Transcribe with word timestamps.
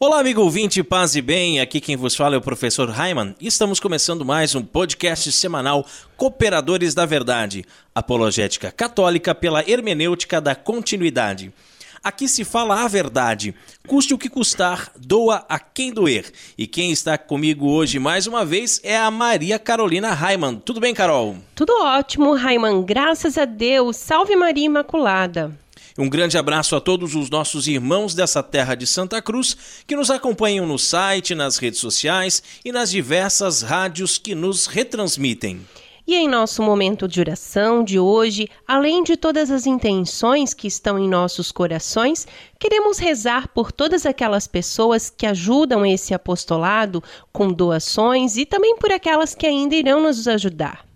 Olá, 0.00 0.20
amigo 0.20 0.42
ouvinte, 0.42 0.80
paz 0.84 1.16
e 1.16 1.20
bem. 1.20 1.58
Aqui 1.58 1.80
quem 1.80 1.96
vos 1.96 2.14
fala 2.14 2.36
é 2.36 2.38
o 2.38 2.40
professor 2.40 2.88
Raiman 2.88 3.34
e 3.40 3.48
estamos 3.48 3.80
começando 3.80 4.24
mais 4.24 4.54
um 4.54 4.62
podcast 4.62 5.32
semanal 5.32 5.84
Cooperadores 6.16 6.94
da 6.94 7.04
Verdade, 7.04 7.64
apologética 7.92 8.70
católica 8.70 9.34
pela 9.34 9.68
hermenêutica 9.68 10.40
da 10.40 10.54
continuidade. 10.54 11.52
Aqui 12.00 12.28
se 12.28 12.44
fala 12.44 12.84
a 12.84 12.86
verdade, 12.86 13.52
custe 13.88 14.14
o 14.14 14.18
que 14.18 14.28
custar, 14.28 14.92
doa 14.96 15.44
a 15.48 15.58
quem 15.58 15.92
doer. 15.92 16.30
E 16.56 16.64
quem 16.68 16.92
está 16.92 17.18
comigo 17.18 17.68
hoje 17.68 17.98
mais 17.98 18.28
uma 18.28 18.44
vez 18.44 18.80
é 18.84 18.96
a 18.96 19.10
Maria 19.10 19.58
Carolina 19.58 20.12
Raiman. 20.12 20.62
Tudo 20.64 20.78
bem, 20.78 20.94
Carol? 20.94 21.38
Tudo 21.56 21.72
ótimo, 21.82 22.36
Raiman. 22.36 22.84
Graças 22.84 23.36
a 23.36 23.44
Deus. 23.44 23.96
Salve 23.96 24.36
Maria 24.36 24.66
Imaculada. 24.66 25.58
Um 25.98 26.08
grande 26.08 26.38
abraço 26.38 26.76
a 26.76 26.80
todos 26.80 27.16
os 27.16 27.28
nossos 27.28 27.66
irmãos 27.66 28.14
dessa 28.14 28.40
terra 28.40 28.76
de 28.76 28.86
Santa 28.86 29.20
Cruz 29.20 29.56
que 29.84 29.96
nos 29.96 30.12
acompanham 30.12 30.64
no 30.64 30.78
site, 30.78 31.34
nas 31.34 31.56
redes 31.56 31.80
sociais 31.80 32.40
e 32.64 32.70
nas 32.70 32.88
diversas 32.92 33.62
rádios 33.62 34.16
que 34.16 34.32
nos 34.32 34.66
retransmitem. 34.66 35.66
E 36.06 36.14
em 36.14 36.28
nosso 36.28 36.62
momento 36.62 37.08
de 37.08 37.18
oração 37.18 37.82
de 37.82 37.98
hoje, 37.98 38.48
além 38.66 39.02
de 39.02 39.16
todas 39.16 39.50
as 39.50 39.66
intenções 39.66 40.54
que 40.54 40.68
estão 40.68 41.00
em 41.00 41.08
nossos 41.08 41.50
corações, 41.50 42.28
queremos 42.60 42.98
rezar 42.98 43.48
por 43.48 43.72
todas 43.72 44.06
aquelas 44.06 44.46
pessoas 44.46 45.10
que 45.10 45.26
ajudam 45.26 45.84
esse 45.84 46.14
apostolado 46.14 47.02
com 47.32 47.52
doações 47.52 48.36
e 48.36 48.46
também 48.46 48.76
por 48.76 48.92
aquelas 48.92 49.34
que 49.34 49.48
ainda 49.48 49.74
irão 49.74 50.00
nos 50.00 50.28
ajudar. 50.28 50.86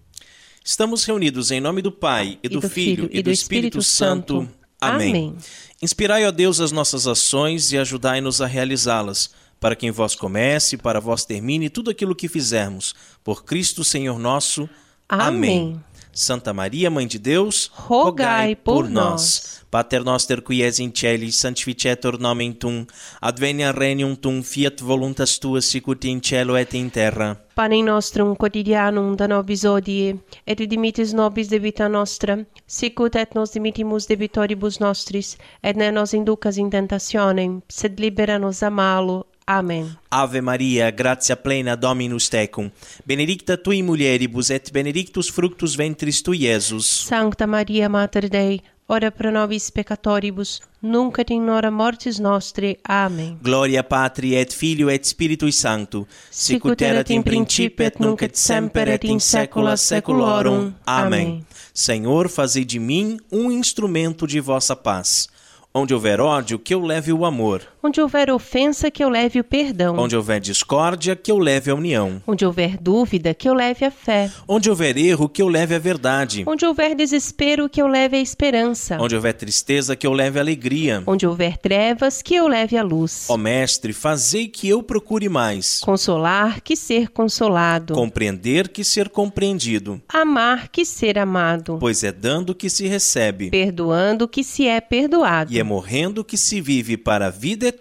Estamos 0.64 1.04
reunidos 1.04 1.50
em 1.50 1.60
nome 1.60 1.82
do 1.82 1.90
Pai, 1.90 2.38
e 2.40 2.48
do, 2.48 2.58
e 2.58 2.60
do 2.60 2.68
Filho, 2.70 3.10
e 3.12 3.20
do 3.20 3.30
Espírito, 3.32 3.80
Espírito 3.80 3.82
Santo. 3.82 4.40
Santo. 4.42 4.61
Amém. 4.82 5.10
Amém. 5.10 5.36
Inspirai, 5.80 6.26
ó 6.26 6.30
Deus, 6.30 6.60
as 6.60 6.72
nossas 6.72 7.06
ações 7.06 7.72
e 7.72 7.78
ajudai-nos 7.78 8.40
a 8.40 8.46
realizá-las, 8.46 9.30
para 9.60 9.76
que 9.76 9.86
em 9.86 9.90
vós 9.90 10.14
comece, 10.14 10.76
para 10.76 11.00
vós 11.00 11.24
termine 11.24 11.70
tudo 11.70 11.90
aquilo 11.90 12.14
que 12.14 12.28
fizermos. 12.28 12.94
Por 13.22 13.44
Cristo, 13.44 13.84
Senhor 13.84 14.18
nosso. 14.18 14.68
Amém. 15.08 15.28
Amém. 15.28 15.84
Santa 16.12 16.52
Maria, 16.52 16.90
Mãe 16.90 17.06
de 17.06 17.18
Deus, 17.18 17.70
rogai, 17.74 18.04
rogai 18.04 18.56
por, 18.56 18.84
por 18.84 18.90
nós. 18.90 19.62
Pater 19.72 20.04
noster 20.04 20.42
qui 20.42 20.62
es 20.62 20.78
in 20.78 20.92
celis, 20.94 21.36
sanctificetur 21.36 22.18
nomen 22.20 22.52
tum, 22.52 22.84
advenia 23.22 23.72
regnum 23.72 24.14
tum, 24.14 24.42
fiat 24.42 24.82
voluntas 24.82 25.38
tua 25.38 25.62
sicut 25.62 26.04
in 26.04 26.20
cielo 26.20 26.58
et 26.58 26.74
in 26.74 26.90
terra. 26.90 27.40
Panem 27.54 27.86
nostrum 27.86 28.36
quotidianum 28.36 29.16
da 29.16 29.26
nobis 29.26 29.64
hodie, 29.64 30.20
et 30.46 30.58
dimitis 30.68 31.14
nobis 31.14 31.48
debita 31.48 31.88
nostra, 31.88 32.44
sicut 32.66 33.16
et 33.16 33.34
nos 33.34 33.52
dimittimus 33.52 34.06
debitoribus 34.06 34.78
nostris, 34.78 35.38
et 35.62 35.74
ne 35.74 35.90
nos 35.90 36.12
inducas 36.12 36.58
in 36.58 36.68
tentationem, 36.68 37.62
sed 37.68 37.98
libera 37.98 38.38
nos 38.38 38.62
a 38.62 38.68
malo. 38.68 39.31
Amen. 39.46 39.96
Ave 40.08 40.40
Maria, 40.40 40.90
gratia 40.90 41.36
plena 41.36 41.74
Dominus 41.76 42.28
tecum, 42.28 42.70
benedicta 43.04 43.56
tui 43.56 43.82
mulieribus 43.82 44.50
et 44.50 44.70
benedictus 44.70 45.28
fructus 45.28 45.74
ventris 45.74 46.22
tui, 46.22 46.44
Iesus. 46.44 47.06
Sancta 47.06 47.46
Maria 47.46 47.88
Mater 47.88 48.28
Dei, 48.28 48.62
ora 48.86 49.10
pro 49.10 49.30
nobis 49.30 49.70
peccatoribus, 49.70 50.60
nunc 50.80 51.18
et 51.18 51.30
in 51.30 51.48
hora 51.48 51.70
mortis 51.70 52.18
nostri. 52.18 52.78
Amen. 52.82 53.38
Gloria 53.42 53.82
Patri 53.82 54.34
et 54.34 54.52
Filio 54.52 54.88
et 54.90 55.04
Spiritui 55.04 55.52
Sancto, 55.52 56.06
sicut 56.30 56.80
erat 56.80 57.10
in 57.10 57.22
principio 57.22 57.86
et 57.86 57.98
nunc 57.98 58.22
et 58.22 58.36
semper 58.36 58.88
et 58.88 59.04
in 59.04 59.18
saecula 59.18 59.76
saeculorum. 59.76 60.74
Amen. 60.84 61.44
Senhor, 61.72 62.28
fazei 62.28 62.64
de 62.64 62.78
mim 62.78 63.18
um 63.32 63.50
instrumento 63.50 64.26
de 64.26 64.40
vossa 64.40 64.76
paz. 64.76 65.28
Onde 65.74 65.94
houver 65.94 66.20
ódio, 66.20 66.58
que 66.58 66.74
eu 66.74 66.84
leve 66.84 67.14
o 67.14 67.24
amor. 67.24 67.71
Onde 67.84 68.00
houver 68.00 68.30
ofensa, 68.30 68.92
que 68.92 69.02
eu 69.02 69.08
leve 69.08 69.40
o 69.40 69.44
perdão. 69.44 69.98
Onde 69.98 70.16
houver 70.16 70.38
discórdia, 70.38 71.16
que 71.16 71.32
eu 71.32 71.38
leve 71.38 71.68
a 71.68 71.74
união. 71.74 72.22
Onde 72.24 72.46
houver 72.46 72.76
dúvida, 72.80 73.34
que 73.34 73.48
eu 73.48 73.54
leve 73.54 73.84
a 73.84 73.90
fé. 73.90 74.30
Onde 74.46 74.70
houver 74.70 74.96
erro, 74.96 75.28
que 75.28 75.42
eu 75.42 75.48
leve 75.48 75.74
a 75.74 75.80
verdade. 75.80 76.44
Onde 76.46 76.64
houver 76.64 76.94
desespero, 76.94 77.68
que 77.68 77.82
eu 77.82 77.88
leve 77.88 78.16
a 78.16 78.20
esperança. 78.20 78.98
Onde 79.00 79.16
houver 79.16 79.34
tristeza, 79.34 79.96
que 79.96 80.06
eu 80.06 80.12
leve 80.12 80.38
a 80.38 80.42
alegria. 80.42 81.02
Onde 81.08 81.26
houver 81.26 81.56
trevas, 81.56 82.22
que 82.22 82.36
eu 82.36 82.46
leve 82.46 82.76
a 82.76 82.84
luz. 82.84 83.26
Ó 83.28 83.36
Mestre, 83.36 83.92
fazei 83.92 84.46
que 84.46 84.68
eu 84.68 84.80
procure 84.80 85.28
mais. 85.28 85.80
Consolar, 85.80 86.60
que 86.60 86.76
ser 86.76 87.08
consolado. 87.08 87.94
Compreender, 87.94 88.68
que 88.68 88.84
ser 88.84 89.08
compreendido. 89.08 90.00
Amar, 90.08 90.68
que 90.68 90.84
ser 90.84 91.18
amado. 91.18 91.78
Pois 91.80 92.04
é 92.04 92.12
dando 92.12 92.54
que 92.54 92.70
se 92.70 92.86
recebe. 92.86 93.50
Perdoando, 93.50 94.28
que 94.28 94.44
se 94.44 94.68
é 94.68 94.80
perdoado. 94.80 95.52
E 95.52 95.58
é 95.58 95.64
morrendo 95.64 96.22
que 96.22 96.38
se 96.38 96.60
vive 96.60 96.96
para 96.96 97.26
a 97.26 97.30
vida 97.30 97.66
eterna. 97.66 97.71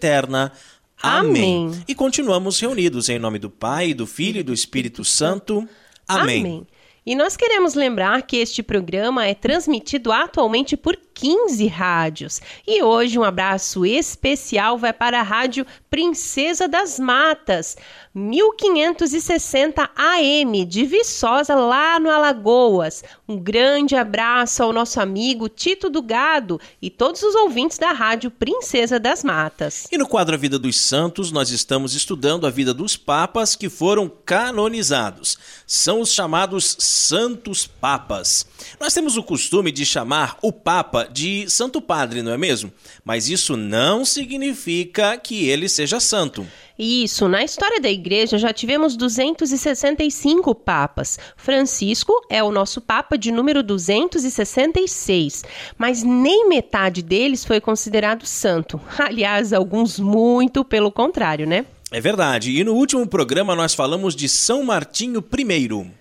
Amém. 1.02 1.68
Amém. 1.68 1.84
E 1.88 1.96
continuamos 1.96 2.59
reunidos 2.59 3.09
em 3.09 3.19
nome 3.19 3.40
do 3.40 3.50
Pai, 3.50 3.94
do 3.94 4.06
Filho 4.06 4.40
e 4.40 4.44
do 4.44 4.53
Espírito 4.53 5.03
Santo. 5.03 5.68
Amém. 6.07 6.40
Amém. 6.41 6.68
E 7.06 7.16
nós 7.16 7.35
queremos 7.35 7.74
lembrar 7.74 8.22
que 8.22 8.38
este 8.38 8.62
programa 8.62 9.25
é 9.25 9.34
transmitido 9.34 10.12
atualmente 10.12 10.78
por 10.78 10.96
15 11.21 11.67
rádios. 11.67 12.41
E 12.65 12.81
hoje 12.81 13.19
um 13.19 13.23
abraço 13.23 13.85
especial 13.85 14.75
vai 14.75 14.91
para 14.91 15.19
a 15.19 15.23
Rádio 15.23 15.67
Princesa 15.87 16.67
das 16.67 16.97
Matas, 16.97 17.77
1560 18.15 19.87
AM 19.95 20.65
de 20.65 20.83
Viçosa, 20.83 21.53
lá 21.53 21.99
no 21.99 22.09
Alagoas. 22.09 23.03
Um 23.29 23.37
grande 23.37 23.95
abraço 23.95 24.63
ao 24.63 24.73
nosso 24.73 24.99
amigo 24.99 25.47
Tito 25.47 25.91
do 25.91 26.01
Gado 26.01 26.59
e 26.81 26.89
todos 26.89 27.21
os 27.21 27.35
ouvintes 27.35 27.77
da 27.77 27.91
Rádio 27.91 28.31
Princesa 28.31 28.99
das 28.99 29.23
Matas. 29.23 29.88
E 29.91 29.97
no 29.99 30.07
quadro 30.07 30.33
A 30.33 30.38
Vida 30.39 30.57
dos 30.57 30.79
Santos, 30.79 31.31
nós 31.31 31.51
estamos 31.51 31.93
estudando 31.93 32.47
a 32.47 32.49
vida 32.49 32.73
dos 32.73 32.97
papas 32.97 33.55
que 33.55 33.69
foram 33.69 34.11
canonizados. 34.25 35.38
São 35.67 36.01
os 36.01 36.11
chamados 36.11 36.75
Santos 36.79 37.67
Papas. 37.67 38.45
Nós 38.79 38.93
temos 38.93 39.17
o 39.17 39.23
costume 39.23 39.71
de 39.71 39.85
chamar 39.85 40.38
o 40.41 40.51
Papa 40.51 41.10
de 41.11 41.49
Santo 41.49 41.81
Padre, 41.81 42.22
não 42.22 42.31
é 42.31 42.38
mesmo? 42.38 42.72
Mas 43.03 43.29
isso 43.29 43.57
não 43.57 44.05
significa 44.05 45.17
que 45.17 45.47
ele 45.47 45.67
seja 45.67 45.99
santo. 45.99 46.47
Isso, 46.79 47.27
na 47.27 47.44
história 47.44 47.79
da 47.79 47.89
igreja 47.89 48.39
já 48.39 48.51
tivemos 48.51 48.95
265 48.95 50.55
papas. 50.55 51.19
Francisco 51.38 52.13
é 52.27 52.41
o 52.41 52.51
nosso 52.51 52.81
papa 52.81 53.17
de 53.17 53.31
número 53.31 53.61
266, 53.61 55.44
mas 55.77 56.01
nem 56.01 56.50
metade 56.50 57.03
deles 57.03 57.45
foi 57.45 57.61
considerado 57.61 58.25
santo. 58.25 58.81
Aliás, 58.97 59.53
alguns 59.53 60.00
muito 60.00 60.66
pelo 60.66 60.91
contrário, 60.91 61.45
né? 61.45 61.66
É 61.91 62.01
verdade. 62.01 62.50
E 62.57 62.63
no 62.63 62.73
último 62.73 63.05
programa 63.05 63.55
nós 63.55 63.73
falamos 63.75 64.16
de 64.16 64.27
São 64.27 64.63
Martinho 64.63 65.19
I. 65.21 66.00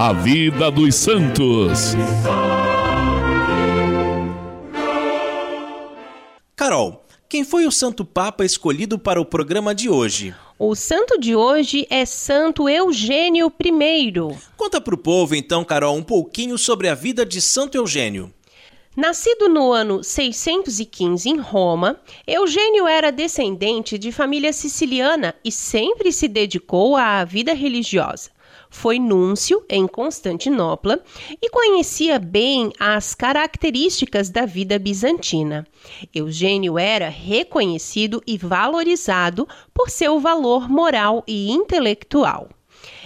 A 0.00 0.12
vida 0.12 0.70
dos 0.70 0.94
santos. 0.94 1.96
Carol, 6.54 7.04
quem 7.28 7.42
foi 7.42 7.66
o 7.66 7.72
Santo 7.72 8.04
Papa 8.04 8.44
escolhido 8.44 8.96
para 8.96 9.20
o 9.20 9.24
programa 9.24 9.74
de 9.74 9.90
hoje? 9.90 10.32
O 10.56 10.76
santo 10.76 11.18
de 11.18 11.34
hoje 11.34 11.84
é 11.90 12.06
Santo 12.06 12.68
Eugênio 12.68 13.52
I. 13.60 14.12
Conta 14.56 14.80
para 14.80 14.94
o 14.94 14.98
povo, 14.98 15.34
então, 15.34 15.64
Carol, 15.64 15.96
um 15.96 16.04
pouquinho 16.04 16.56
sobre 16.56 16.88
a 16.88 16.94
vida 16.94 17.26
de 17.26 17.40
Santo 17.40 17.76
Eugênio. 17.76 18.32
Nascido 18.96 19.48
no 19.48 19.72
ano 19.72 20.04
615 20.04 21.28
em 21.28 21.38
Roma, 21.38 22.00
Eugênio 22.24 22.86
era 22.86 23.10
descendente 23.10 23.98
de 23.98 24.12
família 24.12 24.52
siciliana 24.52 25.34
e 25.44 25.50
sempre 25.50 26.12
se 26.12 26.28
dedicou 26.28 26.96
à 26.96 27.24
vida 27.24 27.52
religiosa 27.52 28.37
foi 28.70 28.98
núncio 28.98 29.64
em 29.68 29.86
Constantinopla 29.86 31.00
e 31.40 31.48
conhecia 31.50 32.18
bem 32.18 32.72
as 32.78 33.14
características 33.14 34.30
da 34.30 34.44
vida 34.44 34.78
bizantina. 34.78 35.66
Eugênio 36.14 36.78
era 36.78 37.08
reconhecido 37.08 38.22
e 38.26 38.36
valorizado 38.36 39.48
por 39.72 39.90
seu 39.90 40.20
valor 40.20 40.68
moral 40.68 41.24
e 41.26 41.50
intelectual. 41.50 42.48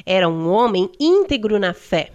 Era 0.04 0.28
um 0.28 0.48
homem 0.48 0.90
íntegro 0.98 1.58
na 1.58 1.72
fé. 1.72 2.12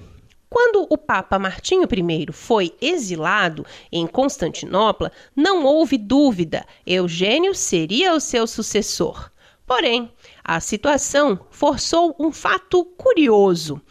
Quando 0.49 0.87
o 0.89 0.97
Papa 0.97 1.37
Martinho 1.37 1.83
I 1.83 2.31
foi 2.31 2.73
exilado 2.79 3.65
em 3.91 4.07
Constantinopla, 4.07 5.11
não 5.35 5.65
houve 5.65 5.97
dúvida, 5.97 6.65
Eugênio 6.85 7.53
seria 7.53 8.13
o 8.13 8.19
seu 8.19 8.47
sucessor. 8.47 9.29
Porém, 9.65 10.09
a 10.47 10.61
situação 10.61 11.37
forçou 11.51 12.15
um 12.17 12.31
fato 12.31 12.85
curioso. 12.97 13.81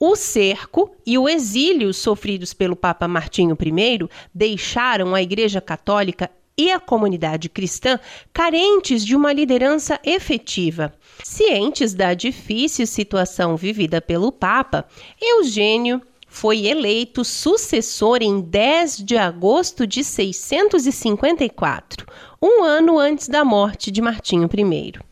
O 0.00 0.16
cerco 0.16 0.90
e 1.04 1.18
o 1.18 1.28
exílio 1.28 1.92
sofridos 1.92 2.54
pelo 2.54 2.74
Papa 2.74 3.06
Martinho 3.06 3.56
I 3.60 4.08
deixaram 4.34 5.14
a 5.14 5.20
Igreja 5.20 5.60
Católica 5.60 6.30
e 6.56 6.72
a 6.72 6.80
comunidade 6.80 7.50
cristã 7.50 8.00
carentes 8.32 9.04
de 9.04 9.14
uma 9.14 9.34
liderança 9.34 10.00
efetiva. 10.02 10.94
Cientes 11.22 11.92
da 11.92 12.14
difícil 12.14 12.86
situação 12.86 13.54
vivida 13.54 14.00
pelo 14.00 14.32
Papa, 14.32 14.86
Eugênio 15.20 16.00
foi 16.26 16.66
eleito 16.66 17.24
sucessor 17.24 18.18
em 18.22 18.40
10 18.40 19.04
de 19.04 19.16
agosto 19.16 19.86
de 19.86 20.02
654, 20.02 22.06
um 22.40 22.64
ano 22.64 22.98
antes 22.98 23.28
da 23.28 23.44
morte 23.44 23.90
de 23.90 24.00
Martinho 24.00 24.48
I. 24.52 25.07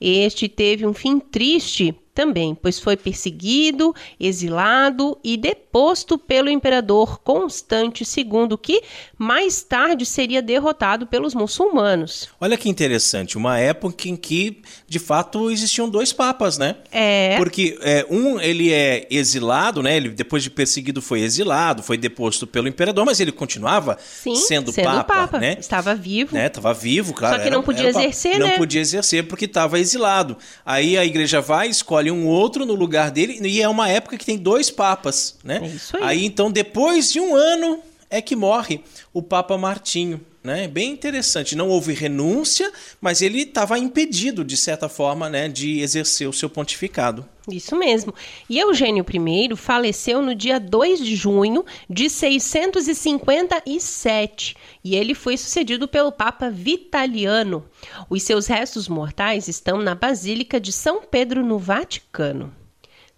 Este 0.00 0.48
teve 0.48 0.86
um 0.86 0.92
fim 0.92 1.18
triste 1.18 1.94
também, 2.18 2.52
pois 2.52 2.80
foi 2.80 2.96
perseguido, 2.96 3.94
exilado 4.18 5.16
e 5.22 5.36
deposto 5.36 6.18
pelo 6.18 6.50
imperador 6.50 7.20
Constante 7.20 8.02
II, 8.02 8.58
que 8.60 8.82
mais 9.16 9.62
tarde 9.62 10.04
seria 10.04 10.42
derrotado 10.42 11.06
pelos 11.06 11.32
muçulmanos. 11.32 12.28
Olha 12.40 12.56
que 12.56 12.68
interessante, 12.68 13.38
uma 13.38 13.60
época 13.60 14.08
em 14.08 14.16
que 14.16 14.62
de 14.88 14.98
fato 14.98 15.48
existiam 15.48 15.88
dois 15.88 16.12
papas, 16.12 16.58
né? 16.58 16.74
É. 16.90 17.36
Porque 17.36 17.78
é, 17.82 18.04
um 18.10 18.40
ele 18.40 18.72
é 18.72 19.06
exilado, 19.08 19.80
né? 19.80 19.96
Ele 19.96 20.08
depois 20.08 20.42
de 20.42 20.50
perseguido 20.50 21.00
foi 21.00 21.20
exilado, 21.20 21.84
foi 21.84 21.96
deposto 21.96 22.48
pelo 22.48 22.66
imperador, 22.66 23.04
mas 23.06 23.20
ele 23.20 23.30
continuava 23.30 23.96
Sim, 24.00 24.34
sendo, 24.34 24.72
sendo 24.72 24.86
papa, 24.86 25.04
papa, 25.04 25.38
né? 25.38 25.56
Estava 25.60 25.94
vivo. 25.94 26.34
né? 26.34 26.48
Tava 26.48 26.74
vivo, 26.74 27.14
claro. 27.14 27.36
Só 27.36 27.42
que 27.44 27.50
não 27.50 27.62
podia 27.62 27.88
exercer, 27.88 28.40
Não 28.40 28.48
né? 28.48 28.58
podia 28.58 28.80
exercer 28.80 29.28
porque 29.28 29.44
estava 29.44 29.78
exilado. 29.78 30.36
Aí 30.66 30.98
a 30.98 31.04
igreja 31.04 31.40
vai, 31.40 31.68
escolhe 31.68 32.07
um 32.10 32.26
outro 32.26 32.64
no 32.66 32.74
lugar 32.74 33.10
dele 33.10 33.38
e 33.42 33.60
é 33.60 33.68
uma 33.68 33.88
época 33.88 34.16
que 34.16 34.24
tem 34.24 34.36
dois 34.36 34.70
papas, 34.70 35.36
né? 35.42 35.60
É 35.62 35.66
isso 35.66 35.96
aí. 35.96 36.24
então 36.24 36.50
depois 36.50 37.12
de 37.12 37.20
um 37.20 37.34
ano 37.34 37.80
é 38.10 38.20
que 38.20 38.36
morre 38.36 38.82
o 39.12 39.22
Papa 39.22 39.58
Martinho. 39.58 40.20
Né? 40.42 40.66
Bem 40.68 40.92
interessante. 40.92 41.56
Não 41.56 41.68
houve 41.68 41.92
renúncia, 41.92 42.72
mas 43.00 43.20
ele 43.20 43.42
estava 43.42 43.78
impedido, 43.78 44.44
de 44.44 44.56
certa 44.56 44.88
forma, 44.88 45.28
né, 45.28 45.48
de 45.48 45.80
exercer 45.80 46.28
o 46.28 46.32
seu 46.32 46.48
pontificado. 46.48 47.28
Isso 47.50 47.76
mesmo. 47.76 48.14
E 48.48 48.58
Eugênio 48.58 49.04
I 49.12 49.54
faleceu 49.56 50.22
no 50.22 50.34
dia 50.34 50.58
2 50.60 51.00
de 51.00 51.14
junho 51.16 51.66
de 51.88 52.08
657 52.08 54.56
e 54.84 54.96
ele 54.96 55.14
foi 55.14 55.36
sucedido 55.36 55.88
pelo 55.88 56.12
Papa 56.12 56.48
Vitaliano. 56.50 57.64
Os 58.08 58.22
seus 58.22 58.46
restos 58.46 58.88
mortais 58.88 59.48
estão 59.48 59.82
na 59.82 59.94
Basílica 59.94 60.58
de 60.60 60.72
São 60.72 61.02
Pedro, 61.02 61.44
no 61.44 61.58
Vaticano. 61.58 62.54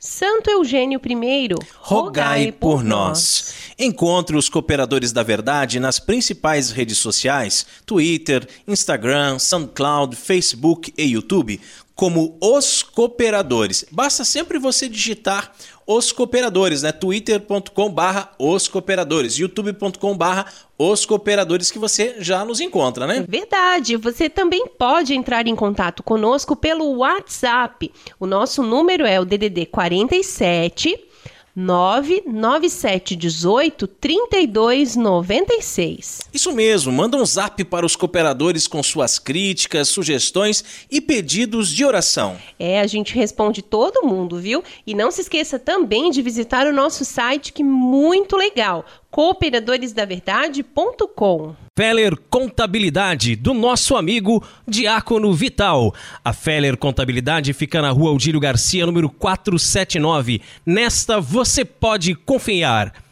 Santo 0.02 0.49
Eugênio 0.49 0.99
I, 0.99 1.49
Rogai 1.76 2.50
por 2.50 2.82
nós. 2.82 3.52
Encontre 3.79 4.35
os 4.35 4.49
Cooperadores 4.49 5.12
da 5.12 5.23
Verdade 5.23 5.79
nas 5.79 5.99
principais 5.99 6.70
redes 6.70 6.97
sociais: 6.97 7.67
Twitter, 7.85 8.49
Instagram, 8.67 9.38
SoundCloud, 9.38 10.17
Facebook 10.17 10.91
e 10.97 11.02
YouTube, 11.05 11.61
como 12.00 12.38
Os 12.41 12.82
Cooperadores. 12.82 13.85
Basta 13.91 14.25
sempre 14.25 14.58
você 14.58 14.88
digitar 14.88 15.52
Os 15.87 16.12
Cooperadores, 16.12 16.81
né? 16.81 16.93
twitter.com 16.93 17.91
barra 17.91 18.32
Os 18.38 18.67
Cooperadores, 18.67 19.37
youtube.com 19.37 20.17
barra 20.17 20.47
Os 20.79 21.05
Cooperadores, 21.05 21.70
que 21.70 21.79
você 21.79 22.14
já 22.19 22.43
nos 22.43 22.58
encontra, 22.58 23.06
né? 23.06 23.26
Verdade, 23.29 23.97
você 23.97 24.31
também 24.31 24.67
pode 24.79 25.12
entrar 25.12 25.47
em 25.47 25.55
contato 25.55 26.02
conosco 26.02 26.56
pelo 26.56 26.91
WhatsApp. 26.97 27.93
O 28.19 28.25
nosso 28.25 28.62
número 28.62 29.05
é 29.05 29.20
o 29.20 29.26
DDD 29.26 29.67
47 29.67 31.10
99718 31.55 33.87
3296. 33.87 36.20
Isso 36.32 36.52
mesmo, 36.52 36.91
manda 36.93 37.17
um 37.17 37.25
zap 37.25 37.64
para 37.64 37.85
os 37.85 37.97
cooperadores 37.97 38.67
com 38.67 38.82
suas 38.82 39.19
críticas, 39.19 39.88
sugestões 39.88 40.64
e 40.91 41.00
pedidos 41.00 41.70
de 41.70 41.85
oração. 41.85 42.37
É, 42.58 42.81
a 42.81 42.87
gente 42.87 43.14
responde 43.14 43.62
todo 43.62 44.06
mundo, 44.06 44.38
viu? 44.38 44.62
E 44.87 44.94
não 44.94 45.11
se 45.11 45.23
esqueça 45.23 45.58
também 45.58 46.11
de 46.11 46.23
visitar 46.23 46.67
o 46.67 46.73
nosso 46.73 47.05
site, 47.05 47.52
que 47.52 47.62
é 47.62 47.64
muito 47.64 48.37
legal, 48.37 48.85
cooperadoresdaverdade.com. 49.11 51.57
Feller 51.77 52.17
Contabilidade, 52.29 53.37
do 53.37 53.55
nosso 53.55 53.97
amigo 53.97 54.45
Diácono 54.69 55.33
Vital. 55.33 55.95
A 56.25 56.33
Feller 56.33 56.77
Contabilidade 56.77 57.53
fica 57.53 57.83
na 57.83 57.91
rua 57.91 58.11
Aldílio 58.11 58.39
Garcia, 58.39 58.87
número 58.87 59.09
479. 59.09 60.41
Nesta 60.65 61.21
você 61.21 61.65
pode 61.65 62.15
confiar. 62.15 62.93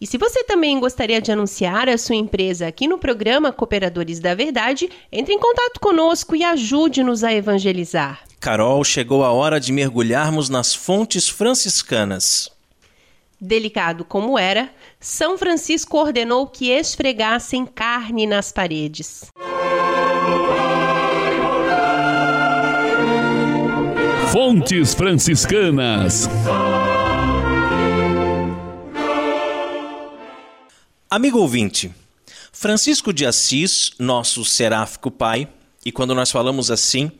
E 0.00 0.06
se 0.06 0.16
você 0.16 0.44
também 0.44 0.78
gostaria 0.78 1.20
de 1.20 1.32
anunciar 1.32 1.88
a 1.88 1.98
sua 1.98 2.14
empresa 2.14 2.68
aqui 2.68 2.86
no 2.86 2.98
programa 2.98 3.52
Cooperadores 3.52 4.20
da 4.20 4.32
Verdade, 4.34 4.88
entre 5.10 5.34
em 5.34 5.38
contato 5.38 5.80
conosco 5.80 6.36
e 6.36 6.44
ajude-nos 6.44 7.24
a 7.24 7.32
evangelizar. 7.34 8.20
Carol, 8.38 8.84
chegou 8.84 9.24
a 9.24 9.32
hora 9.32 9.58
de 9.58 9.72
mergulharmos 9.72 10.48
nas 10.48 10.72
fontes 10.72 11.28
franciscanas. 11.28 12.48
Delicado 13.40 14.04
como 14.04 14.38
era, 14.38 14.70
São 15.00 15.36
Francisco 15.36 15.98
ordenou 15.98 16.46
que 16.46 16.70
esfregassem 16.70 17.66
carne 17.66 18.26
nas 18.26 18.52
paredes. 18.52 19.32
Fontes 24.32 24.94
franciscanas. 24.94 26.28
Amigo 31.10 31.38
ouvinte, 31.38 31.90
Francisco 32.52 33.14
de 33.14 33.24
Assis, 33.24 33.92
nosso 33.98 34.44
seráfico 34.44 35.10
pai, 35.10 35.48
e 35.82 35.90
quando 35.90 36.14
nós 36.14 36.30
falamos 36.30 36.70
assim, 36.70 37.10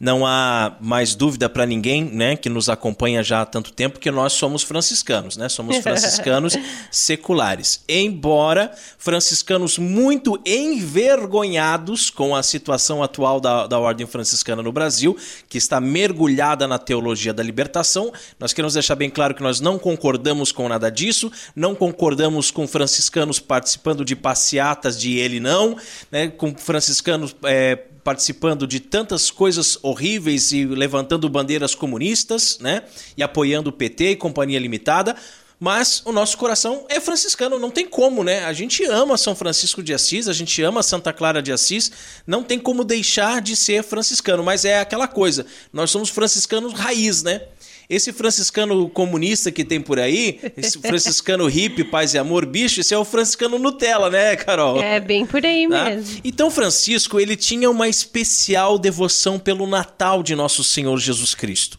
não 0.00 0.24
há 0.24 0.76
mais 0.80 1.14
dúvida 1.14 1.48
para 1.48 1.66
ninguém, 1.66 2.04
né, 2.04 2.36
que 2.36 2.48
nos 2.48 2.68
acompanha 2.68 3.22
já 3.22 3.42
há 3.42 3.46
tanto 3.46 3.72
tempo 3.72 3.98
que 3.98 4.10
nós 4.10 4.32
somos 4.32 4.62
franciscanos, 4.62 5.36
né? 5.36 5.48
Somos 5.48 5.78
franciscanos 5.82 6.56
seculares. 6.90 7.82
Embora 7.88 8.72
franciscanos 8.96 9.78
muito 9.78 10.40
envergonhados 10.46 12.10
com 12.10 12.36
a 12.36 12.42
situação 12.42 13.02
atual 13.02 13.40
da, 13.40 13.66
da 13.66 13.78
ordem 13.78 14.06
franciscana 14.06 14.62
no 14.62 14.70
Brasil, 14.70 15.16
que 15.48 15.58
está 15.58 15.80
mergulhada 15.80 16.68
na 16.68 16.78
teologia 16.78 17.34
da 17.34 17.42
libertação, 17.42 18.12
nós 18.38 18.52
queremos 18.52 18.74
deixar 18.74 18.94
bem 18.94 19.10
claro 19.10 19.34
que 19.34 19.42
nós 19.42 19.60
não 19.60 19.78
concordamos 19.78 20.52
com 20.52 20.68
nada 20.68 20.90
disso, 20.90 21.30
não 21.56 21.74
concordamos 21.74 22.50
com 22.50 22.66
franciscanos 22.68 23.40
participando 23.40 24.04
de 24.04 24.14
passeatas 24.14 24.98
de 24.98 25.18
ele 25.18 25.40
não, 25.40 25.76
né, 26.10 26.28
com 26.28 26.54
franciscanos 26.54 27.34
é, 27.44 27.76
participando 28.04 28.66
de 28.66 28.80
tantas 28.80 29.30
coisas 29.30 29.78
horríveis 29.82 30.52
e 30.52 30.64
levantando 30.64 31.28
bandeiras 31.28 31.74
comunistas, 31.74 32.58
né? 32.60 32.82
E 33.16 33.22
apoiando 33.22 33.70
o 33.70 33.72
PT 33.72 34.10
e 34.10 34.16
Companhia 34.16 34.58
Limitada. 34.58 35.16
Mas 35.60 36.02
o 36.04 36.12
nosso 36.12 36.38
coração 36.38 36.86
é 36.88 37.00
franciscano, 37.00 37.58
não 37.58 37.70
tem 37.70 37.84
como, 37.84 38.22
né? 38.22 38.44
A 38.44 38.52
gente 38.52 38.84
ama 38.84 39.16
São 39.16 39.34
Francisco 39.34 39.82
de 39.82 39.92
Assis, 39.92 40.28
a 40.28 40.32
gente 40.32 40.62
ama 40.62 40.84
Santa 40.84 41.12
Clara 41.12 41.42
de 41.42 41.50
Assis, 41.50 41.90
não 42.24 42.44
tem 42.44 42.60
como 42.60 42.84
deixar 42.84 43.42
de 43.42 43.56
ser 43.56 43.82
franciscano, 43.82 44.44
mas 44.44 44.64
é 44.64 44.78
aquela 44.78 45.08
coisa, 45.08 45.44
nós 45.72 45.90
somos 45.90 46.10
franciscanos 46.10 46.72
raiz, 46.74 47.24
né? 47.24 47.42
Esse 47.88 48.12
franciscano 48.12 48.86
comunista 48.90 49.50
que 49.50 49.64
tem 49.64 49.80
por 49.80 49.98
aí, 49.98 50.40
esse 50.58 50.78
franciscano 50.82 51.46
hippie, 51.46 51.84
paz 51.84 52.12
e 52.12 52.18
amor, 52.18 52.44
bicho, 52.44 52.80
esse 52.80 52.92
é 52.92 52.98
o 52.98 53.04
franciscano 53.04 53.58
Nutella, 53.58 54.10
né, 54.10 54.36
Carol? 54.36 54.82
É 54.82 55.00
bem 55.00 55.24
por 55.24 55.44
aí 55.44 55.66
Tá? 55.66 55.86
mesmo. 55.86 56.20
Então 56.22 56.50
Francisco, 56.50 57.18
ele 57.18 57.34
tinha 57.34 57.70
uma 57.70 57.88
especial 57.88 58.78
devoção 58.78 59.38
pelo 59.38 59.66
Natal 59.66 60.22
de 60.22 60.34
nosso 60.34 60.62
Senhor 60.62 60.98
Jesus 60.98 61.34
Cristo. 61.34 61.78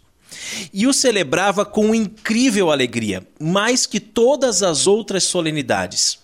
E 0.74 0.88
o 0.88 0.94
celebrava 0.94 1.64
com 1.64 1.94
incrível 1.94 2.72
alegria, 2.72 3.22
mais 3.40 3.86
que 3.86 4.00
todas 4.00 4.64
as 4.64 4.88
outras 4.88 5.24
solenidades. 5.26 6.18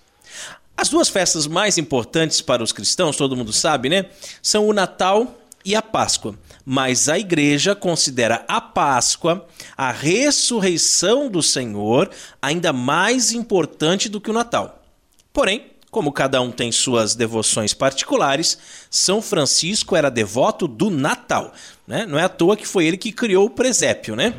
As 0.76 0.90
duas 0.90 1.10
festas 1.10 1.46
mais 1.48 1.78
importantes 1.78 2.42
para 2.42 2.64
os 2.64 2.72
cristãos, 2.72 3.16
todo 3.16 3.36
mundo 3.36 3.54
sabe, 3.54 3.88
né? 3.88 4.08
São 4.42 4.68
o 4.68 4.74
Natal 4.74 5.40
e 5.66 5.76
a 5.76 5.82
Páscoa. 5.82 6.36
Mas 6.66 7.10
a 7.10 7.18
igreja 7.18 7.76
considera 7.76 8.46
a 8.48 8.62
Páscoa, 8.62 9.46
a 9.76 9.92
ressurreição 9.92 11.30
do 11.30 11.42
Senhor, 11.42 12.10
ainda 12.42 12.72
mais 12.72 13.32
importante 13.32 14.08
do 14.08 14.22
que 14.22 14.30
o 14.30 14.34
Natal. 14.34 14.84
Porém, 15.34 15.72
como 15.96 16.12
cada 16.12 16.42
um 16.42 16.52
tem 16.52 16.74
suas 16.74 17.16
devoções 17.16 17.74
particulares, 17.74 18.58
São 18.90 19.22
Francisco 19.22 19.96
era 19.96 20.10
devoto 20.10 20.68
do 20.68 20.90
Natal. 20.90 21.54
Né? 21.88 22.06
Não 22.06 22.20
é 22.20 22.24
à 22.24 22.30
toa 22.30 22.58
que 22.58 22.68
foi 22.68 22.86
ele 22.86 22.98
que 22.98 23.14
criou 23.14 23.46
o 23.46 23.50
presépio, 23.50 24.14
né? 24.14 24.34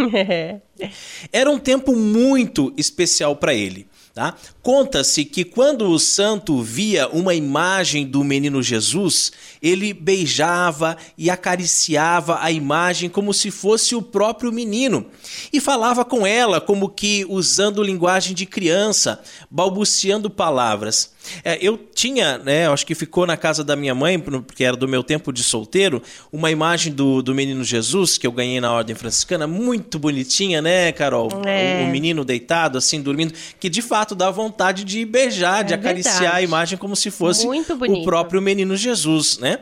Era 1.32 1.50
um 1.50 1.58
tempo 1.58 1.96
muito 1.96 2.74
especial 2.76 3.36
para 3.36 3.54
ele. 3.54 3.88
Tá? 4.16 4.34
Conta-se 4.62 5.26
que 5.26 5.44
quando 5.44 5.90
o 5.90 5.98
santo 5.98 6.62
via 6.62 7.06
uma 7.08 7.34
imagem 7.34 8.06
do 8.06 8.24
menino 8.24 8.62
Jesus, 8.62 9.30
ele 9.60 9.92
beijava 9.92 10.96
e 11.18 11.28
acariciava 11.28 12.38
a 12.40 12.50
imagem 12.50 13.10
como 13.10 13.34
se 13.34 13.50
fosse 13.50 13.94
o 13.94 14.00
próprio 14.00 14.50
menino 14.50 15.04
e 15.52 15.60
falava 15.60 16.02
com 16.02 16.26
ela 16.26 16.62
como 16.62 16.88
que 16.88 17.26
usando 17.28 17.82
linguagem 17.82 18.34
de 18.34 18.46
criança, 18.46 19.20
balbuciando 19.50 20.30
palavras. 20.30 21.10
É, 21.44 21.58
eu 21.60 21.78
tinha, 21.94 22.38
né, 22.38 22.68
acho 22.68 22.86
que 22.86 22.94
ficou 22.94 23.26
na 23.26 23.36
casa 23.36 23.62
da 23.62 23.76
minha 23.76 23.94
mãe, 23.94 24.18
porque 24.18 24.64
era 24.64 24.76
do 24.76 24.88
meu 24.88 25.02
tempo 25.02 25.32
de 25.32 25.42
solteiro, 25.42 26.02
uma 26.32 26.50
imagem 26.50 26.92
do, 26.92 27.22
do 27.22 27.34
menino 27.34 27.64
Jesus 27.64 28.18
que 28.18 28.26
eu 28.26 28.32
ganhei 28.32 28.60
na 28.60 28.72
Ordem 28.72 28.94
Franciscana, 28.94 29.46
muito 29.46 29.98
bonitinha, 29.98 30.60
né, 30.62 30.92
Carol? 30.92 31.28
É. 31.46 31.82
O, 31.82 31.86
o, 31.86 31.90
menino 31.90 32.24
deitado, 32.24 32.78
assim, 32.78 33.00
dormindo, 33.00 33.32
que 33.58 33.68
de 33.68 33.82
fato 33.82 34.14
dá 34.14 34.30
vontade 34.30 34.84
de 34.84 35.04
beijar, 35.04 35.60
é 35.60 35.64
de 35.64 35.74
acariciar 35.74 36.18
verdade. 36.18 36.36
a 36.36 36.42
imagem 36.42 36.78
como 36.78 36.96
se 36.96 37.10
fosse 37.10 37.46
o 37.46 38.04
próprio 38.04 38.40
menino 38.40 38.76
Jesus, 38.76 39.38
né? 39.38 39.58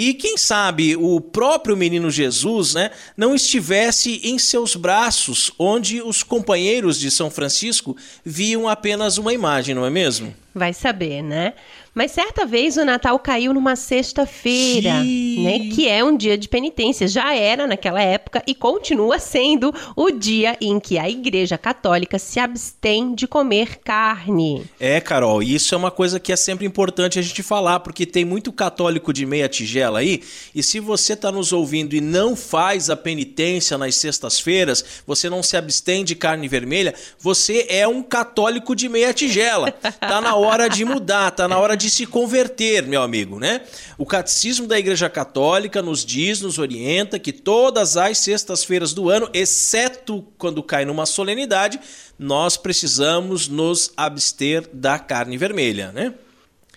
E 0.00 0.14
quem 0.14 0.36
sabe 0.36 0.94
o 0.94 1.20
próprio 1.20 1.76
menino 1.76 2.08
Jesus 2.08 2.72
né, 2.72 2.92
não 3.16 3.34
estivesse 3.34 4.20
em 4.22 4.38
seus 4.38 4.76
braços, 4.76 5.50
onde 5.58 6.00
os 6.00 6.22
companheiros 6.22 7.00
de 7.00 7.10
São 7.10 7.28
Francisco 7.28 7.96
viam 8.24 8.68
apenas 8.68 9.18
uma 9.18 9.34
imagem, 9.34 9.74
não 9.74 9.84
é 9.84 9.90
mesmo? 9.90 10.32
Vai 10.54 10.72
saber, 10.72 11.20
né? 11.20 11.54
Mas 11.98 12.12
certa 12.12 12.46
vez 12.46 12.76
o 12.76 12.84
Natal 12.84 13.18
caiu 13.18 13.52
numa 13.52 13.74
sexta-feira, 13.74 15.02
né? 15.02 15.68
Que 15.74 15.88
é 15.88 16.04
um 16.04 16.16
dia 16.16 16.38
de 16.38 16.48
penitência. 16.48 17.08
Já 17.08 17.34
era 17.34 17.66
naquela 17.66 18.00
época 18.00 18.40
e 18.46 18.54
continua 18.54 19.18
sendo 19.18 19.74
o 19.96 20.08
dia 20.12 20.56
em 20.60 20.78
que 20.78 20.96
a 20.96 21.10
Igreja 21.10 21.58
Católica 21.58 22.16
se 22.16 22.38
abstém 22.38 23.16
de 23.16 23.26
comer 23.26 23.80
carne. 23.82 24.64
É, 24.78 25.00
Carol, 25.00 25.42
isso 25.42 25.74
é 25.74 25.78
uma 25.78 25.90
coisa 25.90 26.20
que 26.20 26.32
é 26.32 26.36
sempre 26.36 26.64
importante 26.64 27.18
a 27.18 27.22
gente 27.22 27.42
falar, 27.42 27.80
porque 27.80 28.06
tem 28.06 28.24
muito 28.24 28.52
católico 28.52 29.12
de 29.12 29.26
meia 29.26 29.48
tigela 29.48 29.98
aí, 29.98 30.22
e 30.54 30.62
se 30.62 30.78
você 30.78 31.14
está 31.14 31.32
nos 31.32 31.52
ouvindo 31.52 31.96
e 31.96 32.00
não 32.00 32.36
faz 32.36 32.90
a 32.90 32.96
penitência 32.96 33.76
nas 33.76 33.96
sextas-feiras, 33.96 35.02
você 35.04 35.28
não 35.28 35.42
se 35.42 35.56
abstém 35.56 36.04
de 36.04 36.14
carne 36.14 36.46
vermelha, 36.46 36.94
você 37.18 37.66
é 37.68 37.88
um 37.88 38.04
católico 38.04 38.76
de 38.76 38.88
meia 38.88 39.12
tigela. 39.12 39.72
Tá 39.72 40.20
na 40.20 40.36
hora 40.36 40.68
de 40.68 40.84
mudar, 40.84 41.32
tá 41.32 41.48
na 41.48 41.58
hora 41.58 41.76
de 41.76 41.87
de 41.88 41.94
se 41.94 42.06
converter, 42.06 42.86
meu 42.86 43.02
amigo, 43.02 43.38
né? 43.38 43.62
O 43.96 44.04
Catecismo 44.04 44.66
da 44.66 44.78
Igreja 44.78 45.08
Católica 45.08 45.80
nos 45.80 46.04
diz, 46.04 46.42
nos 46.42 46.58
orienta 46.58 47.18
que 47.18 47.32
todas 47.32 47.96
as 47.96 48.18
sextas-feiras 48.18 48.92
do 48.92 49.08
ano, 49.08 49.28
exceto 49.32 50.22
quando 50.36 50.62
cai 50.62 50.84
numa 50.84 51.06
solenidade, 51.06 51.80
nós 52.18 52.56
precisamos 52.58 53.48
nos 53.48 53.90
abster 53.96 54.68
da 54.72 54.98
carne 54.98 55.38
vermelha, 55.38 55.90
né? 55.90 56.14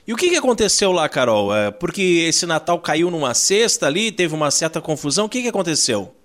E 0.07 0.13
o 0.13 0.17
que, 0.17 0.29
que 0.29 0.37
aconteceu 0.37 0.91
lá, 0.91 1.07
Carol? 1.07 1.53
É 1.53 1.71
porque 1.71 2.25
esse 2.27 2.45
Natal 2.45 2.79
caiu 2.79 3.11
numa 3.11 3.33
sexta 3.33 3.87
ali, 3.87 4.11
teve 4.11 4.33
uma 4.33 4.49
certa 4.49 4.81
confusão. 4.81 5.25
O 5.25 5.29
que, 5.29 5.41
que 5.41 5.47
aconteceu? 5.49 6.15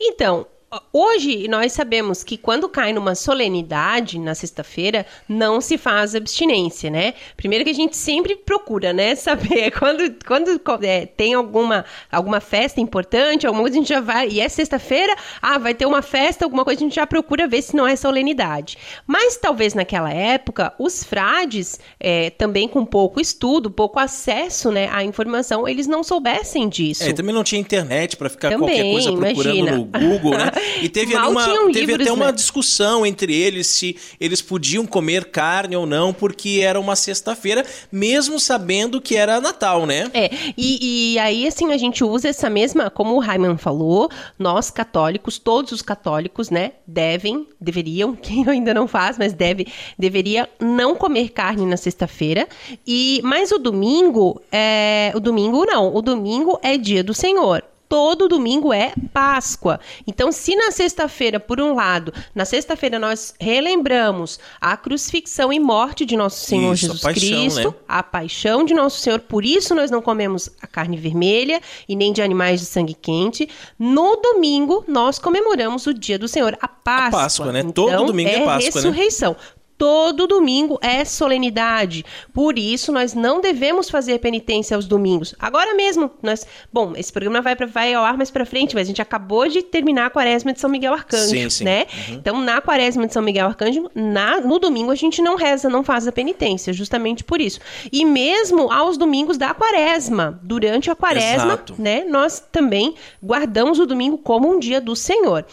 Então, 0.00 0.46
Hoje 0.92 1.48
nós 1.48 1.72
sabemos 1.72 2.22
que 2.22 2.36
quando 2.36 2.68
cai 2.68 2.92
numa 2.92 3.14
solenidade 3.14 4.18
na 4.18 4.34
sexta-feira, 4.34 5.06
não 5.26 5.62
se 5.62 5.78
faz 5.78 6.14
abstinência, 6.14 6.90
né? 6.90 7.14
Primeiro 7.38 7.64
que 7.64 7.70
a 7.70 7.74
gente 7.74 7.96
sempre 7.96 8.36
procura, 8.36 8.92
né? 8.92 9.14
Saber 9.16 9.70
quando, 9.70 10.14
quando 10.26 10.60
é, 10.84 11.06
tem 11.06 11.32
alguma, 11.32 11.86
alguma 12.12 12.38
festa 12.38 12.82
importante, 12.82 13.46
alguma 13.46 13.62
coisa 13.62 13.76
a 13.76 13.80
gente 13.80 13.88
já 13.88 14.00
vai. 14.00 14.28
E 14.28 14.40
é 14.40 14.48
sexta-feira, 14.48 15.16
ah, 15.40 15.56
vai 15.56 15.72
ter 15.72 15.86
uma 15.86 16.02
festa, 16.02 16.44
alguma 16.44 16.64
coisa 16.64 16.80
a 16.80 16.84
gente 16.84 16.96
já 16.96 17.06
procura 17.06 17.48
ver 17.48 17.62
se 17.62 17.74
não 17.74 17.86
é 17.86 17.96
solenidade. 17.96 18.76
Mas 19.06 19.38
talvez 19.38 19.72
naquela 19.72 20.12
época, 20.12 20.74
os 20.78 21.02
frades, 21.02 21.80
é, 21.98 22.28
também 22.28 22.68
com 22.68 22.84
pouco 22.84 23.20
estudo, 23.20 23.70
pouco 23.70 23.98
acesso 23.98 24.70
né, 24.70 24.90
à 24.92 25.02
informação, 25.02 25.66
eles 25.66 25.86
não 25.86 26.04
soubessem 26.04 26.68
disso. 26.68 27.04
É, 27.04 27.12
também 27.14 27.34
não 27.34 27.42
tinha 27.42 27.58
internet 27.58 28.18
para 28.18 28.28
ficar 28.28 28.50
também, 28.50 28.68
qualquer 28.68 28.92
coisa 28.92 29.12
procurando 29.16 29.56
imagina. 29.56 29.76
no 29.78 29.84
Google, 29.84 30.32
né? 30.36 30.50
E 30.82 30.88
teve, 30.88 31.14
uma, 31.16 31.72
teve 31.72 31.94
até 31.94 32.12
uma 32.12 32.26
né? 32.26 32.32
discussão 32.32 33.04
entre 33.04 33.34
eles 33.34 33.66
se 33.66 33.96
eles 34.20 34.40
podiam 34.40 34.86
comer 34.86 35.26
carne 35.26 35.76
ou 35.76 35.86
não, 35.86 36.12
porque 36.12 36.60
era 36.62 36.78
uma 36.78 36.96
sexta-feira, 36.96 37.64
mesmo 37.90 38.38
sabendo 38.38 39.00
que 39.00 39.16
era 39.16 39.40
Natal, 39.40 39.86
né? 39.86 40.10
É, 40.14 40.30
e, 40.56 41.14
e 41.14 41.18
aí 41.18 41.46
assim 41.46 41.72
a 41.72 41.76
gente 41.76 42.04
usa 42.04 42.28
essa 42.28 42.48
mesma, 42.48 42.90
como 42.90 43.14
o 43.14 43.18
Raiman 43.18 43.56
falou, 43.56 44.10
nós 44.38 44.70
católicos, 44.70 45.38
todos 45.38 45.72
os 45.72 45.82
católicos, 45.82 46.50
né, 46.50 46.72
devem, 46.86 47.46
deveriam, 47.60 48.14
quem 48.20 48.48
ainda 48.48 48.72
não 48.72 48.86
faz, 48.86 49.18
mas 49.18 49.32
deve, 49.32 49.66
deveria 49.98 50.48
não 50.60 50.94
comer 50.94 51.30
carne 51.30 51.66
na 51.66 51.76
sexta-feira. 51.76 52.48
E 52.86 53.20
mas 53.22 53.52
o 53.52 53.58
domingo, 53.58 54.40
é, 54.50 55.12
o 55.14 55.20
domingo 55.20 55.64
não, 55.64 55.94
o 55.94 56.02
domingo 56.02 56.58
é 56.62 56.76
dia 56.76 57.02
do 57.02 57.14
Senhor 57.14 57.62
todo 57.88 58.28
domingo 58.28 58.72
é 58.72 58.92
Páscoa. 59.12 59.80
Então, 60.06 60.30
se 60.30 60.54
na 60.54 60.70
sexta-feira, 60.70 61.40
por 61.40 61.60
um 61.60 61.74
lado, 61.74 62.12
na 62.34 62.44
sexta-feira 62.44 62.98
nós 62.98 63.34
relembramos 63.40 64.38
a 64.60 64.76
crucifixão 64.76 65.52
e 65.52 65.58
morte 65.58 66.04
de 66.04 66.16
nosso 66.16 66.44
Senhor 66.44 66.74
isso, 66.74 66.86
Jesus 66.86 67.04
a 67.04 67.08
paixão, 67.08 67.28
Cristo, 67.28 67.68
né? 67.70 67.74
a 67.88 68.02
paixão 68.02 68.64
de 68.64 68.74
nosso 68.74 69.00
Senhor, 69.00 69.20
por 69.20 69.44
isso 69.44 69.74
nós 69.74 69.90
não 69.90 70.02
comemos 70.02 70.50
a 70.60 70.66
carne 70.66 70.96
vermelha 70.96 71.60
e 71.88 71.96
nem 71.96 72.12
de 72.12 72.20
animais 72.20 72.60
de 72.60 72.66
sangue 72.66 72.94
quente. 72.94 73.48
No 73.78 74.16
domingo, 74.16 74.84
nós 74.86 75.18
comemoramos 75.18 75.86
o 75.86 75.94
dia 75.94 76.18
do 76.18 76.28
Senhor, 76.28 76.56
a 76.60 76.68
Páscoa. 76.68 77.20
A 77.20 77.22
Páscoa, 77.22 77.52
né? 77.52 77.60
Então, 77.60 77.86
todo 77.86 78.06
domingo 78.06 78.28
é, 78.28 78.34
é 78.34 78.44
Páscoa, 78.44 78.58
né? 78.58 78.64
ressurreição. 78.64 79.32
Né? 79.32 79.57
Todo 79.78 80.26
domingo 80.26 80.78
é 80.82 81.04
solenidade. 81.04 82.04
Por 82.34 82.58
isso, 82.58 82.90
nós 82.90 83.14
não 83.14 83.40
devemos 83.40 83.88
fazer 83.88 84.18
penitência 84.18 84.74
aos 84.74 84.86
domingos. 84.86 85.34
Agora 85.38 85.74
mesmo, 85.74 86.10
nós. 86.20 86.44
Bom, 86.72 86.92
esse 86.96 87.12
programa 87.12 87.40
vai, 87.40 87.54
pra, 87.54 87.66
vai 87.66 87.94
ao 87.94 88.04
ar 88.04 88.16
mais 88.16 88.30
para 88.30 88.44
frente, 88.44 88.74
mas 88.74 88.86
a 88.86 88.88
gente 88.88 89.00
acabou 89.00 89.48
de 89.48 89.62
terminar 89.62 90.06
a 90.06 90.10
quaresma 90.10 90.52
de 90.52 90.60
São 90.60 90.68
Miguel 90.68 90.92
Arcanjo, 90.92 91.28
sim, 91.28 91.48
sim. 91.48 91.64
né? 91.64 91.86
Uhum. 92.08 92.14
Então, 92.14 92.40
na 92.40 92.60
quaresma 92.60 93.06
de 93.06 93.12
São 93.12 93.22
Miguel 93.22 93.46
Arcanjo, 93.46 93.88
na, 93.94 94.40
no 94.40 94.58
domingo 94.58 94.90
a 94.90 94.96
gente 94.96 95.22
não 95.22 95.36
reza, 95.36 95.68
não 95.68 95.84
faz 95.84 96.08
a 96.08 96.12
penitência, 96.12 96.72
justamente 96.72 97.22
por 97.22 97.40
isso. 97.40 97.60
E 97.92 98.04
mesmo 98.04 98.72
aos 98.72 98.98
domingos 98.98 99.38
da 99.38 99.54
quaresma, 99.54 100.40
durante 100.42 100.90
a 100.90 100.96
quaresma, 100.96 101.54
Exato. 101.54 101.74
né? 101.78 102.04
Nós 102.04 102.42
também 102.50 102.96
guardamos 103.22 103.78
o 103.78 103.86
domingo 103.86 104.18
como 104.18 104.52
um 104.52 104.58
dia 104.58 104.80
do 104.80 104.96
Senhor. 104.96 105.44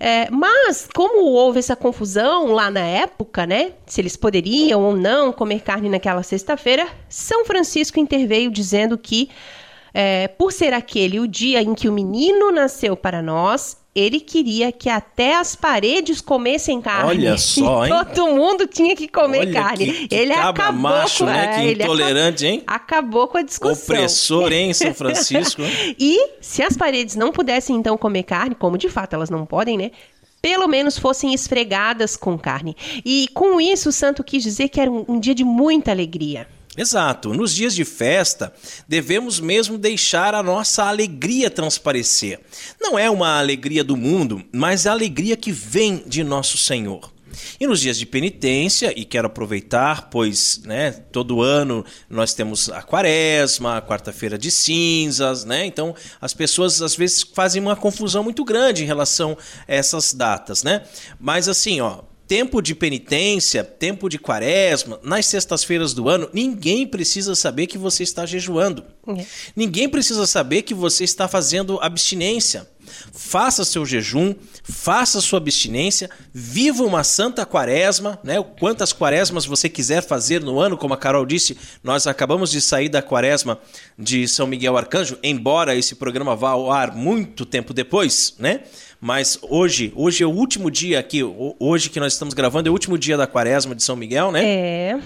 É, 0.00 0.28
mas, 0.30 0.88
como 0.94 1.24
houve 1.24 1.58
essa 1.58 1.76
confusão 1.76 2.52
lá 2.52 2.70
na 2.70 2.80
época, 2.80 3.46
né? 3.46 3.67
Se 3.86 4.00
eles 4.00 4.16
poderiam 4.16 4.82
ou 4.82 4.96
não 4.96 5.32
comer 5.32 5.60
carne 5.60 5.88
naquela 5.88 6.22
sexta-feira, 6.22 6.86
São 7.08 7.44
Francisco 7.44 7.98
interveio 7.98 8.50
dizendo 8.50 8.96
que, 8.98 9.28
é, 9.94 10.28
por 10.28 10.52
ser 10.52 10.72
aquele 10.72 11.20
o 11.20 11.26
dia 11.26 11.62
em 11.62 11.74
que 11.74 11.88
o 11.88 11.92
menino 11.92 12.50
nasceu 12.50 12.96
para 12.96 13.22
nós, 13.22 13.76
ele 13.94 14.20
queria 14.20 14.70
que 14.70 14.88
até 14.88 15.36
as 15.36 15.56
paredes 15.56 16.20
comessem 16.20 16.80
carne. 16.80 17.10
Olha 17.10 17.36
só, 17.38 17.84
hein? 17.84 17.92
Todo 17.92 18.28
mundo 18.28 18.66
tinha 18.66 18.94
que 18.94 19.08
comer 19.08 19.40
Olha 19.40 19.52
carne. 19.52 19.92
Que, 19.92 20.08
que 20.08 20.14
ele 20.14 20.32
acabou 20.32 20.80
macho, 20.80 21.24
com, 21.24 21.30
né? 21.30 21.56
Que 21.56 21.72
intolerante, 21.72 22.46
hein? 22.46 22.62
Acabou 22.66 23.26
com 23.26 23.38
a 23.38 23.42
discussão. 23.42 23.96
Opressor, 23.96 24.52
hein, 24.52 24.72
São 24.72 24.94
Francisco? 24.94 25.62
e 25.98 26.34
se 26.40 26.62
as 26.62 26.76
paredes 26.76 27.16
não 27.16 27.32
pudessem 27.32 27.74
então 27.74 27.98
comer 27.98 28.22
carne, 28.22 28.54
como 28.54 28.78
de 28.78 28.88
fato 28.88 29.14
elas 29.14 29.30
não 29.30 29.44
podem, 29.44 29.76
né? 29.76 29.90
Pelo 30.40 30.68
menos 30.68 30.98
fossem 30.98 31.34
esfregadas 31.34 32.16
com 32.16 32.38
carne. 32.38 32.76
E 33.04 33.28
com 33.34 33.60
isso, 33.60 33.88
o 33.88 33.92
santo 33.92 34.24
quis 34.24 34.42
dizer 34.42 34.68
que 34.68 34.80
era 34.80 34.90
um, 34.90 35.04
um 35.08 35.20
dia 35.20 35.34
de 35.34 35.44
muita 35.44 35.90
alegria. 35.90 36.46
Exato. 36.76 37.34
Nos 37.34 37.52
dias 37.52 37.74
de 37.74 37.84
festa, 37.84 38.52
devemos 38.86 39.40
mesmo 39.40 39.76
deixar 39.76 40.32
a 40.32 40.44
nossa 40.44 40.84
alegria 40.84 41.50
transparecer. 41.50 42.38
Não 42.80 42.96
é 42.96 43.10
uma 43.10 43.36
alegria 43.38 43.82
do 43.82 43.96
mundo, 43.96 44.44
mas 44.52 44.86
a 44.86 44.92
alegria 44.92 45.36
que 45.36 45.50
vem 45.50 46.04
de 46.06 46.22
nosso 46.22 46.56
Senhor. 46.56 47.17
E 47.58 47.66
nos 47.66 47.80
dias 47.80 47.98
de 47.98 48.06
penitência, 48.06 48.92
e 48.98 49.04
quero 49.04 49.26
aproveitar, 49.26 50.08
pois 50.10 50.60
né, 50.64 50.92
todo 51.12 51.42
ano 51.42 51.84
nós 52.08 52.34
temos 52.34 52.68
a 52.70 52.82
quaresma, 52.82 53.76
a 53.76 53.82
quarta-feira 53.82 54.38
de 54.38 54.50
cinzas, 54.50 55.44
né? 55.44 55.66
Então 55.66 55.94
as 56.20 56.34
pessoas 56.34 56.80
às 56.82 56.94
vezes 56.96 57.22
fazem 57.22 57.60
uma 57.60 57.76
confusão 57.76 58.22
muito 58.22 58.44
grande 58.44 58.82
em 58.82 58.86
relação 58.86 59.36
a 59.66 59.74
essas 59.74 60.12
datas, 60.12 60.62
né? 60.62 60.82
Mas 61.20 61.48
assim, 61.48 61.80
ó, 61.80 62.02
tempo 62.28 62.60
de 62.60 62.74
penitência, 62.74 63.64
tempo 63.64 64.06
de 64.06 64.18
quaresma, 64.18 65.00
nas 65.02 65.24
sextas-feiras 65.24 65.94
do 65.94 66.10
ano, 66.10 66.28
ninguém 66.32 66.86
precisa 66.86 67.34
saber 67.34 67.66
que 67.66 67.78
você 67.78 68.02
está 68.02 68.26
jejuando. 68.26 68.84
É. 69.08 69.24
Ninguém 69.56 69.88
precisa 69.88 70.26
saber 70.26 70.62
que 70.62 70.74
você 70.74 71.04
está 71.04 71.26
fazendo 71.26 71.80
abstinência. 71.80 72.68
Faça 73.12 73.64
seu 73.64 73.84
jejum, 73.84 74.34
faça 74.62 75.20
sua 75.20 75.38
abstinência, 75.38 76.10
viva 76.32 76.82
uma 76.84 77.04
santa 77.04 77.44
quaresma, 77.46 78.18
né? 78.22 78.42
Quantas 78.58 78.92
quaresmas 78.92 79.46
você 79.46 79.68
quiser 79.68 80.02
fazer 80.02 80.40
no 80.42 80.60
ano, 80.60 80.76
como 80.76 80.94
a 80.94 80.96
Carol 80.96 81.26
disse, 81.26 81.56
nós 81.82 82.06
acabamos 82.06 82.50
de 82.50 82.60
sair 82.60 82.88
da 82.88 83.02
quaresma 83.02 83.58
de 83.98 84.26
São 84.28 84.46
Miguel 84.46 84.76
Arcanjo, 84.76 85.18
embora 85.22 85.74
esse 85.74 85.94
programa 85.94 86.34
vá 86.36 86.50
ao 86.50 86.70
ar 86.70 86.94
muito 86.94 87.44
tempo 87.44 87.72
depois, 87.72 88.34
né? 88.38 88.60
Mas 89.00 89.38
hoje, 89.42 89.92
hoje 89.94 90.24
é 90.24 90.26
o 90.26 90.30
último 90.30 90.70
dia 90.70 90.98
aqui, 90.98 91.22
hoje 91.58 91.88
que 91.88 92.00
nós 92.00 92.14
estamos 92.14 92.34
gravando, 92.34 92.68
é 92.68 92.70
o 92.70 92.72
último 92.72 92.98
dia 92.98 93.16
da 93.16 93.26
quaresma 93.26 93.74
de 93.74 93.82
São 93.82 93.94
Miguel, 93.94 94.32
né? 94.32 94.44
É. 94.44 95.00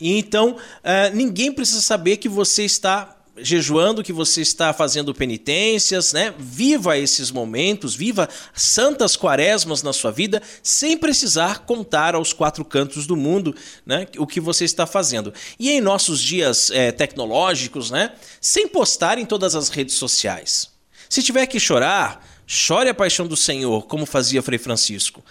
E 0.00 0.18
então, 0.18 0.56
uh, 0.56 1.14
ninguém 1.14 1.52
precisa 1.52 1.80
saber 1.80 2.16
que 2.16 2.28
você 2.28 2.64
está 2.64 3.21
jejuando, 3.36 4.02
que 4.02 4.12
você 4.12 4.42
está 4.42 4.72
fazendo 4.72 5.14
penitências, 5.14 6.12
né? 6.12 6.34
Viva 6.38 6.98
esses 6.98 7.30
momentos, 7.30 7.94
viva 7.94 8.28
santas 8.54 9.16
quaresmas 9.16 9.82
na 9.82 9.92
sua 9.92 10.10
vida, 10.10 10.42
sem 10.62 10.98
precisar 10.98 11.60
contar 11.60 12.14
aos 12.14 12.32
quatro 12.32 12.64
cantos 12.64 13.06
do 13.06 13.16
mundo, 13.16 13.54
né? 13.86 14.06
O 14.18 14.26
que 14.26 14.40
você 14.40 14.64
está 14.64 14.86
fazendo. 14.86 15.32
E 15.58 15.70
em 15.70 15.80
nossos 15.80 16.20
dias 16.20 16.70
é, 16.70 16.92
tecnológicos, 16.92 17.90
né? 17.90 18.12
Sem 18.40 18.68
postar 18.68 19.18
em 19.18 19.24
todas 19.24 19.54
as 19.54 19.68
redes 19.68 19.94
sociais. 19.94 20.70
Se 21.08 21.22
tiver 21.22 21.46
que 21.46 21.60
chorar, 21.60 22.26
chore 22.46 22.90
a 22.90 22.94
paixão 22.94 23.26
do 23.26 23.36
Senhor, 23.36 23.86
como 23.86 24.04
fazia 24.06 24.42
Frei 24.42 24.58
Francisco. 24.58 25.22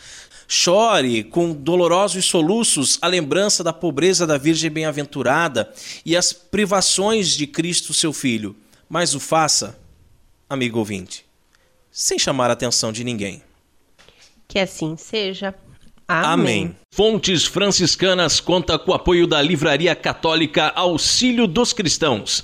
Chore 0.53 1.23
com 1.23 1.53
dolorosos 1.53 2.25
soluços 2.25 2.99
a 3.01 3.07
lembrança 3.07 3.63
da 3.63 3.71
pobreza 3.71 4.27
da 4.27 4.37
Virgem 4.37 4.69
Bem-aventurada 4.69 5.71
e 6.05 6.13
as 6.13 6.33
privações 6.33 7.37
de 7.37 7.47
Cristo, 7.47 7.93
seu 7.93 8.11
Filho. 8.11 8.53
Mas 8.89 9.15
o 9.15 9.19
faça, 9.21 9.79
amigo 10.49 10.77
ouvinte, 10.77 11.25
sem 11.89 12.19
chamar 12.19 12.49
a 12.49 12.53
atenção 12.53 12.91
de 12.91 13.01
ninguém. 13.01 13.41
Que 14.45 14.59
assim 14.59 14.97
seja. 14.97 15.55
Amém. 16.05 16.33
Amém. 16.33 16.75
Fontes 16.93 17.45
Franciscanas 17.45 18.41
conta 18.41 18.77
com 18.77 18.91
o 18.91 18.93
apoio 18.93 19.25
da 19.25 19.41
Livraria 19.41 19.95
Católica 19.95 20.73
Auxílio 20.75 21.47
dos 21.47 21.71
Cristãos 21.71 22.43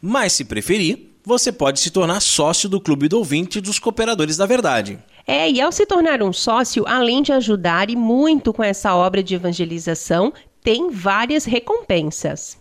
Mas 0.00 0.34
se 0.34 0.44
preferir, 0.44 1.11
você 1.24 1.52
pode 1.52 1.80
se 1.80 1.90
tornar 1.90 2.20
sócio 2.20 2.68
do 2.68 2.80
Clube 2.80 3.08
do 3.08 3.18
Ouvinte 3.18 3.60
dos 3.60 3.78
Cooperadores 3.78 4.36
da 4.36 4.46
Verdade. 4.46 4.98
É, 5.26 5.50
e 5.50 5.60
ao 5.60 5.70
se 5.70 5.86
tornar 5.86 6.22
um 6.22 6.32
sócio, 6.32 6.84
além 6.86 7.22
de 7.22 7.32
ajudar 7.32 7.90
e 7.90 7.96
muito 7.96 8.52
com 8.52 8.62
essa 8.62 8.94
obra 8.94 9.22
de 9.22 9.34
evangelização, 9.34 10.32
tem 10.62 10.90
várias 10.90 11.44
recompensas. 11.44 12.58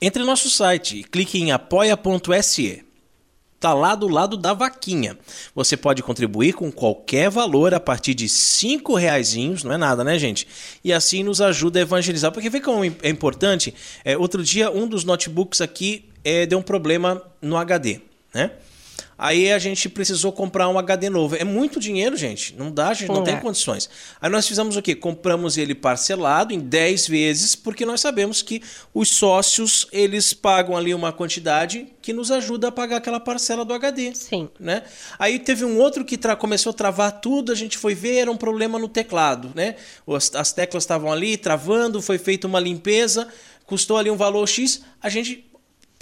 Entre 0.00 0.20
no 0.20 0.26
nosso 0.26 0.50
site 0.50 0.98
e 0.98 1.04
clique 1.04 1.38
em 1.38 1.52
apoia.se. 1.52 2.84
Está 3.62 3.74
lá 3.74 3.94
do 3.94 4.08
lado 4.08 4.36
da 4.36 4.52
vaquinha. 4.52 5.16
Você 5.54 5.76
pode 5.76 6.02
contribuir 6.02 6.52
com 6.52 6.72
qualquer 6.72 7.30
valor 7.30 7.72
a 7.72 7.78
partir 7.78 8.12
de 8.12 8.28
cinco 8.28 8.96
reais, 8.96 9.36
não 9.62 9.72
é 9.72 9.76
nada, 9.76 10.02
né, 10.02 10.18
gente? 10.18 10.48
E 10.82 10.92
assim 10.92 11.22
nos 11.22 11.40
ajuda 11.40 11.78
a 11.78 11.82
evangelizar. 11.82 12.32
Porque 12.32 12.50
vê 12.50 12.58
como 12.60 12.84
é 12.84 13.08
importante. 13.08 13.72
É, 14.04 14.18
outro 14.18 14.42
dia, 14.42 14.68
um 14.68 14.88
dos 14.88 15.04
notebooks 15.04 15.60
aqui 15.60 16.06
é, 16.24 16.44
deu 16.44 16.58
um 16.58 16.62
problema 16.62 17.22
no 17.40 17.56
HD, 17.56 18.00
né? 18.34 18.50
Aí 19.22 19.52
a 19.52 19.58
gente 19.60 19.88
precisou 19.88 20.32
comprar 20.32 20.68
um 20.68 20.76
HD 20.76 21.08
novo. 21.08 21.36
É 21.36 21.44
muito 21.44 21.78
dinheiro, 21.78 22.16
gente. 22.16 22.56
Não 22.58 22.72
dá, 22.72 22.88
a 22.88 22.94
gente 22.94 23.08
não 23.08 23.22
tem 23.22 23.38
condições. 23.38 23.88
Aí 24.20 24.28
nós 24.28 24.48
fizemos 24.48 24.76
o 24.76 24.82
quê? 24.82 24.96
Compramos 24.96 25.56
ele 25.56 25.76
parcelado 25.76 26.52
em 26.52 26.58
10 26.58 27.06
vezes, 27.06 27.54
porque 27.54 27.86
nós 27.86 28.00
sabemos 28.00 28.42
que 28.42 28.60
os 28.92 29.10
sócios, 29.10 29.86
eles 29.92 30.34
pagam 30.34 30.76
ali 30.76 30.92
uma 30.92 31.12
quantidade 31.12 31.86
que 32.02 32.12
nos 32.12 32.32
ajuda 32.32 32.66
a 32.66 32.72
pagar 32.72 32.96
aquela 32.96 33.20
parcela 33.20 33.64
do 33.64 33.72
HD. 33.72 34.12
Sim. 34.12 34.48
Né? 34.58 34.82
Aí 35.16 35.38
teve 35.38 35.64
um 35.64 35.78
outro 35.78 36.04
que 36.04 36.18
começou 36.36 36.70
a 36.70 36.74
travar 36.74 37.20
tudo, 37.20 37.52
a 37.52 37.54
gente 37.54 37.78
foi 37.78 37.94
ver, 37.94 38.22
era 38.22 38.30
um 38.32 38.36
problema 38.36 38.76
no 38.76 38.88
teclado, 38.88 39.52
né? 39.54 39.76
As, 40.04 40.34
as 40.34 40.52
teclas 40.52 40.82
estavam 40.82 41.12
ali 41.12 41.36
travando, 41.36 42.02
foi 42.02 42.18
feita 42.18 42.48
uma 42.48 42.58
limpeza, 42.58 43.28
custou 43.66 43.98
ali 43.98 44.10
um 44.10 44.16
valor 44.16 44.48
X, 44.48 44.82
a 45.00 45.08
gente 45.08 45.51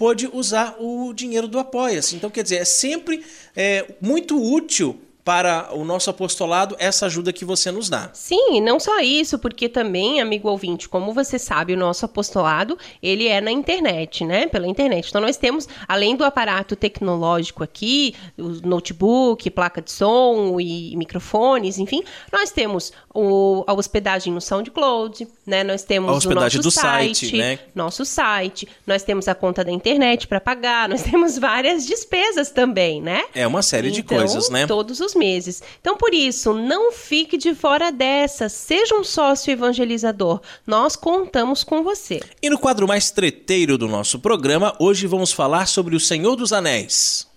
pôde 0.01 0.31
usar 0.33 0.77
o 0.81 1.13
dinheiro 1.13 1.47
do 1.47 1.59
Apoia-se. 1.59 2.17
Então, 2.17 2.31
quer 2.31 2.43
dizer, 2.43 2.57
é 2.57 2.65
sempre 2.65 3.23
é, 3.55 3.97
muito 4.01 4.43
útil 4.43 4.99
para 5.31 5.69
o 5.73 5.85
nosso 5.85 6.11
apostolado 6.11 6.75
essa 6.77 7.07
ajuda 7.07 7.33
que 7.33 7.45
você 7.45 7.71
nos 7.71 7.89
dá. 7.89 8.11
Sim, 8.13 8.57
e 8.57 8.61
não 8.61 8.81
só 8.81 8.99
isso, 8.99 9.39
porque 9.39 9.69
também, 9.69 10.21
amigo 10.21 10.49
ouvinte, 10.49 10.89
como 10.89 11.15
você 11.15 11.39
sabe, 11.39 11.73
o 11.73 11.77
nosso 11.77 12.05
apostolado, 12.05 12.77
ele 13.01 13.29
é 13.29 13.41
na 13.41 13.53
internet, 13.53 14.25
né? 14.25 14.49
Pela 14.49 14.67
internet. 14.67 15.09
Então 15.09 15.21
nós 15.21 15.37
temos, 15.37 15.69
além 15.87 16.17
do 16.17 16.25
aparato 16.25 16.75
tecnológico 16.75 17.63
aqui, 17.63 18.13
o 18.37 18.67
notebook, 18.67 19.49
placa 19.51 19.81
de 19.81 19.93
som 19.93 20.59
e 20.59 20.97
microfones, 20.97 21.79
enfim, 21.79 22.03
nós 22.33 22.51
temos 22.51 22.93
o, 23.15 23.63
a 23.69 23.73
hospedagem 23.73 24.33
no 24.33 24.41
SoundCloud, 24.41 25.29
né? 25.47 25.63
Nós 25.63 25.85
temos 25.85 26.11
a 26.11 26.15
hospedagem 26.15 26.59
o 26.59 26.65
nosso 26.65 26.77
do 26.77 26.81
site, 26.81 27.27
site 27.27 27.37
né? 27.37 27.59
nosso 27.73 28.05
site, 28.05 28.69
nós 28.85 29.05
temos 29.05 29.29
a 29.29 29.35
conta 29.37 29.63
da 29.63 29.71
internet 29.71 30.27
para 30.27 30.41
pagar, 30.41 30.89
nós 30.89 31.03
temos 31.09 31.39
várias 31.39 31.87
despesas 31.87 32.51
também, 32.51 33.01
né? 33.01 33.27
É 33.33 33.47
uma 33.47 33.63
série 33.63 33.91
então, 33.91 34.01
de 34.01 34.03
coisas, 34.03 34.51
né? 34.51 34.67
Todos 34.67 34.99
os 34.99 35.15
meses. 35.21 35.63
Então, 35.81 35.97
por 35.97 36.15
isso, 36.15 36.55
não 36.55 36.91
fique 36.91 37.37
de 37.37 37.55
fora 37.55 37.93
dessa. 37.93 38.49
Seja 38.49 38.95
um 38.97 39.05
sócio 39.05 39.53
evangelizador. 39.53 40.41
Nós 40.67 40.97
contamos 40.97 41.63
com 41.63 41.83
você. 41.85 42.21
E 42.43 42.49
no 42.49 42.59
quadro 42.59 42.89
mais 42.89 43.11
treteiro 43.11 43.77
do 43.77 43.87
nosso 43.87 44.19
programa, 44.19 44.75
hoje 44.79 45.07
vamos 45.07 45.31
falar 45.31 45.67
sobre 45.67 45.95
o 45.95 46.01
Senhor 46.01 46.35
dos 46.35 46.53
Anéis. 46.53 47.29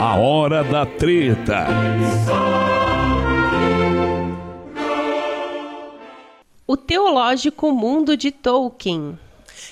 A 0.00 0.16
hora 0.16 0.64
da 0.64 0.86
treta. 0.86 1.66
O 6.66 6.76
Teológico 6.76 7.70
Mundo 7.70 8.16
de 8.16 8.30
Tolkien. 8.30 9.18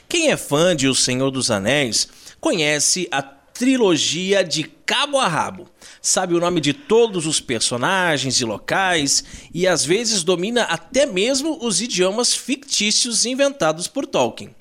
Quem 0.08 0.30
é 0.30 0.36
fã 0.36 0.74
de 0.74 0.88
O 0.88 0.94
Senhor 0.94 1.30
dos 1.30 1.50
Anéis 1.50 2.08
conhece 2.46 3.08
a 3.10 3.20
trilogia 3.22 4.44
de 4.44 4.62
cabo 4.62 5.18
a 5.18 5.26
rabo. 5.26 5.68
Sabe 6.00 6.32
o 6.32 6.38
nome 6.38 6.60
de 6.60 6.72
todos 6.72 7.26
os 7.26 7.40
personagens 7.40 8.40
e 8.40 8.44
locais 8.44 9.24
e 9.52 9.66
às 9.66 9.84
vezes 9.84 10.22
domina 10.22 10.62
até 10.62 11.06
mesmo 11.06 11.58
os 11.60 11.80
idiomas 11.80 12.32
fictícios 12.36 13.26
inventados 13.26 13.88
por 13.88 14.06
Tolkien. 14.06 14.54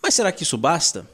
Mas 0.00 0.14
será 0.14 0.30
que 0.30 0.44
isso 0.44 0.56
basta? 0.56 1.04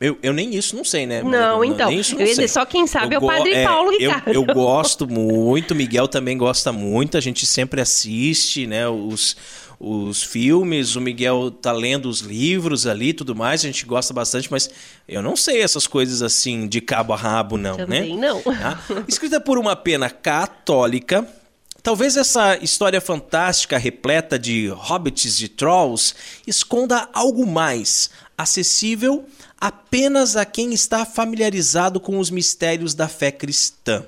Eu, 0.00 0.16
eu 0.22 0.32
nem 0.32 0.54
isso 0.54 0.76
não 0.76 0.84
sei, 0.84 1.04
né? 1.04 1.20
Não, 1.20 1.64
eu, 1.64 1.72
então. 1.72 1.90
Isso 1.90 2.16
não 2.16 2.24
sei. 2.24 2.46
Só 2.46 2.64
quem 2.64 2.86
sabe 2.86 3.16
eu 3.16 3.20
é 3.20 3.24
o 3.24 3.26
Padre 3.26 3.54
é, 3.54 3.64
Paulo 3.64 3.90
Ricardo. 3.90 4.28
Eu, 4.28 4.44
eu 4.46 4.54
gosto 4.54 5.08
muito, 5.08 5.74
Miguel 5.74 6.06
também 6.06 6.38
gosta 6.38 6.70
muito, 6.70 7.16
a 7.16 7.20
gente 7.20 7.44
sempre 7.44 7.80
assiste, 7.80 8.68
né? 8.68 8.88
Os, 8.88 9.36
os 9.80 10.22
filmes, 10.22 10.96
o 10.96 11.00
Miguel 11.00 11.50
tá 11.50 11.70
lendo 11.70 12.08
os 12.08 12.20
livros 12.20 12.86
ali 12.86 13.12
tudo 13.12 13.34
mais, 13.34 13.60
a 13.60 13.66
gente 13.66 13.86
gosta 13.86 14.12
bastante, 14.12 14.50
mas 14.50 14.68
eu 15.06 15.22
não 15.22 15.36
sei 15.36 15.62
essas 15.62 15.86
coisas 15.86 16.20
assim 16.20 16.66
de 16.66 16.80
cabo 16.80 17.12
a 17.12 17.16
rabo, 17.16 17.56
não, 17.56 17.76
Também 17.76 18.16
né? 18.16 18.28
não. 18.28 18.42
Tá? 18.58 18.80
Escrita 19.06 19.40
por 19.40 19.58
uma 19.58 19.76
pena 19.76 20.10
católica, 20.10 21.26
Talvez 21.80 22.16
essa 22.16 22.56
história 22.56 23.00
fantástica, 23.00 23.78
repleta 23.78 24.36
de 24.38 24.68
hobbits 24.68 25.40
e 25.40 25.48
trolls, 25.48 26.12
esconda 26.46 27.08
algo 27.14 27.46
mais 27.46 28.10
acessível 28.36 29.24
apenas 29.60 30.36
a 30.36 30.44
quem 30.44 30.74
está 30.74 31.06
familiarizado 31.06 31.98
com 31.98 32.18
os 32.18 32.30
mistérios 32.30 32.94
da 32.94 33.08
fé 33.08 33.30
cristã. 33.30 34.04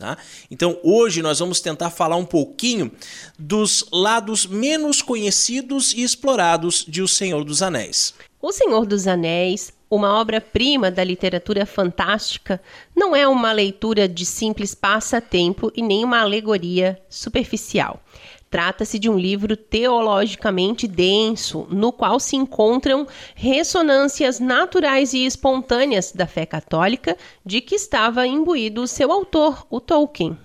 Tá? 0.00 0.16
Então 0.50 0.80
hoje 0.82 1.20
nós 1.20 1.40
vamos 1.40 1.60
tentar 1.60 1.90
falar 1.90 2.16
um 2.16 2.24
pouquinho 2.24 2.90
dos 3.38 3.84
lados 3.92 4.46
menos 4.46 5.02
conhecidos 5.02 5.92
e 5.92 6.02
explorados 6.02 6.86
de 6.88 7.02
O 7.02 7.06
Senhor 7.06 7.44
dos 7.44 7.60
Anéis. 7.60 8.14
O 8.40 8.50
Senhor 8.50 8.86
dos 8.86 9.06
Anéis, 9.06 9.74
uma 9.90 10.18
obra-prima 10.18 10.90
da 10.90 11.04
literatura 11.04 11.66
fantástica, 11.66 12.62
não 12.96 13.14
é 13.14 13.28
uma 13.28 13.52
leitura 13.52 14.08
de 14.08 14.24
simples 14.24 14.74
passatempo 14.74 15.70
e 15.76 15.82
nem 15.82 16.02
uma 16.02 16.22
alegoria 16.22 16.98
superficial. 17.10 18.02
Trata-se 18.50 18.98
de 18.98 19.08
um 19.08 19.16
livro 19.16 19.56
teologicamente 19.56 20.88
denso, 20.88 21.68
no 21.70 21.92
qual 21.92 22.18
se 22.18 22.34
encontram 22.34 23.06
ressonâncias 23.32 24.40
naturais 24.40 25.12
e 25.12 25.24
espontâneas 25.24 26.10
da 26.10 26.26
fé 26.26 26.44
católica 26.44 27.16
de 27.46 27.60
que 27.60 27.76
estava 27.76 28.26
imbuído 28.26 28.88
seu 28.88 29.12
autor, 29.12 29.64
o 29.70 29.78
Tolkien. 29.78 30.36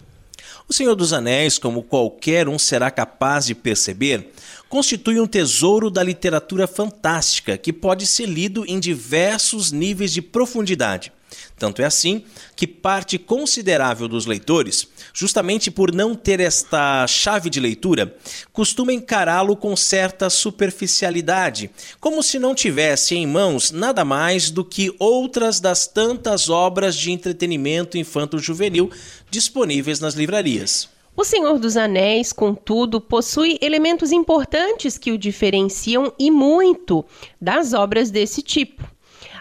O 0.69 0.73
Senhor 0.73 0.93
dos 0.93 1.13
Anéis, 1.13 1.57
como 1.57 1.81
qualquer 1.81 2.47
um 2.47 2.59
será 2.59 2.91
capaz 2.91 3.47
de 3.47 3.55
perceber, 3.55 4.31
constitui 4.69 5.19
um 5.19 5.25
tesouro 5.25 5.89
da 5.89 6.03
literatura 6.03 6.67
fantástica 6.67 7.57
que 7.57 7.73
pode 7.73 8.05
ser 8.05 8.27
lido 8.27 8.63
em 8.67 8.79
diversos 8.79 9.71
níveis 9.71 10.13
de 10.13 10.21
profundidade. 10.21 11.11
Tanto 11.57 11.81
é 11.81 11.85
assim 11.85 12.23
que 12.55 12.67
parte 12.67 13.17
considerável 13.17 14.07
dos 14.07 14.25
leitores, 14.25 14.87
justamente 15.13 15.71
por 15.71 15.93
não 15.93 16.13
ter 16.13 16.39
esta 16.39 17.07
chave 17.07 17.49
de 17.49 17.59
leitura, 17.59 18.15
costuma 18.51 18.91
encará-lo 18.91 19.55
com 19.55 19.75
certa 19.75 20.29
superficialidade, 20.29 21.69
como 21.99 22.21
se 22.21 22.37
não 22.37 22.53
tivesse 22.53 23.15
em 23.15 23.25
mãos 23.25 23.71
nada 23.71 24.03
mais 24.03 24.49
do 24.49 24.65
que 24.65 24.93
outras 24.99 25.59
das 25.59 25.87
tantas 25.87 26.49
obras 26.49 26.95
de 26.95 27.11
entretenimento 27.11 27.97
infanto-juvenil 27.97 28.91
disponíveis 29.31 29.99
nas 30.01 30.13
livrarias. 30.13 30.89
O 31.17 31.23
Senhor 31.23 31.57
dos 31.57 31.77
Anéis, 31.77 32.33
contudo, 32.33 32.99
possui 32.99 33.57
elementos 33.61 34.11
importantes 34.11 34.97
que 34.97 35.13
o 35.13 35.17
diferenciam 35.17 36.11
e 36.19 36.29
muito 36.29 37.05
das 37.39 37.71
obras 37.73 38.11
desse 38.11 38.41
tipo. 38.41 38.94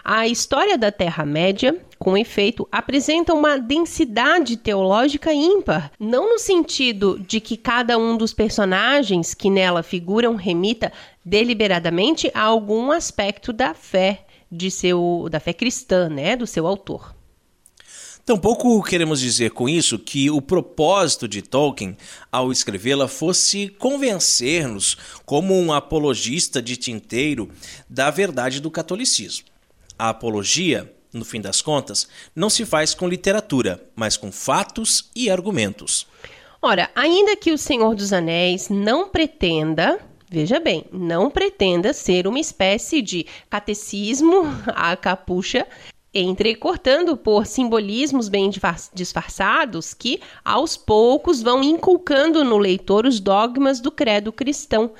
A 0.07 0.27
história 0.27 0.77
da 0.77 0.91
Terra-média, 0.91 1.75
com 1.97 2.15
efeito, 2.15 2.67
apresenta 2.71 3.33
uma 3.33 3.57
densidade 3.57 4.55
teológica 4.55 5.33
ímpar, 5.33 5.91
não 5.99 6.29
no 6.29 6.37
sentido 6.37 7.19
de 7.27 7.39
que 7.39 7.57
cada 7.57 7.97
um 7.97 8.15
dos 8.15 8.31
personagens 8.31 9.33
que 9.33 9.49
nela 9.49 9.81
figuram 9.81 10.35
remita 10.35 10.93
deliberadamente 11.25 12.29
a 12.35 12.43
algum 12.43 12.91
aspecto 12.91 13.51
da 13.51 13.73
fé 13.73 14.27
de 14.51 14.69
seu 14.69 15.27
da 15.31 15.39
fé 15.39 15.53
cristã, 15.53 16.07
né, 16.07 16.35
do 16.35 16.45
seu 16.45 16.67
autor. 16.67 17.15
Tampouco 18.23 18.83
queremos 18.83 19.19
dizer 19.19 19.51
com 19.51 19.67
isso 19.67 19.97
que 19.97 20.29
o 20.29 20.39
propósito 20.39 21.27
de 21.27 21.41
Tolkien 21.41 21.97
ao 22.31 22.51
escrevê-la 22.51 23.07
fosse 23.07 23.69
convencer-nos, 23.69 24.95
como 25.25 25.59
um 25.59 25.73
apologista 25.73 26.61
de 26.61 26.77
tinteiro, 26.77 27.49
da 27.89 28.11
verdade 28.11 28.61
do 28.61 28.69
catolicismo. 28.69 29.54
A 29.97 30.09
apologia, 30.09 30.93
no 31.13 31.23
fim 31.23 31.39
das 31.39 31.61
contas, 31.61 32.07
não 32.35 32.49
se 32.49 32.65
faz 32.65 32.93
com 32.93 33.07
literatura, 33.07 33.81
mas 33.95 34.17
com 34.17 34.31
fatos 34.31 35.09
e 35.15 35.29
argumentos. 35.29 36.05
Ora, 36.61 36.89
ainda 36.95 37.35
que 37.35 37.51
o 37.51 37.57
Senhor 37.57 37.95
dos 37.95 38.11
Anéis 38.11 38.69
não 38.69 39.07
pretenda, 39.07 39.99
veja 40.29 40.59
bem, 40.59 40.85
não 40.91 41.29
pretenda 41.29 41.93
ser 41.93 42.27
uma 42.27 42.39
espécie 42.39 43.01
de 43.01 43.25
catecismo 43.49 44.43
à 44.75 44.97
capucha, 44.97 45.65
entrecortando 46.13 47.15
por 47.17 47.45
simbolismos 47.45 48.29
bem 48.29 48.49
disfarçados 48.93 49.93
que, 49.93 50.21
aos 50.43 50.77
poucos, 50.77 51.41
vão 51.41 51.61
inculcando 51.61 52.43
no 52.43 52.57
leitor 52.57 53.05
os 53.05 53.19
dogmas 53.19 53.79
do 53.79 53.91
credo 53.91 54.31
cristão. 54.31 54.91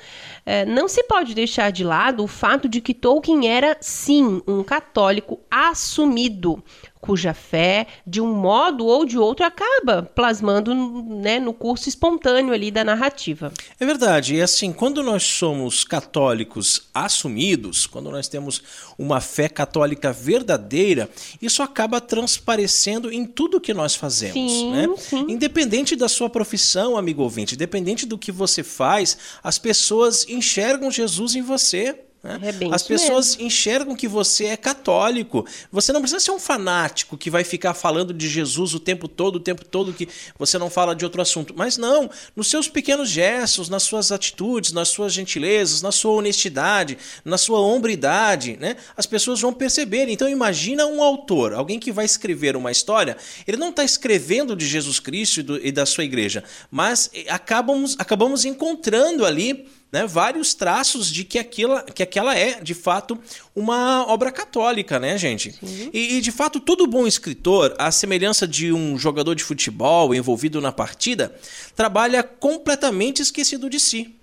É, 0.48 0.64
não 0.64 0.86
se 0.86 1.02
pode 1.02 1.34
deixar 1.34 1.72
de 1.72 1.82
lado 1.82 2.22
o 2.22 2.28
fato 2.28 2.68
de 2.68 2.80
que 2.80 2.94
Tolkien 2.94 3.48
era, 3.48 3.76
sim, 3.80 4.40
um 4.46 4.62
católico 4.62 5.40
assumido, 5.50 6.62
cuja 7.00 7.32
fé, 7.32 7.86
de 8.06 8.20
um 8.20 8.32
modo 8.32 8.86
ou 8.86 9.04
de 9.04 9.18
outro, 9.18 9.44
acaba 9.44 10.02
plasmando 10.02 10.74
né, 10.74 11.38
no 11.38 11.52
curso 11.52 11.88
espontâneo 11.88 12.52
ali 12.52 12.70
da 12.70 12.84
narrativa. 12.84 13.52
É 13.78 13.86
verdade. 13.86 14.34
E 14.34 14.42
assim, 14.42 14.72
quando 14.72 15.02
nós 15.02 15.22
somos 15.22 15.84
católicos 15.84 16.88
assumidos, 16.92 17.86
quando 17.86 18.10
nós 18.10 18.28
temos 18.28 18.62
uma 18.98 19.20
fé 19.20 19.48
católica 19.48 20.12
verdadeira, 20.12 21.08
isso 21.40 21.62
acaba 21.62 22.00
transparecendo 22.00 23.12
em 23.12 23.24
tudo 23.24 23.60
que 23.60 23.74
nós 23.74 23.94
fazemos. 23.94 24.34
Sim, 24.34 24.70
né? 24.72 24.88
sim. 24.96 25.26
Independente 25.28 25.94
da 25.94 26.08
sua 26.08 26.28
profissão, 26.28 26.96
amigo 26.96 27.22
ouvinte, 27.22 27.54
independente 27.54 28.06
do 28.06 28.18
que 28.18 28.32
você 28.32 28.62
faz, 28.62 29.16
as 29.42 29.58
pessoas 29.58 30.26
enxergam 30.28 30.90
Jesus 30.90 31.34
em 31.34 31.42
você. 31.42 32.00
Né? 32.26 32.40
É 32.42 32.74
As 32.74 32.82
pessoas 32.82 33.36
mesmo. 33.36 33.46
enxergam 33.46 33.94
que 33.94 34.08
você 34.08 34.46
é 34.46 34.56
católico. 34.56 35.46
Você 35.70 35.92
não 35.92 36.00
precisa 36.00 36.20
ser 36.20 36.32
um 36.32 36.40
fanático 36.40 37.16
que 37.16 37.30
vai 37.30 37.44
ficar 37.44 37.72
falando 37.72 38.12
de 38.12 38.28
Jesus 38.28 38.74
o 38.74 38.80
tempo 38.80 39.06
todo, 39.06 39.36
o 39.36 39.40
tempo 39.40 39.64
todo 39.64 39.92
que 39.92 40.08
você 40.38 40.58
não 40.58 40.68
fala 40.68 40.94
de 40.94 41.04
outro 41.04 41.22
assunto. 41.22 41.54
Mas 41.56 41.76
não, 41.76 42.10
nos 42.34 42.48
seus 42.50 42.68
pequenos 42.68 43.08
gestos, 43.08 43.68
nas 43.68 43.84
suas 43.84 44.10
atitudes, 44.10 44.72
nas 44.72 44.88
suas 44.88 45.12
gentilezas, 45.12 45.82
na 45.82 45.92
sua 45.92 46.12
honestidade, 46.12 46.98
na 47.24 47.38
sua 47.38 47.60
hombridade, 47.60 48.56
né? 48.58 48.76
As 48.96 49.06
pessoas 49.06 49.40
vão 49.40 49.52
perceber. 49.52 50.08
Então 50.08 50.28
imagina 50.28 50.86
um 50.86 51.02
autor, 51.02 51.54
alguém 51.54 51.78
que 51.78 51.92
vai 51.92 52.04
escrever 52.04 52.56
uma 52.56 52.72
história, 52.72 53.16
ele 53.46 53.56
não 53.56 53.70
está 53.70 53.84
escrevendo 53.84 54.56
de 54.56 54.66
Jesus 54.66 54.98
Cristo 54.98 55.40
e, 55.40 55.42
do, 55.42 55.66
e 55.66 55.70
da 55.70 55.86
sua 55.86 56.04
igreja, 56.04 56.42
mas 56.70 57.10
eh, 57.14 57.26
acabamos, 57.28 57.94
acabamos 57.98 58.44
encontrando 58.44 59.24
ali 59.24 59.66
né, 59.92 60.06
vários 60.06 60.52
traços 60.52 61.10
de 61.10 61.24
que 61.24 61.38
aquela, 61.38 61.82
que 61.82 62.02
aquela 62.02 62.36
é, 62.36 62.60
de 62.60 62.74
fato, 62.74 63.18
uma 63.54 64.04
obra 64.06 64.32
católica, 64.32 64.98
né, 64.98 65.16
gente? 65.16 65.54
E, 65.92 66.16
e, 66.16 66.20
de 66.20 66.32
fato, 66.32 66.58
todo 66.60 66.86
bom 66.86 67.06
escritor, 67.06 67.74
à 67.78 67.90
semelhança 67.90 68.46
de 68.46 68.72
um 68.72 68.98
jogador 68.98 69.34
de 69.34 69.44
futebol 69.44 70.14
envolvido 70.14 70.60
na 70.60 70.72
partida, 70.72 71.34
trabalha 71.74 72.22
completamente 72.22 73.22
esquecido 73.22 73.70
de 73.70 73.78
si. 73.78 74.14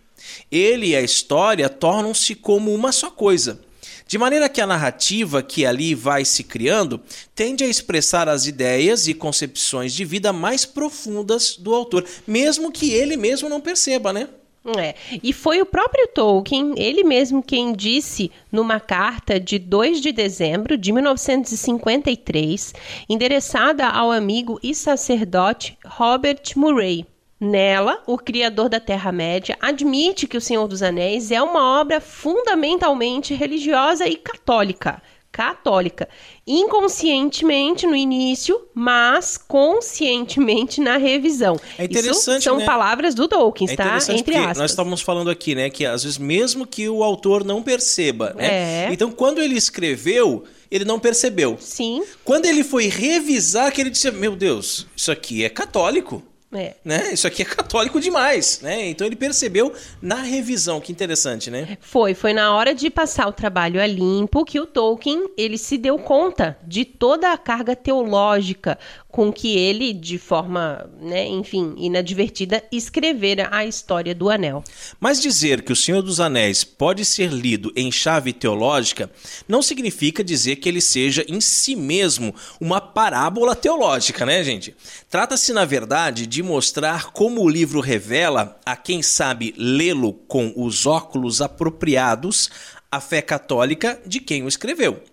Ele 0.51 0.87
e 0.87 0.95
a 0.95 1.01
história 1.01 1.69
tornam-se 1.69 2.35
como 2.35 2.73
uma 2.73 2.91
só 2.91 3.09
coisa. 3.09 3.59
De 4.05 4.17
maneira 4.17 4.49
que 4.49 4.61
a 4.61 4.67
narrativa 4.67 5.41
que 5.41 5.65
ali 5.65 5.95
vai 5.95 6.25
se 6.25 6.43
criando 6.43 7.01
tende 7.33 7.63
a 7.63 7.67
expressar 7.67 8.29
as 8.29 8.45
ideias 8.45 9.07
e 9.07 9.13
concepções 9.13 9.93
de 9.93 10.05
vida 10.05 10.31
mais 10.31 10.65
profundas 10.65 11.55
do 11.57 11.73
autor, 11.73 12.05
mesmo 12.27 12.71
que 12.71 12.91
ele 12.91 13.17
mesmo 13.17 13.49
não 13.49 13.61
perceba, 13.61 14.13
né? 14.13 14.27
É, 14.65 14.95
e 15.21 15.33
foi 15.33 15.61
o 15.61 15.65
próprio 15.65 16.07
Tolkien, 16.07 16.73
ele 16.77 17.03
mesmo 17.03 17.43
quem 17.43 17.73
disse 17.73 18.31
numa 18.49 18.79
carta 18.79 19.37
de 19.37 19.59
2 19.59 19.99
de 19.99 20.13
dezembro 20.13 20.77
de 20.77 20.93
1953, 20.93 22.73
endereçada 23.09 23.85
ao 23.85 24.09
amigo 24.09 24.57
e 24.63 24.73
sacerdote 24.73 25.77
Robert 25.85 26.41
Murray. 26.55 27.05
Nela, 27.41 28.01
o 28.07 28.17
criador 28.17 28.69
da 28.69 28.79
Terra-média 28.79 29.57
admite 29.59 30.25
que 30.27 30.37
O 30.37 30.41
Senhor 30.41 30.65
dos 30.65 30.81
Anéis 30.81 31.29
é 31.29 31.41
uma 31.41 31.81
obra 31.81 31.99
fundamentalmente 31.99 33.33
religiosa 33.33 34.07
e 34.07 34.15
católica 34.15 35.01
católica, 35.33 36.07
inconscientemente 36.45 37.87
no 37.87 37.95
início, 37.95 38.61
mas 38.73 39.35
conscientemente 39.35 40.79
na 40.79 40.97
revisão. 40.97 41.59
É 41.75 41.85
interessante, 41.85 42.39
Isso 42.39 42.41
são 42.41 42.57
né? 42.57 42.65
palavras 42.65 43.15
do 43.15 43.27
Dawkins, 43.27 43.71
É 43.71 43.75
tá? 43.75 43.97
Entre 44.09 44.35
aspas. 44.35 44.57
nós 44.59 44.71
estávamos 44.71 45.01
falando 45.01 45.31
aqui, 45.31 45.55
né, 45.55 45.71
que 45.71 45.85
às 45.87 46.03
vezes 46.03 46.19
mesmo 46.19 46.67
que 46.67 46.87
o 46.87 47.03
autor 47.03 47.43
não 47.43 47.63
perceba, 47.63 48.35
né? 48.35 48.85
É. 48.85 48.89
Então 48.93 49.11
quando 49.11 49.41
ele 49.41 49.55
escreveu, 49.57 50.43
ele 50.69 50.85
não 50.85 50.99
percebeu. 50.99 51.57
Sim, 51.59 52.03
Quando 52.23 52.45
ele 52.45 52.63
foi 52.63 52.87
revisar, 52.87 53.71
que 53.71 53.81
ele 53.81 53.89
disse: 53.89 54.11
"Meu 54.11 54.35
Deus, 54.35 54.85
isso 54.95 55.11
aqui 55.11 55.43
é 55.43 55.49
católico". 55.49 56.21
É. 56.57 56.75
Né? 56.83 57.13
Isso 57.13 57.27
aqui 57.27 57.41
é 57.41 57.45
católico 57.45 57.99
demais, 57.99 58.59
né? 58.61 58.89
Então 58.89 59.05
ele 59.07 59.15
percebeu 59.15 59.73
na 60.01 60.15
revisão, 60.15 60.79
que 60.79 60.91
interessante, 60.91 61.49
né? 61.49 61.77
Foi, 61.81 62.13
foi 62.13 62.33
na 62.33 62.53
hora 62.55 62.73
de 62.73 62.89
passar 62.89 63.27
o 63.27 63.33
trabalho 63.33 63.81
a 63.81 63.87
limpo 63.87 64.45
que 64.45 64.59
o 64.59 64.65
Tolkien 64.65 65.29
ele 65.37 65.57
se 65.57 65.77
deu 65.77 65.97
conta 65.97 66.57
de 66.65 66.85
toda 66.85 67.31
a 67.31 67.37
carga 67.37 67.75
teológica 67.75 68.77
com 69.13 69.31
que 69.31 69.55
ele, 69.55 69.93
de 69.93 70.17
forma, 70.17 70.89
né, 70.99 71.27
enfim, 71.27 71.75
inadvertida, 71.77 72.63
escrevera 72.71 73.47
a 73.51 73.63
história 73.63 74.15
do 74.15 74.27
anel. 74.27 74.63
Mas 74.99 75.21
dizer 75.21 75.61
que 75.61 75.71
o 75.71 75.75
Senhor 75.75 76.01
dos 76.01 76.19
Anéis 76.19 76.63
pode 76.63 77.05
ser 77.05 77.31
lido 77.31 77.71
em 77.75 77.91
chave 77.91 78.33
teológica 78.33 79.11
não 79.47 79.61
significa 79.61 80.23
dizer 80.23 80.55
que 80.55 80.67
ele 80.67 80.81
seja 80.81 81.23
em 81.29 81.39
si 81.39 81.75
mesmo 81.75 82.33
uma 82.59 82.81
parábola 82.81 83.55
teológica, 83.55 84.25
né, 84.25 84.43
gente? 84.43 84.75
Trata-se, 85.11 85.53
na 85.53 85.63
verdade, 85.63 86.25
de 86.25 86.41
mostrar 86.41 87.11
como 87.11 87.43
o 87.43 87.49
livro 87.49 87.81
revela 87.81 88.59
a 88.65 88.75
quem 88.75 89.03
sabe 89.03 89.53
lê-lo 89.55 90.13
com 90.27 90.51
os 90.55 90.87
óculos 90.87 91.39
apropriados 91.39 92.49
a 92.91 92.99
fé 92.99 93.21
católica 93.21 94.01
de 94.07 94.19
quem 94.19 94.41
o 94.41 94.47
escreveu. 94.47 95.12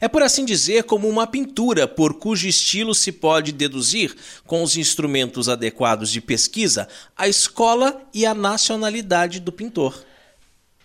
É 0.00 0.08
por 0.08 0.22
assim 0.22 0.44
dizer 0.44 0.84
como 0.84 1.08
uma 1.08 1.26
pintura, 1.26 1.86
por 1.86 2.14
cujo 2.14 2.46
estilo 2.46 2.94
se 2.94 3.12
pode 3.12 3.52
deduzir, 3.52 4.14
com 4.46 4.62
os 4.62 4.76
instrumentos 4.76 5.48
adequados 5.48 6.10
de 6.10 6.20
pesquisa, 6.20 6.88
a 7.16 7.28
escola 7.28 8.02
e 8.12 8.24
a 8.26 8.34
nacionalidade 8.34 9.40
do 9.40 9.52
pintor. 9.52 10.04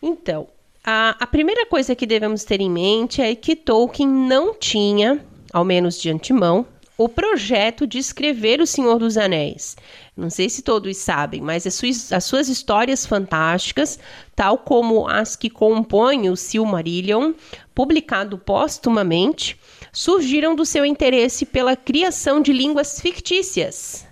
Então, 0.01 0.47
a, 0.83 1.15
a 1.19 1.27
primeira 1.27 1.65
coisa 1.65 1.95
que 1.95 2.05
devemos 2.05 2.43
ter 2.43 2.61
em 2.61 2.69
mente 2.69 3.21
é 3.21 3.33
que 3.33 3.55
Tolkien 3.55 4.07
não 4.07 4.53
tinha, 4.53 5.25
ao 5.51 5.65
menos 5.65 5.99
de 5.99 6.09
antemão, 6.09 6.65
o 6.97 7.09
projeto 7.09 7.85
de 7.85 7.97
escrever 7.97 8.61
O 8.61 8.67
Senhor 8.67 8.97
dos 8.97 9.17
Anéis. 9.17 9.75
Não 10.15 10.29
sei 10.29 10.49
se 10.49 10.61
todos 10.61 10.95
sabem, 10.95 11.41
mas 11.41 11.67
as 11.67 11.73
suas, 11.73 12.11
as 12.13 12.23
suas 12.23 12.47
histórias 12.47 13.05
fantásticas, 13.05 13.99
tal 14.33 14.57
como 14.57 15.07
as 15.07 15.35
que 15.35 15.49
compõem 15.49 16.29
o 16.29 16.37
Silmarillion, 16.37 17.33
publicado 17.73 18.37
póstumamente, 18.37 19.59
surgiram 19.91 20.55
do 20.55 20.65
seu 20.65 20.85
interesse 20.85 21.45
pela 21.45 21.75
criação 21.75 22.41
de 22.41 22.53
línguas 22.53 23.01
fictícias. 23.01 24.07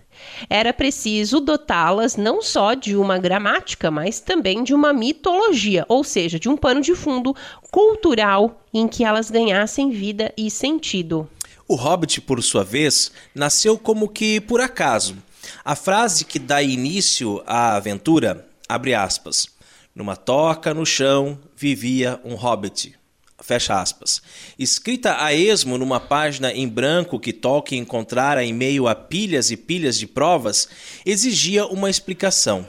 Era 0.49 0.73
preciso 0.73 1.39
dotá-las 1.39 2.17
não 2.17 2.41
só 2.41 2.73
de 2.73 2.95
uma 2.95 3.17
gramática, 3.17 3.89
mas 3.89 4.19
também 4.19 4.63
de 4.63 4.73
uma 4.73 4.91
mitologia, 4.91 5.85
ou 5.87 6.03
seja, 6.03 6.39
de 6.39 6.49
um 6.49 6.57
pano 6.57 6.81
de 6.81 6.95
fundo 6.95 7.35
cultural 7.71 8.61
em 8.73 8.87
que 8.87 9.03
elas 9.03 9.29
ganhassem 9.29 9.89
vida 9.89 10.33
e 10.37 10.49
sentido. 10.49 11.29
O 11.67 11.75
Hobbit, 11.75 12.19
por 12.21 12.43
sua 12.43 12.63
vez, 12.63 13.11
nasceu 13.33 13.77
como 13.77 14.09
que 14.09 14.41
por 14.41 14.59
acaso. 14.59 15.15
A 15.63 15.75
frase 15.75 16.25
que 16.25 16.37
dá 16.37 16.61
início 16.61 17.41
à 17.45 17.75
aventura, 17.75 18.47
abre 18.67 18.93
aspas, 18.93 19.47
numa 19.95 20.15
toca 20.15 20.73
no 20.73 20.85
chão 20.85 21.39
vivia 21.55 22.19
um 22.23 22.35
hobbit. 22.35 22.95
Fecha 23.41 23.81
aspas. 23.81 24.21
Escrita 24.57 25.21
a 25.23 25.33
esmo 25.33 25.77
numa 25.77 25.99
página 25.99 26.51
em 26.51 26.67
branco 26.67 27.19
que 27.19 27.33
Tolkien 27.33 27.81
encontrara 27.81 28.43
em 28.43 28.53
meio 28.53 28.87
a 28.87 28.95
pilhas 28.95 29.51
e 29.51 29.57
pilhas 29.57 29.97
de 29.97 30.07
provas, 30.07 30.67
exigia 31.05 31.65
uma 31.65 31.89
explicação. 31.89 32.65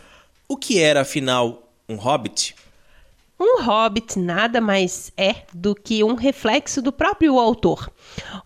O 0.48 0.56
que 0.56 0.80
era, 0.80 1.02
afinal, 1.02 1.72
um 1.88 1.94
hobbit? 1.96 2.54
Um 3.38 3.60
hobbit 3.62 4.16
nada 4.16 4.60
mais 4.60 5.12
é 5.16 5.34
do 5.52 5.74
que 5.74 6.04
um 6.04 6.14
reflexo 6.14 6.80
do 6.80 6.92
próprio 6.92 7.36
autor. 7.36 7.90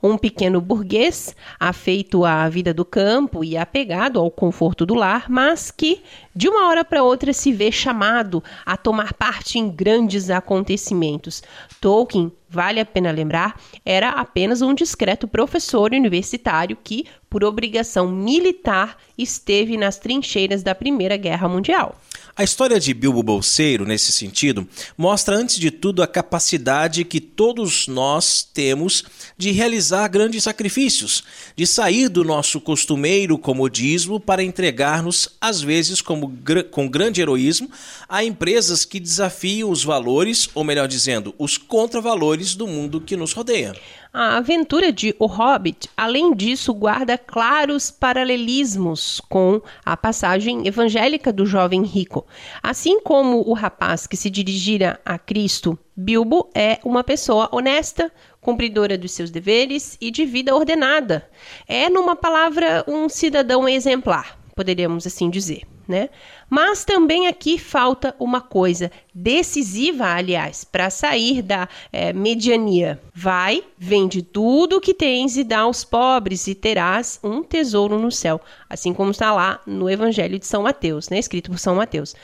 Um 0.03 0.17
pequeno 0.17 0.63
burguês, 0.63 1.37
afeito 1.61 2.25
à 2.25 2.49
vida 2.49 2.73
do 2.73 2.87
campo 2.87 3.45
e 3.45 3.55
apegado 3.55 4.19
ao 4.19 4.31
conforto 4.31 4.87
do 4.87 4.95
lar, 4.95 5.27
mas 5.29 5.71
que, 5.71 6.03
de 6.35 6.49
uma 6.49 6.69
hora 6.69 6.87
para 6.87 7.03
outra, 7.03 7.35
se 7.35 7.53
vê 7.53 7.71
chamado 7.71 8.43
a 8.65 8.79
tomar 8.79 9.13
parte 9.13 9.59
em 9.59 9.69
grandes 9.69 10.31
acontecimentos. 10.31 11.43
Tolkien, 11.83 12.33
vale 12.49 12.81
a 12.81 12.87
pena 12.87 13.11
lembrar, 13.11 13.61
era 13.85 14.09
apenas 14.09 14.63
um 14.63 14.73
discreto 14.73 15.29
professor 15.29 15.93
universitário 15.93 16.79
que, 16.83 17.05
por 17.29 17.45
obrigação 17.45 18.09
militar, 18.11 18.97
esteve 19.17 19.77
nas 19.77 19.99
trincheiras 19.99 20.63
da 20.63 20.75
Primeira 20.75 21.17
Guerra 21.17 21.49
Mundial. 21.49 22.01
A 22.39 22.45
história 22.45 22.79
de 22.79 22.95
Bilbo 22.95 23.21
Bolseiro, 23.21 23.85
nesse 23.85 24.13
sentido, 24.13 24.65
mostra 24.97 25.35
antes 25.35 25.59
de 25.59 25.73
tudo 25.73 26.05
a 26.05 26.07
capacidade 26.07 27.05
que 27.05 27.21
todos 27.21 27.89
nós 27.89 28.45
temos 28.45 29.03
de 29.37 29.51
realizar 29.51 30.07
grandes 30.07 30.45
sacrifícios, 30.45 31.25
de 31.57 31.67
sair 31.67 32.09
do 32.09 32.23
nosso 32.23 32.61
costumeiro 32.61 33.37
comodismo 33.37 34.21
para 34.21 34.45
entregar-nos, 34.45 35.31
às 35.41 35.61
vezes 35.61 36.01
como, 36.01 36.33
com 36.71 36.89
grande 36.89 37.21
heroísmo, 37.21 37.69
a 38.09 38.23
empresas 38.23 38.85
que 38.85 39.01
desafiam 39.01 39.69
os 39.69 39.83
valores, 39.83 40.49
ou 40.55 40.63
melhor 40.63 40.87
dizendo, 40.87 41.35
os 41.39 41.59
contravalores 41.59 42.55
do 42.55 42.69
mundo 42.69 43.01
que 43.01 43.17
nos 43.17 43.33
rodeia. 43.33 43.75
A 44.13 44.39
aventura 44.39 44.91
de 44.91 45.15
O 45.19 45.27
Hobbit, 45.27 45.91
além 45.95 46.35
disso, 46.35 46.73
guarda 46.73 47.19
claros 47.19 47.91
paralelismos 47.91 49.21
com 49.29 49.61
a 49.85 49.97
passagem 49.99 50.67
evangélica 50.67 51.31
do 51.31 51.45
jovem 51.45 51.83
rico. 51.83 52.27
Assim 52.63 53.01
como 53.01 53.47
o 53.47 53.53
rapaz 53.53 54.07
que 54.07 54.17
se 54.17 54.31
dirigira 54.31 54.99
a 55.05 55.19
Cristo, 55.19 55.79
Bilbo 55.95 56.49
é 56.55 56.79
uma 56.83 57.05
pessoa 57.05 57.51
honesta, 57.53 58.11
cumpridora 58.41 58.97
dos 58.97 59.13
seus 59.13 59.31
deveres 59.31 59.99
e 60.01 60.11
de 60.11 60.25
vida 60.25 60.55
ordenada. 60.57 61.29
É, 61.67 61.91
numa 61.91 62.17
palavra, 62.17 62.85
um 62.89 63.11
cidadão 63.11 63.69
exemplar, 63.69 64.39
poderíamos 64.57 65.07
assim 65.07 65.29
dizer 65.29 65.67
né? 65.89 66.11
Mas 66.51 66.85
também 66.85 67.27
aqui 67.27 67.59
falta 67.59 68.15
uma 68.19 68.41
coisa 68.41 68.91
decisiva, 69.15 70.07
aliás, 70.07 70.65
para 70.65 70.91
sair 70.91 71.43
da 71.43 71.69
é, 71.93 72.13
mediania. 72.13 73.01
Vai, 73.13 73.65
vende 73.77 74.23
tudo 74.23 74.77
o 74.77 74.81
que 74.81 74.95
tens 74.95 75.37
e 75.37 75.43
dá 75.43 75.61
aos 75.61 75.85
pobres 75.85 76.47
e 76.47 76.55
terás 76.55 77.19
um 77.23 77.43
tesouro 77.43 77.99
no 77.99 78.13
céu, 78.13 78.41
assim 78.71 78.95
como 78.95 79.11
está 79.11 79.33
lá 79.33 79.61
no 79.67 79.91
Evangelho 79.91 80.39
de 80.39 80.47
São 80.47 80.63
Mateus, 80.63 81.09
né? 81.09 81.19
Escrito 81.19 81.51
por 81.51 81.59
São 81.59 81.75
Mateus. 81.75 82.15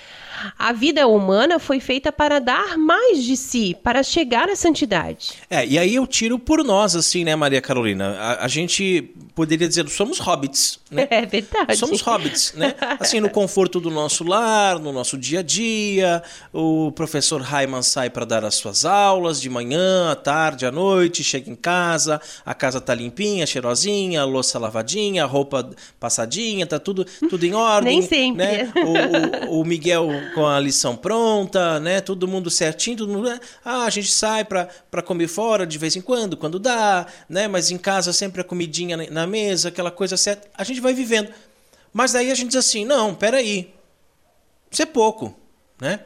A 0.58 0.72
vida 0.72 1.06
humana 1.06 1.58
foi 1.58 1.80
feita 1.80 2.12
para 2.12 2.38
dar 2.38 2.78
mais 2.78 3.24
de 3.24 3.36
si, 3.36 3.76
para 3.82 4.02
chegar 4.02 4.48
à 4.48 4.54
santidade. 4.54 5.34
É, 5.50 5.66
e 5.66 5.78
aí 5.78 5.94
eu 5.94 6.06
tiro 6.06 6.38
por 6.38 6.62
nós, 6.62 6.94
assim, 6.94 7.24
né, 7.24 7.34
Maria 7.34 7.60
Carolina? 7.60 8.16
A, 8.18 8.44
a 8.44 8.48
gente 8.48 9.10
poderia 9.34 9.66
dizer, 9.66 9.88
somos 9.88 10.18
hobbits, 10.18 10.78
né? 10.90 11.08
É 11.14 11.26
verdade. 11.26 11.76
Somos 11.76 12.00
hobbits, 12.00 12.54
né? 12.54 12.74
Assim, 12.98 13.20
no 13.20 13.30
conforto 13.30 13.78
do 13.80 13.90
nosso 13.90 14.13
lar, 14.22 14.78
no 14.78 14.92
nosso 14.92 15.16
dia 15.16 15.40
a 15.40 15.42
dia, 15.42 16.22
o 16.52 16.92
professor 16.92 17.40
Raiman 17.40 17.82
sai 17.82 18.10
para 18.10 18.26
dar 18.26 18.44
as 18.44 18.54
suas 18.54 18.84
aulas 18.84 19.40
de 19.40 19.48
manhã, 19.48 20.12
à 20.12 20.14
tarde, 20.14 20.66
à 20.66 20.70
noite, 20.70 21.24
chega 21.24 21.50
em 21.50 21.56
casa, 21.56 22.20
a 22.44 22.52
casa 22.52 22.80
tá 22.80 22.94
limpinha, 22.94 23.46
cheirosinha, 23.46 24.20
a 24.20 24.24
louça 24.24 24.58
lavadinha, 24.58 25.24
a 25.24 25.26
roupa 25.26 25.70
passadinha, 25.98 26.66
tá 26.66 26.78
tudo, 26.78 27.06
tudo 27.28 27.44
em 27.44 27.54
ordem. 27.54 28.00
Nem 28.00 28.08
sempre. 28.08 28.44
Né? 28.44 28.72
O, 29.48 29.56
o, 29.56 29.60
o 29.60 29.64
Miguel 29.64 30.08
com 30.34 30.46
a 30.46 30.60
lição 30.60 30.94
pronta, 30.94 31.80
né? 31.80 32.00
Todo 32.00 32.28
mundo 32.28 32.50
certinho, 32.50 32.98
todo 32.98 33.12
mundo. 33.12 33.28
Né? 33.28 33.40
Ah, 33.64 33.84
a 33.84 33.90
gente 33.90 34.10
sai 34.10 34.44
para 34.44 35.02
comer 35.02 35.28
fora 35.28 35.66
de 35.66 35.78
vez 35.78 35.96
em 35.96 36.00
quando, 36.00 36.36
quando 36.36 36.58
dá, 36.58 37.06
né? 37.28 37.48
Mas 37.48 37.70
em 37.70 37.78
casa 37.78 38.12
sempre 38.12 38.42
a 38.42 38.44
comidinha 38.44 38.96
na 39.10 39.26
mesa, 39.26 39.68
aquela 39.68 39.90
coisa 39.90 40.16
certa. 40.16 40.48
A 40.56 40.64
gente 40.64 40.80
vai 40.80 40.92
vivendo. 40.92 41.30
Mas 41.92 42.12
daí 42.12 42.30
a 42.30 42.34
gente 42.34 42.48
diz 42.48 42.56
assim: 42.56 42.84
não, 42.84 43.14
peraí. 43.14 43.72
Isso 44.74 44.82
é 44.82 44.86
pouco, 44.86 45.32
né? 45.80 46.00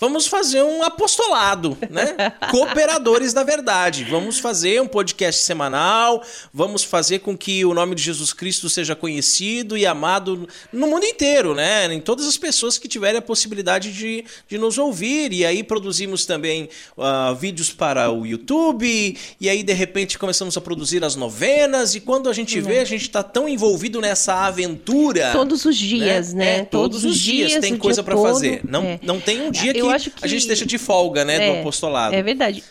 Vamos 0.00 0.26
fazer 0.26 0.62
um 0.62 0.82
apostolado, 0.82 1.76
né? 1.90 2.32
Cooperadores 2.50 3.34
da 3.34 3.44
verdade. 3.44 4.04
Vamos 4.04 4.38
fazer 4.38 4.80
um 4.80 4.86
podcast 4.86 5.42
semanal, 5.42 6.22
vamos 6.54 6.82
fazer 6.82 7.18
com 7.18 7.36
que 7.36 7.66
o 7.66 7.74
nome 7.74 7.94
de 7.94 8.02
Jesus 8.02 8.32
Cristo 8.32 8.70
seja 8.70 8.96
conhecido 8.96 9.76
e 9.76 9.84
amado 9.84 10.48
no 10.72 10.86
mundo 10.86 11.04
inteiro, 11.04 11.54
né? 11.54 11.92
Em 11.92 12.00
todas 12.00 12.26
as 12.26 12.38
pessoas 12.38 12.78
que 12.78 12.88
tiverem 12.88 13.18
a 13.18 13.22
possibilidade 13.22 13.92
de, 13.92 14.24
de 14.48 14.56
nos 14.56 14.78
ouvir. 14.78 15.34
E 15.34 15.44
aí 15.44 15.62
produzimos 15.62 16.24
também 16.24 16.70
uh, 16.96 17.34
vídeos 17.34 17.70
para 17.70 18.10
o 18.10 18.24
YouTube, 18.24 19.18
e 19.38 19.50
aí 19.50 19.62
de 19.62 19.74
repente 19.74 20.18
começamos 20.18 20.56
a 20.56 20.62
produzir 20.62 21.04
as 21.04 21.14
novenas, 21.14 21.94
e 21.94 22.00
quando 22.00 22.30
a 22.30 22.32
gente 22.32 22.58
vê, 22.58 22.78
a 22.78 22.86
gente 22.86 23.02
está 23.02 23.22
tão 23.22 23.46
envolvido 23.46 24.00
nessa 24.00 24.46
aventura. 24.46 25.30
Todos 25.32 25.66
os 25.66 25.76
dias, 25.76 26.32
né? 26.32 26.44
né? 26.44 26.56
É, 26.60 26.64
todos, 26.64 27.02
todos, 27.02 27.04
os 27.04 27.18
dias, 27.18 27.50
dias 27.50 27.60
tem 27.60 27.76
coisa 27.76 28.02
para 28.02 28.16
fazer. 28.16 28.62
Não, 28.66 28.82
é. 28.82 29.00
não 29.02 29.20
tem 29.20 29.42
um 29.42 29.50
dia 29.50 29.74
que 29.74 29.89
acho 29.90 30.10
que 30.10 30.24
a 30.24 30.28
gente 30.28 30.46
deixa 30.46 30.66
de 30.66 30.78
folga, 30.78 31.24
né, 31.24 31.36
é, 31.36 31.52
do 31.52 31.60
apostolado. 31.60 32.14
É 32.14 32.22
verdade. 32.22 32.62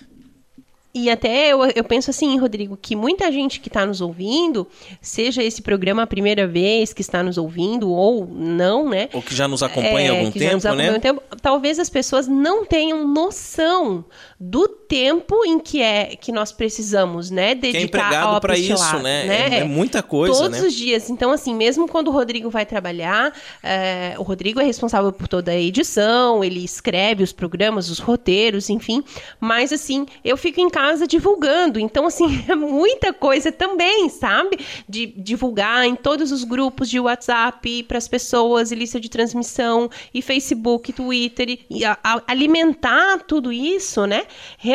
E 0.94 1.10
até 1.10 1.50
eu, 1.50 1.64
eu 1.76 1.84
penso 1.84 2.10
assim, 2.10 2.38
Rodrigo, 2.40 2.76
que 2.76 2.96
muita 2.96 3.32
gente 3.32 3.60
que 3.60 3.68
está 3.68 3.86
nos 3.86 4.02
ouvindo, 4.02 4.68
seja 5.00 5.44
esse 5.44 5.62
programa 5.62 6.02
a 6.02 6.08
primeira 6.08 6.48
vez 6.48 6.94
que 6.94 7.02
está 7.02 7.22
nos 7.22 7.38
ouvindo 7.38 7.92
ou 7.92 8.26
não, 8.26 8.90
né? 8.90 9.08
Ou 9.14 9.22
que 9.22 9.36
já 9.36 9.48
nos 9.48 9.62
acompanha 9.62 10.08
é, 10.08 10.16
há 10.16 10.20
algum 10.20 10.32
tempo, 10.32 10.76
né? 10.76 11.00
Tempo, 11.00 11.22
talvez 11.42 11.78
as 11.78 11.90
pessoas 11.90 12.28
não 12.28 12.66
tenham 12.66 13.08
noção 13.08 14.04
do 14.40 14.68
tempo 14.90 15.46
em 15.46 15.60
que 15.60 15.84
é 15.84 16.16
que 16.16 16.32
nós 16.32 16.52
precisamos, 16.52 17.30
né, 17.30 17.54
dedicar 17.54 18.10
que 18.10 18.16
é 18.16 18.18
ao 18.18 18.42
para 18.42 18.58
isso, 18.58 18.98
né? 18.98 19.24
né? 19.24 19.58
É, 19.58 19.60
é, 19.60 19.64
muita 19.64 20.02
coisa, 20.02 20.34
Todos 20.34 20.60
né? 20.60 20.68
os 20.68 20.74
dias. 20.74 21.12
Então, 21.12 21.32
assim, 21.32 21.54
mesmo 21.54 21.88
quando 21.88 22.08
o 22.08 22.12
Rodrigo 22.12 22.50
vai 22.50 22.66
trabalhar, 22.66 23.32
é, 23.62 24.16
o 24.18 24.24
Rodrigo 24.24 24.60
é 24.60 24.64
responsável 24.64 25.14
por 25.14 25.28
toda 25.28 25.52
a 25.52 25.56
edição, 25.56 26.44
ele 26.44 26.66
escreve 26.66 27.24
os 27.24 27.32
programas, 27.32 27.88
os 27.90 28.00
roteiros, 28.00 28.68
enfim. 28.68 29.04
Mas, 29.40 29.72
assim, 29.72 30.08
eu 30.24 30.36
fico 30.36 30.60
em 30.60 30.70
casa 30.70 31.06
divulgando. 31.06 31.80
Então, 31.80 32.08
assim, 32.08 32.44
é 32.50 32.56
muita 32.56 33.14
coisa 33.14 33.52
também, 33.52 34.10
sabe? 34.10 34.58
De 34.88 35.06
divulgar 35.06 35.86
em 35.86 35.96
todos 35.96 36.32
os 36.32 36.44
grupos 36.44 36.90
de 36.90 37.00
WhatsApp 37.00 37.84
para 37.84 38.00
as 38.00 38.08
pessoas, 38.08 38.72
e 38.72 38.76
lista 38.76 39.00
de 39.00 39.08
transmissão, 39.08 39.88
e 40.12 40.20
Facebook, 40.20 40.92
Twitter, 40.92 41.60
e 41.70 41.86
a, 41.86 41.96
a, 42.04 42.24
alimentar 42.26 43.20
tudo 43.28 43.54
isso, 43.54 44.08
né? 44.08 44.24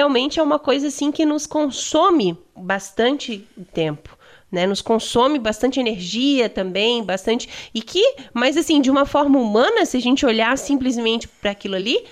Realmente 0.05 0.39
é 0.39 0.43
uma 0.43 0.59
coisa 0.59 0.89
assim 0.89 1.11
que 1.11 1.25
nos 1.25 1.47
consome 1.47 2.37
bastante 2.55 3.49
tempo. 3.73 4.19
Né, 4.53 4.67
nos 4.67 4.83
consome 4.83 5.39
bastante 5.39 5.81
energia 5.81 6.51
também, 6.51 7.03
bastante. 7.03 7.49
E 7.75 7.81
que, 7.81 8.17
mas 8.35 8.59
assim, 8.59 8.83
de 8.83 8.91
uma 8.91 9.07
forma 9.07 9.39
humana, 9.39 9.87
se 9.87 9.97
a 9.97 10.01
gente 10.01 10.27
olhar 10.27 10.59
simplesmente 10.59 11.27
para 11.27 11.53
aquilo 11.53 11.75
ali, 11.75 12.05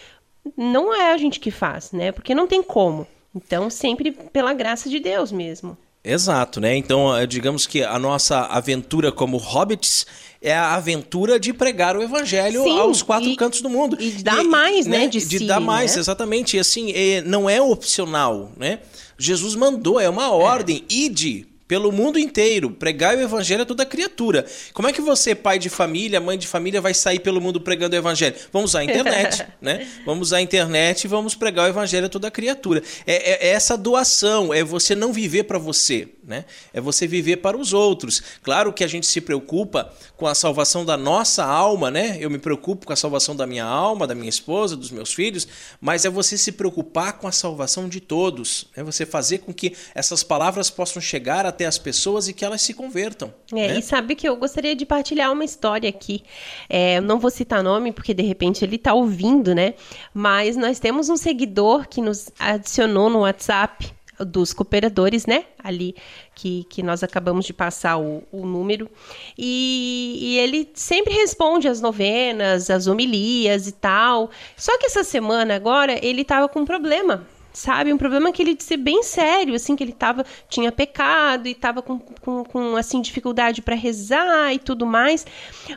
não 0.56 0.92
é 0.92 1.12
a 1.12 1.18
gente 1.18 1.38
que 1.38 1.50
faz, 1.50 1.92
né? 1.92 2.10
Porque 2.10 2.34
não 2.34 2.46
tem 2.46 2.62
como. 2.62 3.06
Então, 3.34 3.68
sempre 3.68 4.10
pela 4.10 4.54
graça 4.54 4.88
de 4.88 4.98
Deus 4.98 5.30
mesmo. 5.30 5.76
Exato, 6.04 6.60
né? 6.60 6.76
Então, 6.76 7.10
digamos 7.28 7.66
que 7.66 7.82
a 7.82 7.98
nossa 7.98 8.40
aventura 8.40 9.12
como 9.12 9.36
hobbits 9.36 10.04
é 10.40 10.52
a 10.52 10.74
aventura 10.74 11.38
de 11.38 11.52
pregar 11.52 11.96
o 11.96 12.02
evangelho 12.02 12.64
Sim, 12.64 12.78
aos 12.80 13.02
quatro 13.02 13.28
e, 13.28 13.36
cantos 13.36 13.60
do 13.60 13.70
mundo. 13.70 13.96
E 14.00 14.10
de 14.10 14.24
dar 14.24 14.42
mais, 14.42 14.86
né? 14.86 15.06
De, 15.06 15.24
de 15.24 15.38
si, 15.38 15.46
dar 15.46 15.60
mais, 15.60 15.94
né? 15.94 16.00
exatamente. 16.00 16.56
E 16.56 16.60
assim, 16.60 16.92
não 17.24 17.48
é 17.48 17.62
opcional, 17.62 18.50
né? 18.56 18.80
Jesus 19.16 19.54
mandou, 19.54 20.00
é 20.00 20.08
uma 20.08 20.32
ordem, 20.32 20.84
é. 20.90 20.92
ide 20.92 21.46
pelo 21.72 21.90
mundo 21.90 22.18
inteiro, 22.18 22.70
pregar 22.70 23.16
o 23.16 23.20
evangelho 23.22 23.62
a 23.62 23.64
toda 23.64 23.86
criatura. 23.86 24.44
Como 24.74 24.88
é 24.88 24.92
que 24.92 25.00
você, 25.00 25.34
pai 25.34 25.58
de 25.58 25.70
família, 25.70 26.20
mãe 26.20 26.36
de 26.36 26.46
família, 26.46 26.82
vai 26.82 26.92
sair 26.92 27.18
pelo 27.18 27.40
mundo 27.40 27.62
pregando 27.62 27.96
o 27.96 27.98
evangelho? 27.98 28.36
Vamos 28.52 28.72
usar 28.72 28.80
a 28.80 28.84
internet, 28.84 29.46
né? 29.58 29.88
Vamos 30.04 30.28
usar 30.28 30.36
a 30.36 30.42
internet 30.42 31.04
e 31.04 31.08
vamos 31.08 31.34
pregar 31.34 31.64
o 31.64 31.68
evangelho 31.70 32.04
a 32.04 32.08
toda 32.10 32.30
criatura. 32.30 32.82
É, 33.06 33.14
é, 33.14 33.48
é 33.48 33.52
essa 33.52 33.74
doação, 33.74 34.52
é 34.52 34.62
você 34.62 34.94
não 34.94 35.14
viver 35.14 35.44
para 35.44 35.56
você, 35.56 36.10
né? 36.22 36.44
É 36.74 36.80
você 36.80 37.06
viver 37.06 37.38
para 37.38 37.56
os 37.56 37.72
outros. 37.72 38.22
Claro 38.42 38.70
que 38.70 38.84
a 38.84 38.86
gente 38.86 39.06
se 39.06 39.22
preocupa 39.22 39.90
com 40.14 40.26
a 40.26 40.34
salvação 40.34 40.84
da 40.84 40.98
nossa 40.98 41.42
alma, 41.42 41.90
né? 41.90 42.18
Eu 42.20 42.28
me 42.28 42.38
preocupo 42.38 42.84
com 42.84 42.92
a 42.92 42.96
salvação 42.96 43.34
da 43.34 43.46
minha 43.46 43.64
alma, 43.64 44.06
da 44.06 44.14
minha 44.14 44.28
esposa, 44.28 44.76
dos 44.76 44.90
meus 44.90 45.14
filhos, 45.14 45.48
mas 45.80 46.04
é 46.04 46.10
você 46.10 46.36
se 46.36 46.52
preocupar 46.52 47.14
com 47.14 47.26
a 47.26 47.32
salvação 47.32 47.88
de 47.88 47.98
todos. 47.98 48.66
É 48.76 48.82
você 48.82 49.06
fazer 49.06 49.38
com 49.38 49.54
que 49.54 49.74
essas 49.94 50.22
palavras 50.22 50.68
possam 50.68 51.00
chegar 51.00 51.46
até 51.46 51.61
as 51.64 51.78
pessoas 51.78 52.28
e 52.28 52.32
que 52.32 52.44
elas 52.44 52.62
se 52.62 52.74
convertam. 52.74 53.32
É, 53.52 53.68
né? 53.68 53.78
e 53.78 53.82
sabe 53.82 54.14
que 54.14 54.28
eu 54.28 54.36
gostaria 54.36 54.74
de 54.74 54.84
partilhar 54.84 55.32
uma 55.32 55.44
história 55.44 55.88
aqui. 55.88 56.22
É, 56.68 57.00
não 57.00 57.18
vou 57.18 57.30
citar 57.30 57.62
nome, 57.62 57.92
porque 57.92 58.14
de 58.14 58.22
repente 58.22 58.64
ele 58.64 58.76
está 58.76 58.94
ouvindo, 58.94 59.54
né? 59.54 59.74
Mas 60.12 60.56
nós 60.56 60.78
temos 60.78 61.08
um 61.08 61.16
seguidor 61.16 61.88
que 61.88 62.00
nos 62.00 62.30
adicionou 62.38 63.08
no 63.08 63.20
WhatsApp 63.20 63.92
dos 64.24 64.52
cooperadores, 64.52 65.26
né? 65.26 65.44
Ali 65.62 65.96
que, 66.34 66.64
que 66.64 66.82
nós 66.82 67.02
acabamos 67.02 67.44
de 67.44 67.52
passar 67.52 67.98
o, 67.98 68.22
o 68.30 68.46
número. 68.46 68.90
E, 69.36 70.18
e, 70.20 70.38
ele 70.38 70.70
sempre 70.74 71.14
responde 71.14 71.68
as 71.68 71.80
novenas, 71.80 72.70
as 72.70 72.86
homilias 72.86 73.66
e 73.66 73.72
tal. 73.72 74.30
Só 74.56 74.76
que 74.78 74.86
essa 74.86 75.04
semana 75.04 75.54
agora 75.54 75.98
ele 76.04 76.22
estava 76.22 76.48
com 76.48 76.60
um 76.60 76.64
problema 76.64 77.26
sabe? 77.52 77.92
Um 77.92 77.98
problema 77.98 78.32
que 78.32 78.42
ele 78.42 78.54
disse 78.54 78.76
bem 78.76 79.02
sério, 79.02 79.54
assim, 79.54 79.76
que 79.76 79.84
ele 79.84 79.92
tava, 79.92 80.24
tinha 80.48 80.72
pecado 80.72 81.46
e 81.46 81.54
tava 81.54 81.82
com, 81.82 81.98
com, 81.98 82.44
com 82.44 82.76
assim, 82.76 83.00
dificuldade 83.00 83.62
para 83.62 83.74
rezar 83.74 84.52
e 84.52 84.58
tudo 84.58 84.86
mais. 84.86 85.26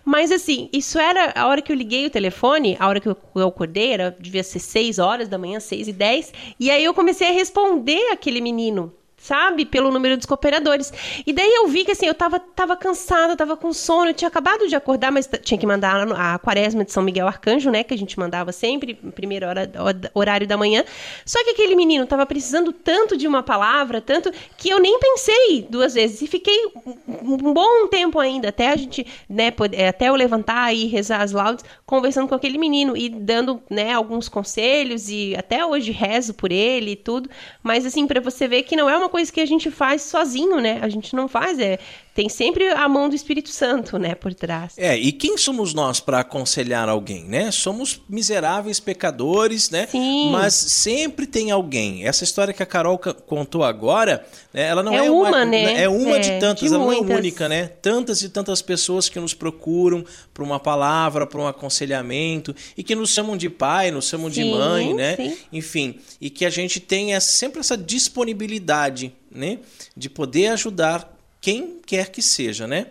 Mas, 0.03 0.31
assim, 0.31 0.69
isso 0.71 0.99
era 0.99 1.33
a 1.35 1.47
hora 1.47 1.61
que 1.61 1.71
eu 1.71 1.75
liguei 1.75 2.05
o 2.05 2.09
telefone, 2.09 2.77
a 2.79 2.87
hora 2.87 2.99
que 2.99 3.07
eu, 3.07 3.17
eu 3.35 3.47
acordei, 3.47 3.91
era, 3.91 4.15
devia 4.19 4.43
ser 4.43 4.59
6 4.59 4.99
horas 4.99 5.27
da 5.27 5.37
manhã, 5.37 5.59
6 5.59 5.87
e 5.87 5.93
10, 5.93 6.33
e 6.59 6.71
aí 6.71 6.83
eu 6.83 6.93
comecei 6.93 7.27
a 7.27 7.31
responder 7.31 8.11
aquele 8.11 8.41
menino 8.41 8.93
sabe? 9.25 9.65
Pelo 9.65 9.91
número 9.91 10.15
dos 10.15 10.25
cooperadores. 10.25 10.93
E 11.25 11.33
daí 11.33 11.51
eu 11.51 11.67
vi 11.67 11.83
que 11.83 11.91
assim, 11.91 12.05
eu 12.05 12.13
tava, 12.13 12.39
tava 12.39 12.75
cansada, 12.75 13.35
tava 13.35 13.57
com 13.57 13.73
sono, 13.73 14.11
eu 14.11 14.13
tinha 14.13 14.27
acabado 14.27 14.67
de 14.67 14.75
acordar, 14.75 15.11
mas 15.11 15.27
tinha 15.41 15.57
que 15.57 15.65
mandar 15.65 16.07
a 16.15 16.37
quaresma 16.37 16.85
de 16.85 16.91
São 16.91 17.01
Miguel 17.01 17.27
Arcanjo, 17.27 17.71
né? 17.71 17.83
Que 17.83 17.93
a 17.93 17.97
gente 17.97 18.19
mandava 18.19 18.51
sempre, 18.51 18.93
primeiro 18.93 19.47
hora, 19.47 19.71
horário 20.13 20.47
da 20.47 20.55
manhã. 20.55 20.83
Só 21.25 21.43
que 21.43 21.51
aquele 21.51 21.75
menino 21.75 22.05
tava 22.05 22.25
precisando 22.25 22.71
tanto 22.71 23.17
de 23.17 23.27
uma 23.27 23.41
palavra, 23.41 23.99
tanto, 23.99 24.31
que 24.57 24.69
eu 24.69 24.79
nem 24.79 24.99
pensei 24.99 25.65
duas 25.69 25.95
vezes. 25.95 26.21
E 26.21 26.27
fiquei 26.27 26.67
um 27.07 27.53
bom 27.53 27.87
tempo 27.87 28.19
ainda, 28.19 28.49
até 28.49 28.69
a 28.69 28.75
gente, 28.75 29.07
né, 29.27 29.49
poder, 29.49 29.87
até 29.87 30.09
eu 30.09 30.15
levantar 30.15 30.73
e 30.73 30.85
rezar 30.85 31.21
as 31.21 31.31
laudes, 31.31 31.65
conversando 31.85 32.27
com 32.27 32.35
aquele 32.35 32.59
menino 32.59 32.95
e 32.95 33.09
dando, 33.09 33.61
né, 33.69 33.93
alguns 33.93 34.29
conselhos 34.29 35.09
e 35.09 35.35
até 35.35 35.65
hoje 35.65 35.91
rezo 35.91 36.33
por 36.35 36.51
ele 36.51 36.91
e 36.91 36.95
tudo. 36.95 37.27
Mas 37.63 37.85
assim, 37.85 38.05
para 38.05 38.21
você 38.21 38.47
ver 38.47 38.63
que 38.63 38.75
não 38.75 38.87
é 38.87 38.95
uma 38.95 39.09
coisa 39.15 39.31
que 39.31 39.39
a 39.39 39.45
gente 39.45 39.71
faz 39.71 40.01
sozinho, 40.01 40.59
né? 40.59 40.77
A 40.81 40.89
gente 40.89 41.15
não 41.15 41.29
faz, 41.29 41.57
é 41.57 41.79
tem 42.15 42.29
sempre 42.29 42.69
a 42.69 42.87
mão 42.87 43.09
do 43.09 43.15
Espírito 43.15 43.49
Santo, 43.49 43.99
né, 43.99 44.15
por 44.15 44.33
trás. 44.33 44.73
É, 44.77 44.97
e 44.97 45.11
quem 45.11 45.37
somos 45.37 45.73
nós 45.73 45.99
para 45.99 46.21
aconselhar 46.21 46.87
alguém, 46.87 47.25
né? 47.25 47.51
Somos 47.51 48.01
miseráveis 48.07 48.79
pecadores, 48.79 49.69
né? 49.69 49.85
Sim. 49.87 50.31
Mas 50.31 50.53
sempre 50.53 51.27
tem 51.27 51.51
alguém. 51.51 52.07
Essa 52.07 52.23
história 52.23 52.53
que 52.53 52.63
a 52.63 52.65
Carol 52.65 52.97
contou 52.97 53.65
agora, 53.65 54.25
né, 54.53 54.65
ela 54.65 54.81
não 54.81 54.93
é, 54.93 55.07
é 55.07 55.11
uma, 55.11 55.27
uma, 55.27 55.45
né? 55.45 55.83
É 55.83 55.89
uma 55.89 56.15
é, 56.15 56.19
de 56.19 56.39
tantas, 56.39 56.61
de 56.61 56.73
ela 56.73 56.85
muitas. 56.85 57.05
não 57.05 57.15
é 57.15 57.17
única, 57.19 57.49
né? 57.49 57.67
Tantas 57.81 58.21
e 58.21 58.29
tantas 58.29 58.61
pessoas 58.61 59.09
que 59.09 59.19
nos 59.19 59.33
procuram 59.33 60.05
para 60.33 60.43
uma 60.43 60.57
palavra, 60.57 61.27
para 61.27 61.41
um 61.41 61.47
aconselhamento 61.47 62.55
e 62.77 62.83
que 62.83 62.95
nos 62.95 63.09
chamam 63.09 63.35
de 63.35 63.49
pai, 63.49 63.91
nos 63.91 64.07
chamam 64.07 64.31
sim, 64.31 64.41
de 64.41 64.51
mãe, 64.51 64.93
né? 64.93 65.17
Sim. 65.17 65.37
Enfim, 65.51 65.99
e 66.21 66.29
que 66.29 66.45
a 66.45 66.49
gente 66.49 66.79
tenha 66.79 67.19
sempre 67.19 67.59
essa 67.59 67.75
disponibilidade, 67.75 69.13
né, 69.29 69.59
de 69.97 70.09
poder 70.09 70.47
ajudar 70.47 71.14
quem 71.45 71.79
quer 71.85 72.09
que 72.09 72.23
seja, 72.23 72.65
né? 72.65 72.87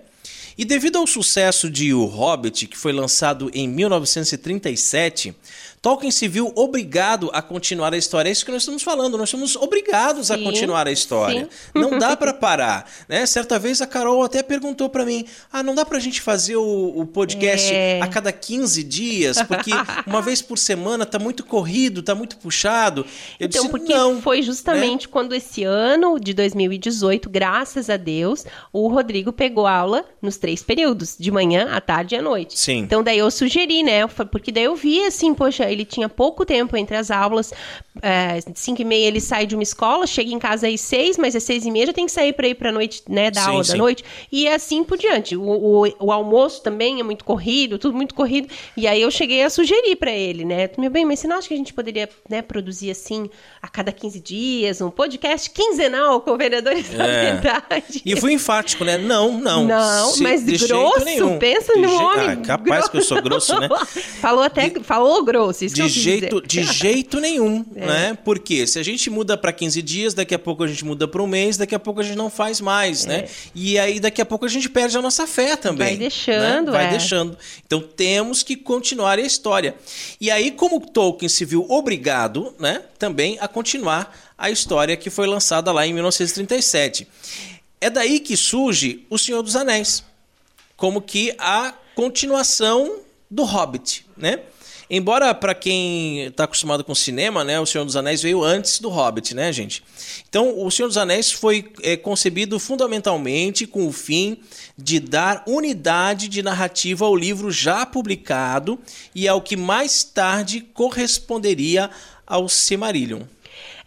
E 0.56 0.64
devido 0.64 0.96
ao 0.96 1.08
sucesso 1.08 1.68
de 1.68 1.92
O 1.92 2.04
Hobbit, 2.04 2.68
que 2.68 2.78
foi 2.78 2.92
lançado 2.92 3.50
em 3.52 3.66
1937, 3.66 5.34
Tolkien 5.84 6.10
se 6.10 6.26
viu 6.26 6.50
obrigado 6.54 7.28
a 7.34 7.42
continuar 7.42 7.92
a 7.92 7.98
história. 7.98 8.30
É 8.30 8.32
isso 8.32 8.42
que 8.42 8.50
nós 8.50 8.62
estamos 8.62 8.82
falando. 8.82 9.18
Nós 9.18 9.28
somos 9.28 9.54
obrigados 9.54 10.28
sim, 10.28 10.32
a 10.32 10.38
continuar 10.38 10.88
a 10.88 10.90
história. 10.90 11.46
Sim. 11.50 11.68
Não 11.78 11.98
dá 11.98 12.16
para 12.16 12.32
parar. 12.34 12.90
Né? 13.06 13.26
Certa 13.26 13.58
vez 13.58 13.82
a 13.82 13.86
Carol 13.86 14.22
até 14.22 14.42
perguntou 14.42 14.88
para 14.88 15.04
mim: 15.04 15.26
ah, 15.52 15.62
não 15.62 15.74
dá 15.74 15.84
para 15.84 15.98
a 15.98 16.00
gente 16.00 16.22
fazer 16.22 16.56
o, 16.56 17.00
o 17.00 17.04
podcast 17.04 17.70
é. 17.70 18.00
a 18.00 18.06
cada 18.06 18.32
15 18.32 18.82
dias? 18.82 19.42
Porque 19.42 19.72
uma 20.06 20.22
vez 20.22 20.40
por 20.40 20.56
semana 20.56 21.04
tá 21.04 21.18
muito 21.18 21.44
corrido, 21.44 22.02
tá 22.02 22.14
muito 22.14 22.38
puxado. 22.38 23.04
Eu 23.38 23.46
então, 23.46 23.60
disse, 23.60 23.70
porque 23.70 23.92
não. 23.92 24.22
foi 24.22 24.40
justamente 24.40 25.06
né? 25.06 25.12
quando 25.12 25.34
esse 25.34 25.64
ano 25.64 26.18
de 26.18 26.32
2018, 26.32 27.28
graças 27.28 27.90
a 27.90 27.98
Deus, 27.98 28.46
o 28.72 28.88
Rodrigo 28.88 29.34
pegou 29.34 29.66
aula 29.66 30.02
nos 30.22 30.38
três 30.38 30.62
períodos, 30.62 31.14
de 31.18 31.30
manhã, 31.30 31.68
à 31.72 31.80
tarde 31.80 32.14
e 32.14 32.18
à 32.18 32.22
noite. 32.22 32.58
Sim. 32.58 32.78
Então 32.78 33.02
daí 33.02 33.18
eu 33.18 33.30
sugeri, 33.30 33.82
né? 33.82 34.06
Porque 34.06 34.50
daí 34.50 34.64
eu 34.64 34.74
vi 34.74 35.04
assim, 35.04 35.34
poxa, 35.34 35.73
ele 35.74 35.84
tinha 35.84 36.08
pouco 36.08 36.44
tempo 36.46 36.76
entre 36.76 36.96
as 36.96 37.10
aulas. 37.10 37.52
É, 38.02 38.40
cinco 38.54 38.82
e 38.82 38.84
meia 38.84 39.06
ele 39.06 39.20
sai 39.20 39.46
de 39.46 39.54
uma 39.54 39.62
escola, 39.62 40.06
chega 40.06 40.30
em 40.32 40.38
casa 40.38 40.66
às 40.68 40.80
seis, 40.80 41.16
mas 41.16 41.36
às 41.36 41.42
seis 41.44 41.64
e 41.64 41.70
meia 41.70 41.86
já 41.86 41.92
tem 41.92 42.06
que 42.06 42.12
sair 42.12 42.32
para 42.32 42.48
ir 42.48 42.54
para 42.56 42.72
noite, 42.72 43.02
né, 43.08 43.30
da 43.30 43.42
Sim, 43.42 43.50
aula 43.50 43.64
sim. 43.64 43.72
da 43.72 43.78
noite. 43.78 44.04
E 44.32 44.48
assim 44.48 44.82
por 44.82 44.98
diante. 44.98 45.36
O, 45.36 45.42
o, 45.42 45.84
o 46.00 46.12
almoço 46.12 46.62
também 46.62 46.98
é 47.00 47.02
muito 47.02 47.24
corrido, 47.24 47.78
tudo 47.78 47.96
muito 47.96 48.14
corrido. 48.14 48.48
E 48.76 48.86
aí 48.88 49.00
eu 49.02 49.10
cheguei 49.10 49.42
a 49.42 49.50
sugerir 49.50 49.96
para 49.96 50.10
ele, 50.10 50.44
né? 50.44 50.68
Meu 50.76 50.90
bem, 50.90 51.04
mas 51.04 51.20
você 51.20 51.28
não 51.28 51.36
acha 51.38 51.48
que 51.48 51.54
a 51.54 51.56
gente 51.56 51.72
poderia 51.72 52.08
né, 52.28 52.42
produzir 52.42 52.90
assim 52.90 53.28
a 53.62 53.68
cada 53.68 53.92
15 53.92 54.20
dias, 54.20 54.80
um 54.80 54.90
podcast 54.90 55.48
quinzenal 55.50 56.20
com 56.20 56.36
vereadores 56.36 56.88
da 56.90 57.04
É. 57.06 57.32
verdade? 57.32 58.02
E 58.04 58.16
fui 58.16 58.32
enfático, 58.32 58.84
né? 58.84 58.98
Não, 58.98 59.38
não. 59.38 59.64
Não, 59.64 60.10
Se- 60.10 60.22
mas 60.22 60.44
grosso, 60.44 61.04
nenhum. 61.04 61.38
pensa 61.38 61.74
De 61.74 61.80
no 61.80 61.94
homem. 61.94 62.28
Ah, 62.30 62.36
capaz 62.36 62.88
que 62.88 62.96
eu 62.98 63.02
sou 63.02 63.20
grosso, 63.22 63.58
né? 63.58 63.68
falou 64.20 64.42
até, 64.42 64.70
falou 64.82 65.24
grosso, 65.24 65.63
isso 65.64 65.74
De 65.74 65.88
jeito, 65.88 66.40
dizer. 66.42 66.60
É. 66.60 66.64
de 66.64 66.72
jeito 66.72 67.20
nenhum, 67.20 67.64
né? 67.74 68.16
Porque 68.24 68.66
se 68.66 68.78
a 68.78 68.82
gente 68.82 69.10
muda 69.10 69.36
para 69.36 69.52
15 69.52 69.82
dias, 69.82 70.14
daqui 70.14 70.34
a 70.34 70.38
pouco 70.38 70.64
a 70.64 70.66
gente 70.66 70.84
muda 70.84 71.06
para 71.06 71.22
um 71.22 71.26
mês, 71.26 71.56
daqui 71.56 71.74
a 71.74 71.78
pouco 71.78 72.00
a 72.00 72.02
gente 72.02 72.16
não 72.16 72.30
faz 72.30 72.60
mais, 72.60 73.04
né? 73.04 73.26
E 73.54 73.78
aí 73.78 74.00
daqui 74.00 74.20
a 74.22 74.26
pouco 74.26 74.44
a 74.44 74.48
gente 74.48 74.68
perde 74.68 74.96
a 74.96 75.02
nossa 75.02 75.26
fé 75.26 75.56
também. 75.56 75.86
É. 75.86 75.90
Vai 75.90 75.98
deixando, 75.98 76.66
né? 76.66 76.72
Vai 76.72 76.86
é. 76.86 76.90
deixando. 76.90 77.38
Então 77.66 77.80
temos 77.80 78.42
que 78.42 78.56
continuar 78.56 79.18
a 79.18 79.22
história. 79.22 79.74
E 80.20 80.30
aí 80.30 80.50
como 80.50 80.80
Tolkien 80.80 81.28
se 81.28 81.44
viu 81.44 81.66
obrigado, 81.68 82.54
né, 82.58 82.82
também 82.98 83.36
a 83.40 83.48
continuar 83.48 84.16
a 84.36 84.50
história 84.50 84.96
que 84.96 85.10
foi 85.10 85.26
lançada 85.26 85.72
lá 85.72 85.86
em 85.86 85.92
1937. 85.92 87.06
É 87.80 87.90
daí 87.90 88.20
que 88.20 88.36
surge 88.36 89.04
O 89.10 89.18
Senhor 89.18 89.42
dos 89.42 89.56
Anéis, 89.56 90.04
como 90.76 91.00
que 91.02 91.34
a 91.38 91.74
continuação 91.94 93.00
do 93.30 93.44
Hobbit, 93.44 94.06
né? 94.16 94.40
Embora 94.96 95.34
para 95.34 95.56
quem 95.56 96.26
está 96.26 96.44
acostumado 96.44 96.84
com 96.84 96.94
cinema, 96.94 97.42
né, 97.42 97.58
o 97.58 97.66
Senhor 97.66 97.84
dos 97.84 97.96
Anéis 97.96 98.22
veio 98.22 98.44
antes 98.44 98.78
do 98.78 98.88
Hobbit, 98.88 99.34
né, 99.34 99.52
gente? 99.52 99.82
Então, 100.28 100.64
o 100.64 100.70
Senhor 100.70 100.86
dos 100.86 100.96
Anéis 100.96 101.32
foi 101.32 101.72
é, 101.82 101.96
concebido 101.96 102.60
fundamentalmente 102.60 103.66
com 103.66 103.88
o 103.88 103.92
fim 103.92 104.38
de 104.78 105.00
dar 105.00 105.42
unidade 105.48 106.28
de 106.28 106.44
narrativa 106.44 107.04
ao 107.04 107.16
livro 107.16 107.50
já 107.50 107.84
publicado 107.84 108.78
e 109.12 109.26
ao 109.26 109.42
que 109.42 109.56
mais 109.56 110.04
tarde 110.04 110.60
corresponderia 110.60 111.90
ao 112.24 112.48
Silmarillion. 112.48 113.22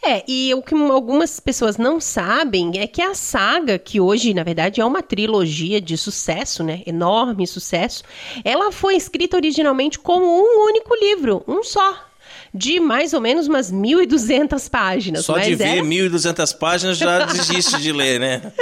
É, 0.03 0.23
e 0.27 0.53
o 0.53 0.61
que 0.61 0.75
algumas 0.75 1.39
pessoas 1.39 1.77
não 1.77 1.99
sabem 1.99 2.79
é 2.79 2.87
que 2.87 3.01
a 3.01 3.13
saga, 3.13 3.79
que 3.79 3.99
hoje, 3.99 4.33
na 4.33 4.43
verdade, 4.43 4.79
é 4.79 4.85
uma 4.85 5.01
trilogia 5.01 5.81
de 5.81 5.97
sucesso, 5.97 6.63
né? 6.63 6.81
Enorme 6.85 7.47
sucesso, 7.47 8.03
ela 8.43 8.71
foi 8.71 8.95
escrita 8.95 9.35
originalmente 9.35 9.97
como 9.97 10.25
um 10.25 10.65
único 10.65 10.95
livro, 10.95 11.43
um 11.47 11.63
só 11.63 12.05
de 12.53 12.79
mais 12.79 13.13
ou 13.13 13.21
menos 13.21 13.47
umas 13.47 13.71
1.200 13.71 14.69
páginas. 14.69 15.25
Só 15.25 15.37
de 15.37 15.55
ver 15.55 15.77
era... 15.77 15.81
1.200 15.81 16.57
páginas 16.57 16.97
já 16.97 17.25
desiste 17.25 17.79
de 17.79 17.91
ler, 17.91 18.19
né? 18.19 18.53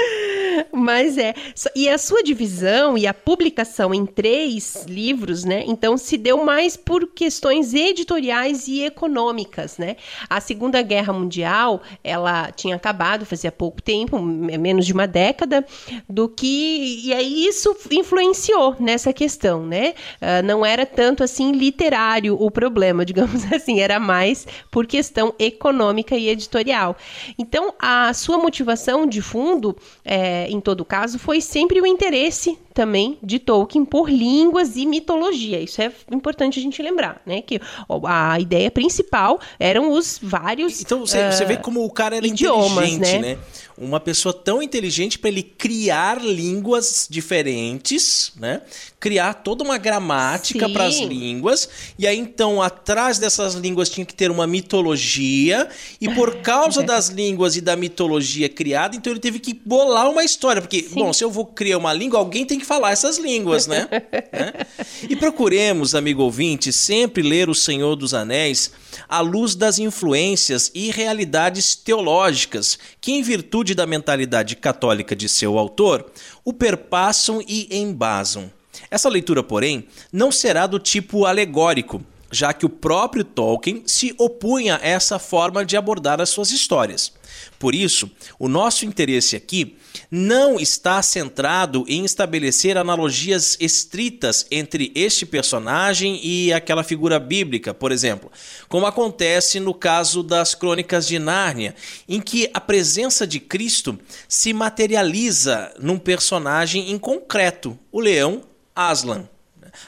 Mas 0.71 1.17
é. 1.17 1.33
E 1.75 1.89
a 1.89 1.97
sua 1.97 2.23
divisão 2.23 2.97
e 2.97 3.07
a 3.07 3.13
publicação 3.13 3.93
em 3.93 4.05
três 4.05 4.85
livros, 4.87 5.43
né? 5.43 5.63
Então 5.67 5.97
se 5.97 6.17
deu 6.17 6.43
mais 6.43 6.75
por 6.77 7.07
questões 7.07 7.73
editoriais 7.73 8.67
e 8.67 8.83
econômicas, 8.83 9.77
né? 9.77 9.95
A 10.29 10.39
Segunda 10.39 10.81
Guerra 10.81 11.13
Mundial, 11.13 11.81
ela 12.03 12.51
tinha 12.51 12.75
acabado 12.75 13.25
fazia 13.25 13.51
pouco 13.51 13.81
tempo, 13.81 14.19
menos 14.19 14.85
de 14.85 14.93
uma 14.93 15.07
década, 15.07 15.65
do 16.09 16.29
que. 16.29 17.01
E 17.03 17.13
aí 17.13 17.45
isso 17.45 17.75
influenciou 17.91 18.75
nessa 18.79 19.11
questão, 19.11 19.65
né? 19.65 19.93
Uh, 20.21 20.45
não 20.45 20.65
era 20.65 20.85
tanto 20.85 21.23
assim 21.23 21.51
literário 21.51 22.37
o 22.39 22.49
problema, 22.49 23.03
digamos 23.05 23.51
assim, 23.51 23.79
era 23.79 23.99
mais 23.99 24.47
por 24.71 24.85
questão 24.85 25.33
econômica 25.37 26.15
e 26.15 26.29
editorial. 26.29 26.95
Então, 27.37 27.73
a 27.79 28.13
sua 28.13 28.37
motivação 28.37 29.05
de 29.05 29.21
fundo 29.21 29.75
é, 30.03 30.44
em 30.47 30.59
todo 30.59 30.85
caso, 30.85 31.19
foi 31.19 31.41
sempre 31.41 31.81
o 31.81 31.85
interesse 31.85 32.57
também 32.75 33.17
de 33.23 33.39
Tolkien 33.39 33.85
por 33.85 34.09
línguas 34.09 34.75
e 34.75 34.85
mitologia. 34.85 35.61
Isso 35.61 35.81
é 35.81 35.89
importante 36.11 36.59
a 36.59 36.61
gente 36.61 36.81
lembrar, 36.81 37.21
né? 37.25 37.41
Que 37.41 37.59
a 38.03 38.37
ideia 38.37 38.69
principal 38.69 39.39
eram 39.57 39.93
os 39.93 40.19
vários. 40.21 40.81
Então 40.81 40.99
você, 40.99 41.17
uh, 41.17 41.31
você 41.31 41.45
vê 41.45 41.55
como 41.55 41.85
o 41.85 41.89
cara 41.89 42.17
era 42.17 42.27
idiomas, 42.27 42.89
inteligente, 42.89 43.21
né? 43.21 43.35
né? 43.35 43.37
Uma 43.77 43.99
pessoa 43.99 44.33
tão 44.33 44.61
inteligente 44.61 45.17
para 45.17 45.29
ele 45.29 45.43
criar 45.43 46.21
línguas 46.21 47.07
diferentes, 47.09 48.33
né? 48.37 48.61
Criar 48.99 49.35
toda 49.35 49.63
uma 49.63 49.77
gramática 49.77 50.67
para 50.69 50.85
as 50.85 50.97
línguas. 50.97 51.69
E 51.97 52.05
aí 52.05 52.17
então 52.17 52.61
atrás 52.61 53.17
dessas 53.17 53.53
línguas 53.53 53.89
tinha 53.89 54.05
que 54.05 54.13
ter 54.13 54.29
uma 54.29 54.45
mitologia 54.45 55.69
e 56.01 56.09
por 56.09 56.37
causa 56.37 56.83
das 56.83 57.07
línguas 57.07 57.55
e 57.55 57.61
da 57.61 57.77
mitologia 57.77 58.49
criada, 58.49 58.97
então 58.97 59.13
ele 59.13 59.19
teve 59.19 59.39
que 59.39 59.53
bolar 59.53 60.09
uma 60.09 60.23
história, 60.23 60.61
porque 60.61 60.83
Sim. 60.83 60.95
bom, 60.95 61.13
se 61.13 61.23
eu 61.23 61.31
vou 61.31 61.45
criar 61.45 61.77
uma 61.77 61.93
língua, 61.93 62.19
alguém 62.19 62.45
tem 62.45 62.59
que 62.59 62.64
falar 62.65 62.91
essas 62.91 63.17
línguas, 63.17 63.67
né? 63.67 63.87
é? 64.33 64.65
E 65.07 65.15
procuremos, 65.15 65.95
amigo 65.95 66.23
ouvinte, 66.23 66.73
sempre 66.73 67.23
ler 67.23 67.49
O 67.49 67.55
Senhor 67.55 67.95
dos 67.95 68.13
Anéis 68.13 68.71
à 69.07 69.21
luz 69.21 69.55
das 69.55 69.79
influências 69.79 70.71
e 70.73 70.91
realidades 70.91 71.75
teológicas 71.75 72.77
que, 72.99 73.11
em 73.11 73.21
virtude 73.21 73.73
da 73.73 73.85
mentalidade 73.85 74.55
católica 74.55 75.15
de 75.15 75.29
seu 75.29 75.57
autor, 75.57 76.11
o 76.43 76.51
perpassam 76.51 77.41
e 77.47 77.67
embasam. 77.71 78.51
Essa 78.91 79.09
leitura, 79.09 79.43
porém, 79.43 79.87
não 80.11 80.31
será 80.31 80.67
do 80.67 80.79
tipo 80.79 81.25
alegórico, 81.25 82.03
já 82.35 82.53
que 82.53 82.65
o 82.65 82.69
próprio 82.69 83.23
Tolkien 83.23 83.83
se 83.85 84.13
opunha 84.17 84.75
a 84.75 84.85
essa 84.85 85.17
forma 85.17 85.63
de 85.63 85.77
abordar 85.77 86.19
as 86.19 86.29
suas 86.29 86.51
histórias. 86.51 87.13
Por 87.57 87.73
isso, 87.73 88.11
o 88.37 88.47
nosso 88.49 88.85
interesse 88.85 89.35
aqui 89.35 89.77
não 90.11 90.59
está 90.59 91.01
centrado 91.01 91.85
em 91.87 92.03
estabelecer 92.03 92.77
analogias 92.77 93.57
estritas 93.59 94.45
entre 94.51 94.91
este 94.93 95.25
personagem 95.25 96.19
e 96.21 96.51
aquela 96.51 96.83
figura 96.83 97.19
bíblica, 97.19 97.73
por 97.73 97.91
exemplo, 97.91 98.29
como 98.67 98.85
acontece 98.85 99.59
no 99.59 99.73
caso 99.73 100.21
das 100.21 100.53
Crônicas 100.53 101.07
de 101.07 101.17
Nárnia, 101.17 101.73
em 102.07 102.19
que 102.19 102.49
a 102.53 102.59
presença 102.59 103.25
de 103.25 103.39
Cristo 103.39 103.97
se 104.27 104.51
materializa 104.51 105.73
num 105.79 105.97
personagem 105.97 106.91
em 106.91 106.97
concreto, 106.97 107.77
o 107.91 108.01
leão 108.01 108.41
Aslan. 108.75 109.29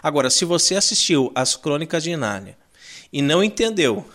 Agora, 0.02 0.30
se 0.30 0.46
você 0.46 0.76
assistiu 0.76 1.32
às 1.36 1.56
Crônicas 1.56 2.04
de 2.04 2.16
Nárnia 2.16 2.58
e 3.12 3.22
não 3.22 3.44
entendeu 3.44 4.06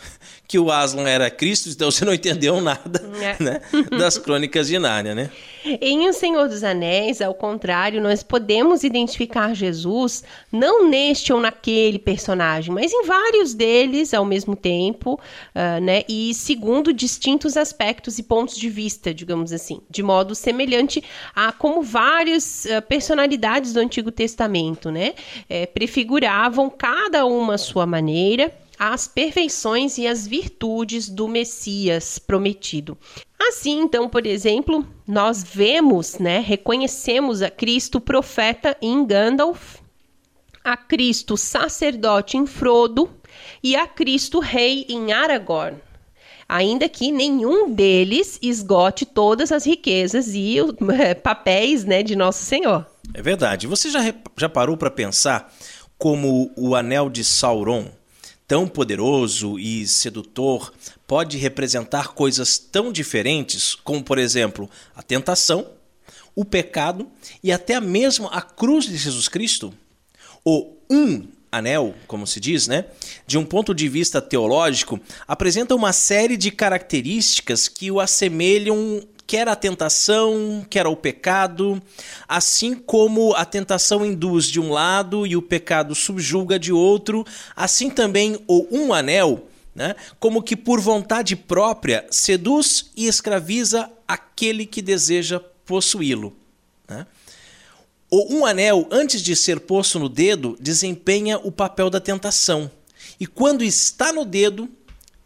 que 0.52 0.58
o 0.58 0.70
Aslan 0.70 1.08
era 1.08 1.30
Cristo, 1.30 1.70
então 1.70 1.90
você 1.90 2.04
não 2.04 2.12
entendeu 2.12 2.60
nada 2.60 3.02
é. 3.22 3.36
né, 3.42 3.60
das 3.98 4.18
crônicas 4.18 4.68
de 4.68 4.78
Nárnia, 4.78 5.14
né? 5.14 5.30
Em 5.64 6.06
O 6.06 6.12
Senhor 6.12 6.46
dos 6.46 6.62
Anéis, 6.62 7.22
ao 7.22 7.32
contrário, 7.32 8.02
nós 8.02 8.22
podemos 8.22 8.84
identificar 8.84 9.54
Jesus 9.54 10.22
não 10.52 10.86
neste 10.90 11.32
ou 11.32 11.40
naquele 11.40 11.98
personagem, 11.98 12.70
mas 12.70 12.92
em 12.92 13.06
vários 13.06 13.54
deles 13.54 14.12
ao 14.12 14.26
mesmo 14.26 14.54
tempo, 14.54 15.14
uh, 15.14 15.80
né? 15.80 16.02
E 16.06 16.34
segundo 16.34 16.92
distintos 16.92 17.56
aspectos 17.56 18.18
e 18.18 18.22
pontos 18.22 18.58
de 18.58 18.68
vista, 18.68 19.14
digamos 19.14 19.54
assim, 19.54 19.80
de 19.88 20.02
modo 20.02 20.34
semelhante 20.34 21.02
a 21.34 21.50
como 21.50 21.82
várias 21.82 22.66
uh, 22.66 22.82
personalidades 22.82 23.72
do 23.72 23.80
Antigo 23.80 24.10
Testamento, 24.10 24.90
né? 24.90 25.14
É, 25.48 25.64
prefiguravam 25.64 26.68
cada 26.68 27.24
uma 27.24 27.54
a 27.54 27.58
sua 27.58 27.86
maneira 27.86 28.52
as 28.84 29.06
perfeições 29.06 29.96
e 29.96 30.08
as 30.08 30.26
virtudes 30.26 31.08
do 31.08 31.28
Messias 31.28 32.18
prometido. 32.18 32.98
Assim, 33.38 33.78
então, 33.78 34.08
por 34.08 34.26
exemplo, 34.26 34.84
nós 35.06 35.44
vemos, 35.44 36.18
né, 36.18 36.40
reconhecemos 36.40 37.42
a 37.42 37.48
Cristo 37.48 38.00
profeta 38.00 38.76
em 38.82 39.06
Gandalf, 39.06 39.76
a 40.64 40.76
Cristo 40.76 41.36
sacerdote 41.36 42.36
em 42.36 42.44
Frodo 42.44 43.08
e 43.62 43.76
a 43.76 43.86
Cristo 43.86 44.40
rei 44.40 44.84
em 44.88 45.12
Aragorn. 45.12 45.78
Ainda 46.48 46.88
que 46.88 47.12
nenhum 47.12 47.72
deles 47.72 48.36
esgote 48.42 49.06
todas 49.06 49.52
as 49.52 49.64
riquezas 49.64 50.34
e 50.34 50.56
é, 50.98 51.14
papéis 51.14 51.84
né, 51.84 52.02
de 52.02 52.16
Nosso 52.16 52.42
Senhor. 52.42 52.84
É 53.14 53.22
verdade. 53.22 53.68
Você 53.68 53.90
já, 53.90 54.12
já 54.36 54.48
parou 54.48 54.76
para 54.76 54.90
pensar 54.90 55.54
como 55.96 56.50
o 56.56 56.74
anel 56.74 57.08
de 57.08 57.22
Sauron 57.22 58.01
tão 58.52 58.68
poderoso 58.68 59.58
e 59.58 59.88
sedutor 59.88 60.74
pode 61.06 61.38
representar 61.38 62.08
coisas 62.08 62.58
tão 62.58 62.92
diferentes 62.92 63.74
como, 63.74 64.04
por 64.04 64.18
exemplo, 64.18 64.68
a 64.94 65.02
tentação, 65.02 65.70
o 66.36 66.44
pecado 66.44 67.10
e 67.42 67.50
até 67.50 67.80
mesmo 67.80 68.28
a 68.30 68.42
cruz 68.42 68.84
de 68.84 68.98
Jesus 68.98 69.26
Cristo? 69.26 69.72
O 70.44 70.76
um 70.90 71.26
anel, 71.50 71.94
como 72.06 72.26
se 72.26 72.38
diz, 72.38 72.68
né? 72.68 72.84
De 73.26 73.38
um 73.38 73.44
ponto 73.46 73.74
de 73.74 73.88
vista 73.88 74.20
teológico, 74.20 75.00
apresenta 75.26 75.74
uma 75.74 75.94
série 75.94 76.36
de 76.36 76.50
características 76.50 77.68
que 77.68 77.90
o 77.90 78.00
assemelham 78.00 79.02
quer 79.26 79.48
a 79.48 79.56
tentação, 79.56 80.64
quer 80.68 80.86
o 80.86 80.96
pecado, 80.96 81.80
assim 82.28 82.74
como 82.74 83.34
a 83.34 83.44
tentação 83.44 84.04
induz 84.04 84.46
de 84.46 84.60
um 84.60 84.70
lado 84.70 85.26
e 85.26 85.36
o 85.36 85.42
pecado 85.42 85.94
subjuga 85.94 86.58
de 86.58 86.72
outro, 86.72 87.24
assim 87.56 87.88
também 87.90 88.42
o 88.46 88.66
um 88.70 88.92
anel, 88.92 89.46
né, 89.74 89.94
como 90.20 90.42
que 90.42 90.56
por 90.56 90.80
vontade 90.80 91.34
própria 91.34 92.06
seduz 92.10 92.90
e 92.96 93.06
escraviza 93.06 93.90
aquele 94.06 94.66
que 94.66 94.82
deseja 94.82 95.40
possuí-lo. 95.64 96.36
Né? 96.88 97.06
O 98.10 98.34
um 98.34 98.44
anel, 98.44 98.86
antes 98.90 99.22
de 99.22 99.34
ser 99.34 99.60
posto 99.60 99.98
no 99.98 100.08
dedo, 100.08 100.56
desempenha 100.60 101.38
o 101.38 101.50
papel 101.50 101.88
da 101.88 101.98
tentação. 101.98 102.70
E 103.18 103.26
quando 103.26 103.64
está 103.64 104.12
no 104.12 104.26
dedo, 104.26 104.68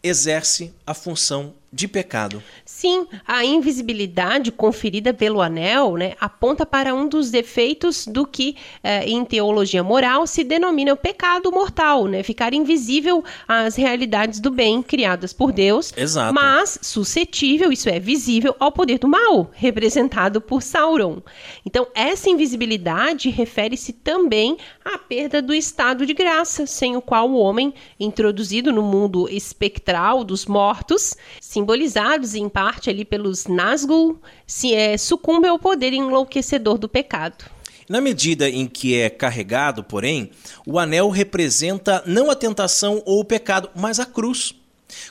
exerce 0.02 0.72
a 0.86 0.94
função 0.94 1.52
de 1.72 1.88
pecado. 1.88 2.42
Sim, 2.64 3.06
a 3.26 3.44
invisibilidade 3.44 4.50
conferida 4.50 5.12
pelo 5.12 5.42
anel 5.42 5.96
né, 5.96 6.14
aponta 6.20 6.64
para 6.64 6.94
um 6.94 7.08
dos 7.08 7.30
defeitos 7.30 8.06
do 8.06 8.26
que, 8.26 8.56
eh, 8.82 9.04
em 9.08 9.24
teologia 9.24 9.82
moral, 9.82 10.26
se 10.26 10.42
denomina 10.42 10.92
o 10.92 10.96
pecado 10.96 11.50
mortal, 11.50 12.06
né? 12.06 12.22
Ficar 12.22 12.54
invisível 12.54 13.22
às 13.46 13.76
realidades 13.76 14.40
do 14.40 14.50
bem 14.50 14.82
criadas 14.82 15.32
por 15.32 15.52
Deus, 15.52 15.92
Exato. 15.96 16.32
mas 16.32 16.78
suscetível, 16.82 17.70
isso 17.70 17.88
é, 17.88 17.98
visível 17.98 18.54
ao 18.58 18.72
poder 18.72 18.98
do 18.98 19.08
mal, 19.08 19.50
representado 19.52 20.40
por 20.40 20.62
Sauron. 20.62 21.20
Então, 21.64 21.86
essa 21.94 22.30
invisibilidade 22.30 23.28
refere-se 23.28 23.92
também 23.92 24.56
à 24.84 24.96
perda 24.96 25.42
do 25.42 25.52
estado 25.52 26.06
de 26.06 26.14
graça, 26.14 26.66
sem 26.66 26.96
o 26.96 27.02
qual 27.02 27.30
o 27.30 27.36
homem, 27.36 27.74
introduzido 27.98 28.72
no 28.72 28.82
mundo 28.82 29.28
espectral 29.28 30.24
dos 30.24 30.46
mortos, 30.46 31.14
se 31.40 31.58
simbolizados 31.66 32.36
em 32.36 32.48
parte 32.48 32.88
ali 32.88 33.04
pelos 33.04 33.46
Nazgûl, 33.46 34.20
se 34.46 34.72
é, 34.72 34.96
sucumbe 34.96 35.48
ao 35.48 35.58
poder 35.58 35.92
enlouquecedor 35.92 36.78
do 36.78 36.88
pecado. 36.88 37.44
Na 37.88 38.00
medida 38.00 38.48
em 38.48 38.68
que 38.68 38.94
é 38.94 39.10
carregado, 39.10 39.82
porém, 39.82 40.30
o 40.64 40.78
anel 40.78 41.10
representa 41.10 42.04
não 42.06 42.30
a 42.30 42.36
tentação 42.36 43.02
ou 43.04 43.20
o 43.20 43.24
pecado, 43.24 43.68
mas 43.74 43.98
a 43.98 44.06
cruz. 44.06 44.54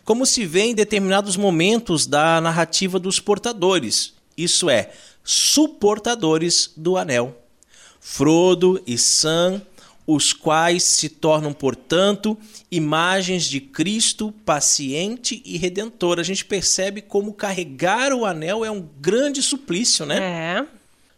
Como 0.05 0.25
se 0.25 0.45
vê 0.45 0.61
em 0.61 0.75
determinados 0.75 1.35
momentos 1.35 2.07
da 2.07 2.39
narrativa 2.39 2.97
dos 2.97 3.19
portadores, 3.19 4.13
isso 4.37 4.69
é, 4.69 4.91
suportadores 5.25 6.71
do 6.77 6.95
anel. 6.95 7.35
Frodo 7.99 8.81
e 8.87 8.97
Sam, 8.97 9.61
os 10.07 10.33
quais 10.33 10.83
se 10.83 11.09
tornam, 11.09 11.51
portanto, 11.51 12.37
imagens 12.71 13.45
de 13.45 13.59
Cristo 13.59 14.33
paciente 14.45 15.41
e 15.45 15.57
redentor. 15.57 16.19
A 16.19 16.23
gente 16.23 16.45
percebe 16.45 17.01
como 17.01 17.33
carregar 17.33 18.13
o 18.13 18.25
anel 18.25 18.63
é 18.63 18.69
um 18.69 18.87
grande 18.99 19.41
suplício, 19.41 20.05
né? 20.05 20.19
É. 20.19 20.65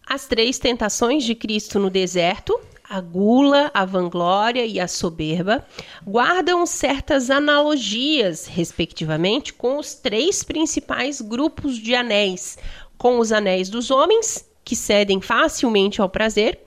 As 0.08 0.26
três 0.26 0.58
tentações 0.58 1.26
de 1.26 1.36
Cristo 1.36 1.80
no 1.80 1.90
deserto, 1.90 2.58
a 2.90 3.02
gula, 3.02 3.70
a 3.74 3.84
vanglória 3.84 4.66
e 4.66 4.80
a 4.80 4.88
soberba, 4.88 5.66
guardam 6.06 6.66
certas 6.66 7.30
analogias, 7.30 8.46
respectivamente, 8.46 9.52
com 9.52 9.78
os 9.78 9.96
três 9.96 10.44
principais 10.44 11.20
grupos 11.20 11.78
de 11.78 11.94
anéis: 11.94 12.58
com 12.98 13.20
os 13.20 13.34
anéis 13.34 13.70
dos 13.70 13.92
homens, 13.92 14.48
que 14.64 14.76
cedem 14.76 15.20
facilmente 15.20 16.02
ao 16.02 16.10
prazer, 16.10 16.60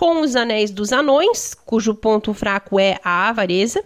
com 0.00 0.22
os 0.22 0.34
anéis 0.34 0.70
dos 0.70 0.92
anões, 0.92 1.52
cujo 1.52 1.94
ponto 1.94 2.32
fraco 2.32 2.80
é 2.80 2.98
a 3.04 3.28
avareza, 3.28 3.84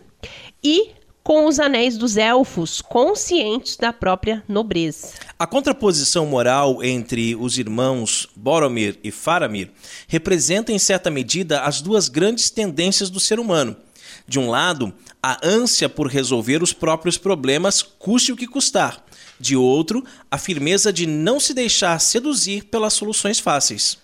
e 0.63 0.91
com 1.25 1.47
os 1.47 1.59
anéis 1.59 1.99
dos 1.99 2.17
elfos, 2.17 2.81
conscientes 2.81 3.77
da 3.77 3.93
própria 3.93 4.41
nobreza. 4.49 5.09
A 5.37 5.45
contraposição 5.45 6.25
moral 6.25 6.85
entre 6.85 7.35
os 7.35 7.59
irmãos 7.59 8.29
Boromir 8.37 8.97
e 9.03 9.11
Faramir 9.11 9.73
representa 10.07 10.71
em 10.71 10.79
certa 10.79 11.11
medida 11.11 11.63
as 11.63 11.81
duas 11.81 12.09
grandes 12.09 12.49
tendências 12.49 13.11
do 13.11 13.19
ser 13.19 13.41
humano. 13.41 13.77
De 14.25 14.39
um 14.39 14.49
lado, 14.49 14.95
a 15.21 15.45
ânsia 15.45 15.89
por 15.89 16.07
resolver 16.07 16.63
os 16.63 16.73
próprios 16.73 17.19
problemas, 17.19 17.83
custe 17.83 18.31
o 18.31 18.37
que 18.37 18.47
custar. 18.47 19.05
De 19.41 19.57
outro, 19.57 20.05
a 20.31 20.39
firmeza 20.39 20.93
de 20.93 21.09
não 21.09 21.41
se 21.41 21.53
deixar 21.53 21.99
seduzir 21.99 22.67
pelas 22.67 22.93
soluções 22.93 23.41
fáceis. 23.41 24.04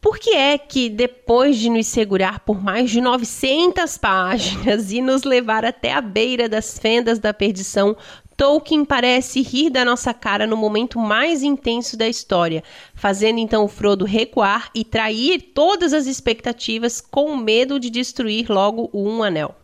Por 0.00 0.18
que 0.18 0.30
é 0.30 0.56
que, 0.56 0.88
depois 0.88 1.58
de 1.58 1.68
nos 1.68 1.86
segurar 1.86 2.40
por 2.40 2.62
mais 2.62 2.90
de 2.90 3.02
900 3.02 3.98
páginas 3.98 4.90
e 4.90 5.02
nos 5.02 5.24
levar 5.24 5.62
até 5.62 5.92
a 5.92 6.00
beira 6.00 6.48
das 6.48 6.78
fendas 6.78 7.18
da 7.18 7.34
perdição, 7.34 7.94
Tolkien 8.34 8.86
parece 8.86 9.42
rir 9.42 9.68
da 9.68 9.84
nossa 9.84 10.14
cara 10.14 10.46
no 10.46 10.56
momento 10.56 10.98
mais 10.98 11.42
intenso 11.42 11.98
da 11.98 12.08
história, 12.08 12.64
fazendo 12.94 13.38
então 13.38 13.62
o 13.62 13.68
Frodo 13.68 14.06
recuar 14.06 14.70
e 14.74 14.82
trair 14.82 15.52
todas 15.54 15.92
as 15.92 16.06
expectativas 16.06 17.02
com 17.02 17.36
medo 17.36 17.78
de 17.78 17.90
destruir 17.90 18.50
logo 18.50 18.88
o 18.94 19.06
Um 19.06 19.22
Anel? 19.22 19.54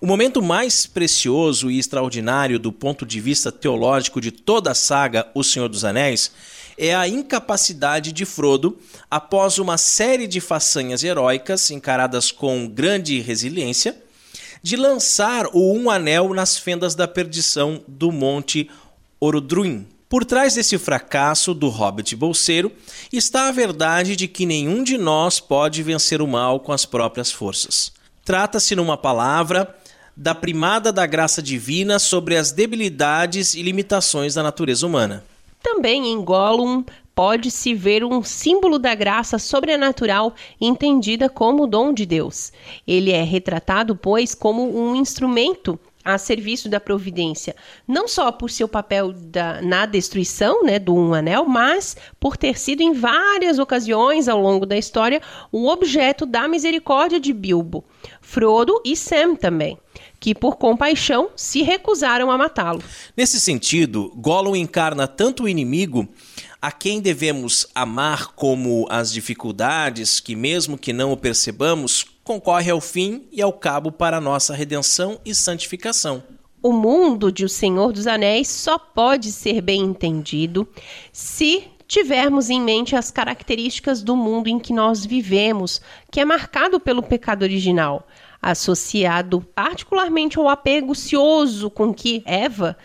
O 0.00 0.06
momento 0.06 0.40
mais 0.40 0.86
precioso 0.86 1.68
e 1.68 1.80
extraordinário 1.80 2.60
do 2.60 2.70
ponto 2.70 3.04
de 3.04 3.20
vista 3.20 3.50
teológico 3.50 4.20
de 4.20 4.30
toda 4.30 4.70
a 4.70 4.74
saga 4.74 5.28
O 5.34 5.42
Senhor 5.42 5.68
dos 5.68 5.84
Anéis 5.84 6.30
é 6.76 6.94
a 6.94 7.08
incapacidade 7.08 8.12
de 8.12 8.24
Frodo, 8.24 8.78
após 9.10 9.58
uma 9.58 9.76
série 9.78 10.26
de 10.26 10.40
façanhas 10.40 11.04
heróicas 11.04 11.70
encaradas 11.70 12.30
com 12.30 12.68
grande 12.68 13.20
resiliência, 13.20 13.96
de 14.62 14.76
lançar 14.76 15.46
o 15.52 15.72
Um 15.72 15.90
Anel 15.90 16.34
nas 16.34 16.58
fendas 16.58 16.94
da 16.94 17.08
perdição 17.08 17.82
do 17.88 18.12
Monte 18.12 18.70
Orodruin. 19.18 19.86
Por 20.08 20.24
trás 20.24 20.54
desse 20.54 20.76
fracasso 20.76 21.54
do 21.54 21.68
Hobbit 21.68 22.16
bolseiro 22.16 22.72
está 23.12 23.48
a 23.48 23.52
verdade 23.52 24.16
de 24.16 24.26
que 24.26 24.44
nenhum 24.44 24.82
de 24.82 24.98
nós 24.98 25.38
pode 25.38 25.82
vencer 25.82 26.20
o 26.20 26.26
mal 26.26 26.58
com 26.58 26.72
as 26.72 26.84
próprias 26.84 27.30
forças. 27.30 27.92
Trata-se, 28.24 28.74
numa 28.74 28.96
palavra, 28.96 29.72
da 30.16 30.34
primada 30.34 30.92
da 30.92 31.06
graça 31.06 31.40
divina 31.40 31.98
sobre 31.98 32.36
as 32.36 32.50
debilidades 32.50 33.54
e 33.54 33.62
limitações 33.62 34.34
da 34.34 34.42
natureza 34.42 34.86
humana. 34.86 35.24
Também 35.62 36.06
em 36.08 36.22
Gollum 36.22 36.84
pode-se 37.14 37.74
ver 37.74 38.02
um 38.02 38.22
símbolo 38.22 38.78
da 38.78 38.94
graça 38.94 39.38
sobrenatural 39.38 40.34
entendida 40.60 41.28
como 41.28 41.66
dom 41.66 41.92
de 41.92 42.06
Deus. 42.06 42.52
Ele 42.86 43.10
é 43.10 43.22
retratado, 43.22 43.94
pois, 43.94 44.34
como 44.34 44.74
um 44.74 44.96
instrumento 44.96 45.78
a 46.02 46.16
serviço 46.16 46.66
da 46.66 46.80
providência, 46.80 47.54
não 47.86 48.08
só 48.08 48.32
por 48.32 48.48
seu 48.48 48.66
papel 48.66 49.12
da, 49.12 49.60
na 49.60 49.84
destruição 49.84 50.64
né, 50.64 50.78
do 50.78 50.94
Um 50.94 51.12
Anel, 51.12 51.44
mas 51.44 51.94
por 52.18 52.38
ter 52.38 52.58
sido 52.58 52.80
em 52.80 52.94
várias 52.94 53.58
ocasiões 53.58 54.26
ao 54.26 54.40
longo 54.40 54.64
da 54.64 54.78
história 54.78 55.20
um 55.52 55.66
objeto 55.66 56.24
da 56.24 56.48
misericórdia 56.48 57.20
de 57.20 57.34
Bilbo, 57.34 57.84
Frodo 58.22 58.80
e 58.82 58.96
Sam 58.96 59.36
também 59.36 59.78
que 60.20 60.34
por 60.34 60.56
compaixão 60.56 61.30
se 61.34 61.62
recusaram 61.62 62.30
a 62.30 62.36
matá-lo. 62.36 62.82
Nesse 63.16 63.40
sentido, 63.40 64.12
Gollum 64.14 64.54
encarna 64.54 65.08
tanto 65.08 65.44
o 65.44 65.48
inimigo 65.48 66.06
a 66.60 66.70
quem 66.70 67.00
devemos 67.00 67.66
amar 67.74 68.34
como 68.34 68.86
as 68.90 69.10
dificuldades 69.10 70.20
que, 70.20 70.36
mesmo 70.36 70.76
que 70.76 70.92
não 70.92 71.10
o 71.10 71.16
percebamos, 71.16 72.04
concorre 72.22 72.70
ao 72.70 72.82
fim 72.82 73.26
e 73.32 73.40
ao 73.40 73.52
cabo 73.52 73.90
para 73.90 74.18
a 74.18 74.20
nossa 74.20 74.54
redenção 74.54 75.18
e 75.24 75.34
santificação. 75.34 76.22
O 76.62 76.72
mundo 76.72 77.32
de 77.32 77.46
O 77.46 77.48
Senhor 77.48 77.90
dos 77.90 78.06
Anéis 78.06 78.48
só 78.48 78.78
pode 78.78 79.32
ser 79.32 79.62
bem 79.62 79.80
entendido 79.80 80.68
se 81.10 81.64
tivermos 81.88 82.50
em 82.50 82.60
mente 82.60 82.94
as 82.94 83.10
características 83.10 84.02
do 84.02 84.14
mundo 84.14 84.48
em 84.48 84.58
que 84.58 84.72
nós 84.72 85.04
vivemos, 85.04 85.80
que 86.12 86.20
é 86.20 86.24
marcado 86.24 86.78
pelo 86.78 87.02
pecado 87.02 87.42
original 87.42 88.06
associado 88.40 89.40
particularmente 89.54 90.38
ao 90.38 90.48
apego 90.48 90.94
cioso 90.94 91.70
com 91.70 91.92
que 91.92 92.22
Eva, 92.24 92.76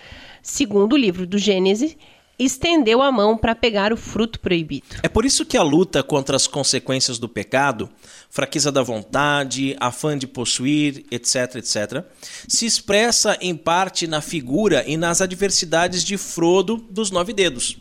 segundo 0.42 0.94
o 0.94 0.98
livro 0.98 1.26
do 1.26 1.38
Gênesis, 1.38 1.96
estendeu 2.38 3.02
a 3.02 3.12
mão 3.12 3.38
para 3.38 3.56
pegar 3.56 3.94
o 3.94 3.98
fruto 3.98 4.40
proibido. 4.40 4.88
É 5.02 5.08
por 5.08 5.26
isso 5.26 5.46
que 5.46 5.58
a 5.58 5.64
luta 5.64 6.04
contra 6.04 6.36
as 6.36 6.48
consequências 6.48 7.18
do 7.18 7.30
pecado, 7.30 7.90
fraqueza 8.30 8.72
da 8.72 8.84
vontade, 8.84 9.76
afã 9.80 10.18
de 10.18 10.28
possuir, 10.28 11.06
etc, 11.10 11.56
etc, 11.56 12.04
se 12.48 12.66
expressa 12.66 13.38
em 13.40 13.56
parte 13.56 14.08
na 14.08 14.22
figura 14.22 14.84
e 14.86 14.98
nas 14.98 15.22
adversidades 15.22 16.04
de 16.04 16.18
Frodo 16.18 16.78
dos 16.90 17.10
Nove 17.10 17.34
Dedos. 17.34 17.78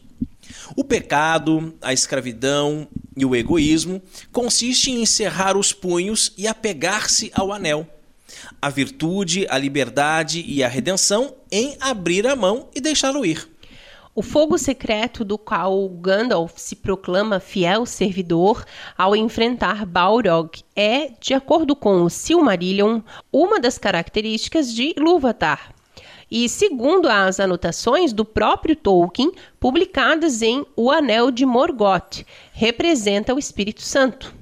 O 0.76 0.84
pecado, 0.84 1.74
a 1.82 1.92
escravidão 1.92 2.88
e 3.16 3.24
o 3.24 3.34
egoísmo 3.36 4.02
consiste 4.32 4.90
em 4.90 5.02
encerrar 5.02 5.56
os 5.56 5.72
punhos 5.72 6.32
e 6.36 6.46
apegar-se 6.46 7.30
ao 7.34 7.52
anel. 7.52 7.86
A 8.60 8.70
virtude, 8.70 9.46
a 9.48 9.58
liberdade 9.58 10.44
e 10.46 10.62
a 10.62 10.68
redenção 10.68 11.34
em 11.50 11.76
abrir 11.80 12.26
a 12.26 12.34
mão 12.34 12.68
e 12.74 12.80
deixá-lo 12.80 13.24
ir. 13.24 13.48
O 14.16 14.22
fogo 14.22 14.56
secreto 14.56 15.24
do 15.24 15.36
qual 15.36 15.88
Gandalf 15.88 16.52
se 16.56 16.76
proclama 16.76 17.40
fiel 17.40 17.84
servidor 17.84 18.64
ao 18.96 19.16
enfrentar 19.16 19.84
Balrog 19.84 20.50
é, 20.76 21.10
de 21.20 21.34
acordo 21.34 21.74
com 21.74 22.02
o 22.02 22.08
Silmarillion, 22.08 23.00
uma 23.32 23.58
das 23.58 23.76
características 23.76 24.72
de 24.72 24.94
Ilúvatar, 24.96 25.74
e, 26.36 26.48
segundo 26.48 27.08
as 27.08 27.38
anotações 27.38 28.12
do 28.12 28.24
próprio 28.24 28.74
Tolkien, 28.74 29.30
publicadas 29.60 30.42
em 30.42 30.66
O 30.74 30.90
Anel 30.90 31.30
de 31.30 31.46
Morgoth, 31.46 32.24
representa 32.52 33.32
o 33.32 33.38
Espírito 33.38 33.82
Santo. 33.82 34.34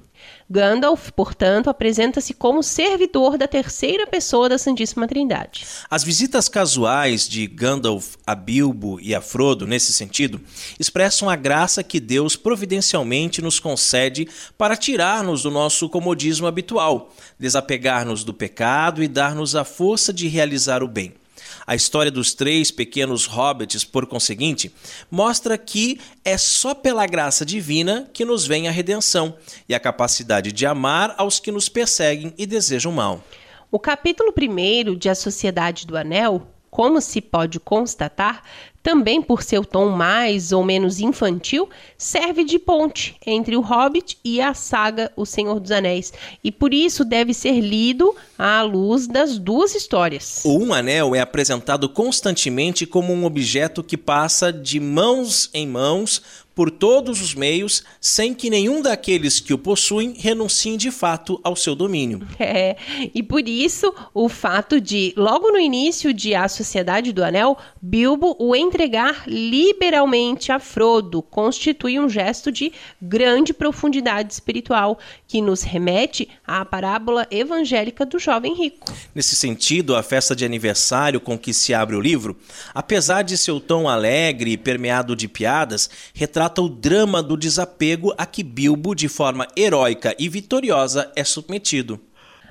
Gandalf, 0.49 1.11
portanto, 1.11 1.69
apresenta-se 1.69 2.33
como 2.33 2.63
servidor 2.63 3.37
da 3.37 3.47
terceira 3.47 4.07
pessoa 4.07 4.49
da 4.49 4.57
Santíssima 4.57 5.07
Trindade. 5.07 5.67
As 5.91 6.03
visitas 6.03 6.49
casuais 6.49 7.29
de 7.29 7.47
Gandalf 7.47 8.15
a 8.27 8.35
Bilbo 8.35 8.99
e 8.99 9.15
a 9.15 9.21
Frodo, 9.21 9.67
nesse 9.67 9.93
sentido, 9.93 10.41
expressam 10.81 11.29
a 11.29 11.37
graça 11.37 11.83
que 11.83 12.01
Deus 12.01 12.37
providencialmente 12.37 13.43
nos 13.43 13.61
concede 13.61 14.27
para 14.57 14.77
tirar-nos 14.77 15.43
do 15.43 15.51
nosso 15.51 15.91
comodismo 15.91 16.47
habitual, 16.47 17.13
desapegar-nos 17.39 18.25
do 18.25 18.33
pecado 18.33 19.03
e 19.03 19.09
dar-nos 19.09 19.55
a 19.55 19.63
força 19.63 20.11
de 20.11 20.27
realizar 20.27 20.83
o 20.83 20.89
bem. 20.89 21.21
A 21.67 21.75
história 21.75 22.11
dos 22.11 22.35
três 22.35 22.71
pequenos 22.71 23.27
hobbits, 23.27 23.85
por 23.85 24.07
conseguinte, 24.07 24.73
mostra 25.11 25.57
que 25.57 26.01
é 26.25 26.37
só 26.37 26.75
pela 26.75 27.07
graça 27.07 27.45
divina 27.45 28.09
que 28.13 28.25
nos 28.25 28.47
vem 28.47 28.69
a 28.69 28.71
redenção 28.71 29.37
e 29.69 29.75
a 29.75 29.81
capacidade 29.81 30.53
de 30.53 30.67
amar 30.67 31.15
aos 31.19 31.39
que 31.39 31.53
nos 31.53 31.69
perseguem 31.69 32.35
e 32.37 32.47
desejam 32.47 32.93
mal. 32.93 33.25
O 33.71 33.79
capítulo 33.79 34.35
1 34.37 34.97
de 34.97 35.09
A 35.09 35.15
Sociedade 35.15 35.87
do 35.87 35.97
Anel, 35.97 36.47
como 36.73 37.03
se 37.03 37.21
pode 37.21 37.61
constatar, 37.61 38.43
também 38.83 39.21
por 39.21 39.43
seu 39.43 39.63
tom 39.63 39.91
mais 39.91 40.53
ou 40.53 40.65
menos 40.65 41.01
infantil, 41.01 41.69
serve 41.99 42.45
de 42.45 42.59
ponte 42.59 43.15
entre 43.27 43.55
o 43.57 43.61
Hobbit 43.61 44.17
e 44.25 44.41
a 44.41 44.55
saga 44.55 45.13
O 45.15 45.27
Senhor 45.27 45.61
dos 45.61 45.71
Anéis, 45.71 46.15
e 46.43 46.51
por 46.51 46.73
isso 46.73 47.05
deve 47.05 47.35
ser 47.35 47.61
lido 47.61 48.17
à 48.39 48.63
luz 48.63 49.07
das 49.07 49.39
duas 49.39 49.75
histórias. 49.75 50.41
O 50.47 50.59
Um 50.59 50.73
Anel 50.73 51.15
é 51.15 51.21
apresentado 51.21 51.91
constantemente 51.91 52.87
como 52.87 53.13
um 53.13 53.27
objeto 53.27 53.85
que 53.85 53.99
passa 53.99 54.51
de 54.51 54.81
mãos 54.81 55.51
em 55.53 55.69
mãos 55.69 56.23
por 56.55 56.71
todos 56.71 57.21
os 57.21 57.35
meios, 57.35 57.83
sem 58.01 58.35
que 58.35 58.51
nenhum 58.51 58.83
daqueles 58.83 59.41
que 59.41 59.55
o 59.55 59.59
possuem 59.59 60.15
renunciem 60.19 60.77
de 60.77 60.91
fato 60.91 61.41
ao 61.43 61.57
seu 61.57 61.75
domínio. 61.75 62.27
É, 62.45 62.77
e 63.15 63.23
por 63.23 63.49
isso 63.49 63.95
o 64.13 64.29
fato 64.29 64.81
de, 64.81 65.15
logo 65.17 65.51
no 65.53 65.59
início 65.59 66.13
de 66.13 66.35
A 66.35 66.49
Sociedade 66.49 67.13
do 67.13 67.23
Anel, 67.23 67.57
Bilbo 67.81 68.37
o 68.39 68.55
entregar 68.55 69.25
liberalmente 69.27 70.51
a 70.51 70.59
Frodo 70.59 71.23
constitui 71.23 72.01
um 72.01 72.09
gesto 72.09 72.51
de 72.51 72.73
grande 73.01 73.55
profundidade 73.55 74.33
espiritual 74.33 74.99
que 75.29 75.41
nos 75.41 75.63
remete 75.63 76.29
à 76.45 76.65
parábola 76.65 77.27
evangélica 77.31 78.05
do 78.05 78.19
jovem 78.19 78.55
rico. 78.55 78.93
Nesse 79.15 79.37
sentido, 79.37 79.95
a 79.95 80.03
festa 80.03 80.35
de 80.35 80.45
aniversário 80.45 81.21
com 81.21 81.39
que 81.39 81.55
se 81.55 81.73
abre 81.73 81.95
o 81.95 82.01
livro, 82.01 82.37
apesar 82.75 83.23
de 83.23 83.39
seu 83.39 83.61
tom 83.61 83.89
alegre 83.89 84.53
e 84.53 84.59
permeado 84.59 85.15
de 85.15 85.29
piadas, 85.29 85.89
retrata 86.13 86.42
retrata 86.43 86.61
o 86.61 86.69
drama 86.69 87.23
do 87.23 87.37
desapego 87.37 88.13
a 88.19 88.27
que 88.27 88.43
Bilbo, 88.43 88.97
de 88.97 89.09
forma 89.09 89.47
heróica 89.57 90.15
e 90.19 90.29
vitoriosa, 90.29 91.11
é 91.15 91.23
submetido. 91.23 92.01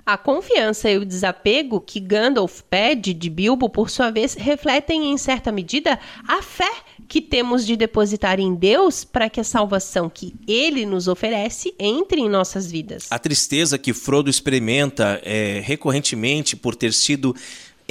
A 0.06 0.18
confiança 0.18 0.90
e 0.90 0.98
o 0.98 1.06
desapego 1.06 1.80
que 1.80 2.00
Gandalf 2.00 2.62
pede 2.70 3.14
de 3.14 3.30
Bilbo, 3.30 3.70
por 3.70 3.90
sua 3.90 4.10
vez, 4.10 4.34
refletem 4.34 5.12
em 5.12 5.18
certa 5.18 5.52
medida 5.52 6.00
a 6.26 6.42
fé 6.42 6.72
que 7.08 7.22
temos 7.22 7.68
de 7.68 7.76
depositar 7.76 8.40
em 8.40 8.56
Deus 8.56 9.04
para 9.04 9.30
que 9.30 9.42
a 9.42 9.44
salvação 9.44 10.10
que 10.10 10.34
ele 10.48 10.86
nos 10.86 11.10
oferece 11.10 11.76
entre 11.78 12.22
em 12.22 12.30
nossas 12.30 12.72
vidas. 12.72 13.08
A 13.12 13.20
tristeza 13.20 13.78
que 13.78 13.94
Frodo 13.94 14.30
experimenta 14.30 15.22
é, 15.24 15.62
recorrentemente 15.64 16.56
por 16.56 16.76
ter 16.76 16.94
sido 16.94 17.36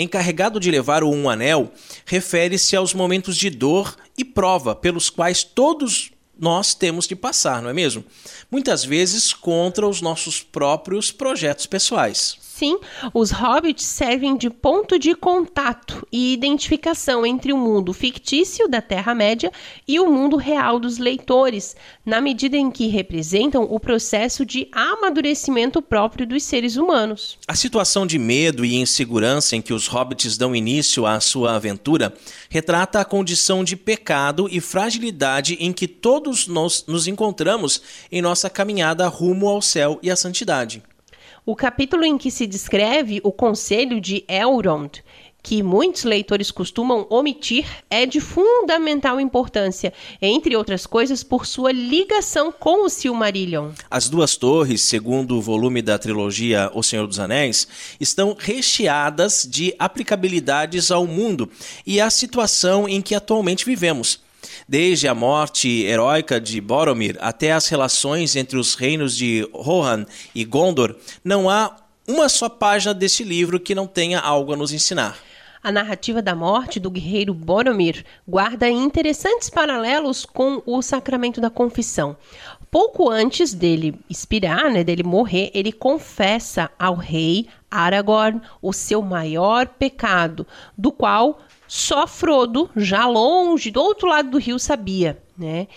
encarregado 0.01 0.59
de 0.59 0.70
levar 0.70 1.03
o 1.03 1.11
Um 1.11 1.28
Anel, 1.28 1.72
refere-se 2.05 2.76
aos 2.76 2.94
momentos 2.94 3.36
de 3.36 3.51
dor 3.51 3.96
e 4.16 4.24
prova 4.24 4.74
pelos 4.74 5.11
quais 5.11 5.44
todos 5.44 6.11
nós 6.38 6.74
temos 6.74 7.07
de 7.07 7.14
passar, 7.14 7.61
não 7.61 7.68
é 7.68 7.72
mesmo? 7.72 8.03
Muitas 8.51 8.84
vezes 8.84 9.32
contra 9.32 9.86
os 9.86 10.01
nossos 10.01 10.42
próprios 10.42 11.12
projetos 11.12 11.66
pessoais. 11.66 12.38
Sim, 12.61 12.76
os 13.14 13.30
hobbits 13.30 13.86
servem 13.86 14.36
de 14.36 14.50
ponto 14.50 14.98
de 14.98 15.14
contato 15.14 16.06
e 16.12 16.34
identificação 16.34 17.24
entre 17.24 17.54
o 17.54 17.56
mundo 17.56 17.90
fictício 17.94 18.68
da 18.68 18.82
Terra-média 18.82 19.50
e 19.88 19.98
o 19.98 20.12
mundo 20.12 20.36
real 20.36 20.78
dos 20.78 20.98
leitores, 20.98 21.74
na 22.04 22.20
medida 22.20 22.58
em 22.58 22.70
que 22.70 22.88
representam 22.88 23.62
o 23.62 23.80
processo 23.80 24.44
de 24.44 24.68
amadurecimento 24.72 25.80
próprio 25.80 26.26
dos 26.26 26.42
seres 26.42 26.76
humanos. 26.76 27.38
A 27.48 27.54
situação 27.54 28.06
de 28.06 28.18
medo 28.18 28.62
e 28.62 28.74
insegurança 28.74 29.56
em 29.56 29.62
que 29.62 29.72
os 29.72 29.86
hobbits 29.86 30.36
dão 30.36 30.54
início 30.54 31.06
à 31.06 31.18
sua 31.18 31.56
aventura 31.56 32.12
retrata 32.50 33.00
a 33.00 33.06
condição 33.06 33.64
de 33.64 33.74
pecado 33.74 34.46
e 34.52 34.61
fragilidade 34.61 35.56
em 35.61 35.72
que 35.72 35.88
todos 35.88 36.46
nós 36.46 36.84
nos 36.86 37.06
encontramos 37.06 37.80
em 38.12 38.20
nossa 38.20 38.50
caminhada 38.50 39.08
rumo 39.08 39.48
ao 39.48 39.62
céu 39.62 39.98
e 40.02 40.11
à 40.11 40.14
santidade. 40.14 40.82
O 41.51 41.57
capítulo 41.57 42.05
em 42.05 42.16
que 42.16 42.30
se 42.30 42.46
descreve 42.46 43.20
o 43.24 43.32
conselho 43.32 44.01
de 44.01 44.24
Elrond, 44.28 45.03
que 45.42 45.64
muitos 45.64 46.05
leitores 46.05 46.53
costumam 46.53 47.09
omitir, 47.11 47.66
é 47.90 48.07
de 48.07 48.20
fundamental 48.20 49.20
importância, 49.20 49.92
entre 50.22 50.55
outras 50.55 50.86
coisas, 50.86 51.24
por 51.24 51.44
sua 51.44 51.72
ligação 51.72 52.53
com 52.53 52.84
o 52.84 52.88
Silmarillion. 52.88 53.72
As 53.90 54.09
duas 54.09 54.36
torres, 54.36 54.82
segundo 54.82 55.38
o 55.38 55.42
volume 55.42 55.82
da 55.82 55.98
trilogia 55.98 56.70
O 56.72 56.84
Senhor 56.84 57.09
dos 57.09 57.18
Anéis, 57.18 57.66
estão 57.98 58.36
recheadas 58.38 59.44
de 59.51 59.74
aplicabilidades 59.76 60.92
ao 60.92 61.05
mundo 61.05 61.51
e 61.84 62.01
à 62.01 62.09
situação 62.11 62.88
em 62.88 63.03
que 63.03 63.12
atualmente 63.12 63.64
vivemos. 63.64 64.20
Desde 64.71 65.09
a 65.09 65.14
morte 65.16 65.83
heróica 65.83 66.41
de 66.41 66.61
Boromir 66.61 67.16
até 67.18 67.51
as 67.51 67.66
relações 67.66 68.37
entre 68.37 68.57
os 68.57 68.77
reinos 68.77 69.16
de 69.16 69.45
Rohan 69.53 70.07
e 70.33 70.45
Gondor, 70.45 70.95
não 71.25 71.51
há 71.51 71.75
uma 72.07 72.29
só 72.29 72.49
página 72.49 72.95
deste 72.95 73.25
livro 73.25 73.59
que 73.59 73.75
não 73.75 73.89
tenha 73.89 74.21
algo 74.21 74.53
a 74.53 74.57
nos 74.57 74.73
ensinar. 74.73 75.18
A 75.61 75.73
narrativa 75.73 76.23
da 76.23 76.37
morte 76.37 76.79
do 76.79 76.89
guerreiro 76.89 77.35
Boromir 77.35 78.05
guarda 78.27 78.71
interessantes 78.71 79.51
paralelos 79.51 80.25
com 80.25 80.62
o 80.64 80.81
sacramento 80.81 81.41
da 81.41 81.51
confissão. 81.51 82.16
Pouco 82.71 83.11
antes 83.11 83.53
dele 83.53 83.99
expirar, 84.09 84.71
né, 84.71 84.85
dele 84.85 85.03
morrer, 85.03 85.51
ele 85.53 85.73
confessa 85.73 86.71
ao 86.79 86.95
rei 86.95 87.49
Aragorn 87.68 88.41
o 88.62 88.73
seu 88.73 89.03
maior 89.03 89.66
pecado, 89.66 90.47
do 90.79 90.93
qual 90.93 91.41
só 91.73 92.05
Frodo, 92.05 92.68
já 92.75 93.07
longe, 93.07 93.71
do 93.71 93.81
outro 93.81 94.09
lado 94.09 94.29
do 94.29 94.39
rio, 94.39 94.59
sabia, 94.59 95.23
né? 95.39 95.68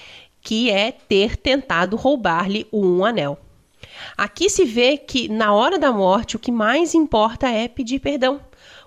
Que 0.41 0.71
é 0.71 0.91
ter 0.91 1.37
tentado 1.37 1.95
roubar-lhe 1.95 2.65
o 2.71 2.83
um 2.83 3.05
anel. 3.05 3.37
Aqui 4.17 4.49
se 4.49 4.65
vê 4.65 4.97
que, 4.97 5.29
na 5.29 5.53
hora 5.53 5.77
da 5.77 5.91
morte, 5.91 6.35
o 6.35 6.39
que 6.39 6.51
mais 6.51 6.95
importa 6.95 7.47
é 7.47 7.67
pedir 7.67 7.99
perdão, 7.99 8.41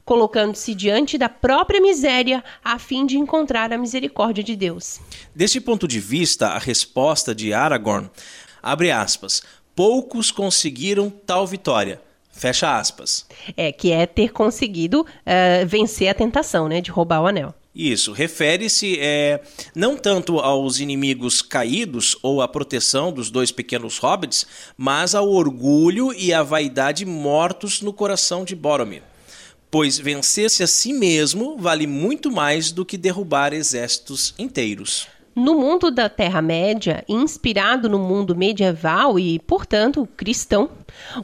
colocando-se 0.05 0.75
diante 0.75 1.17
da 1.17 1.29
própria 1.29 1.81
miséria 1.81 2.43
a 2.65 2.77
fim 2.77 3.07
de 3.07 3.17
encontrar 3.17 3.73
a 3.73 3.79
misericórdia 3.79 4.43
de 4.43 4.57
Deus. 4.57 4.99
Deste 5.33 5.61
ponto 5.61 5.87
de 5.87 6.01
vista, 6.01 6.49
a 6.49 6.59
resposta 6.59 7.33
de 7.33 7.55
Aragorn 7.55 8.11
abre 8.61 8.91
aspas. 8.91 9.45
Poucos 9.77 10.33
conseguiram 10.33 11.09
tal 11.09 11.47
vitória, 11.47 12.03
Fecha 12.37 12.79
aspas. 12.79 13.25
É, 13.57 13.73
que 13.73 13.91
é 13.91 14.07
ter 14.07 14.31
conseguido 14.31 15.01
uh, 15.01 15.67
vencer 15.67 16.09
a 16.09 16.15
tentação, 16.15 16.69
né, 16.69 16.81
de 16.81 16.91
roubar 16.91 17.23
o 17.23 17.27
anel. 17.27 17.55
Isso, 17.75 18.13
refere-se 18.13 18.99
é, 18.99 19.43
não 19.75 19.99
tanto 19.99 20.39
aos 20.39 20.81
inimigos 20.81 21.43
caídos 21.43 22.17
ou 22.23 22.41
à 22.41 22.49
proteção 22.49 23.13
dos 23.13 23.31
dois 23.31 23.51
pequenos 23.51 23.99
hobbits, 23.99 24.47
mas 24.79 25.15
ao 25.15 25.29
orgulho 25.29 26.11
e 26.15 26.33
à 26.33 26.43
vaidade 26.43 27.05
mortos 27.05 27.83
no 27.83 27.93
coração 27.93 28.45
de 28.45 28.57
Boromir. 28.57 29.03
Pois 29.71 29.99
vencer-se 29.99 30.63
a 30.63 30.67
si 30.67 30.93
mesmo 30.93 31.59
vale 31.59 31.87
muito 31.87 32.31
mais 32.31 32.73
do 32.73 32.85
que 32.85 32.97
derrubar 32.97 33.53
exércitos 33.53 34.35
inteiros. 34.39 35.07
No 35.37 35.55
mundo 35.55 35.91
da 35.91 36.09
Terra-média, 36.09 37.05
inspirado 37.07 37.91
no 37.91 37.99
mundo 37.99 38.35
medieval 38.35 39.19
e, 39.19 39.39
portanto, 39.39 40.09
cristão, 40.17 40.71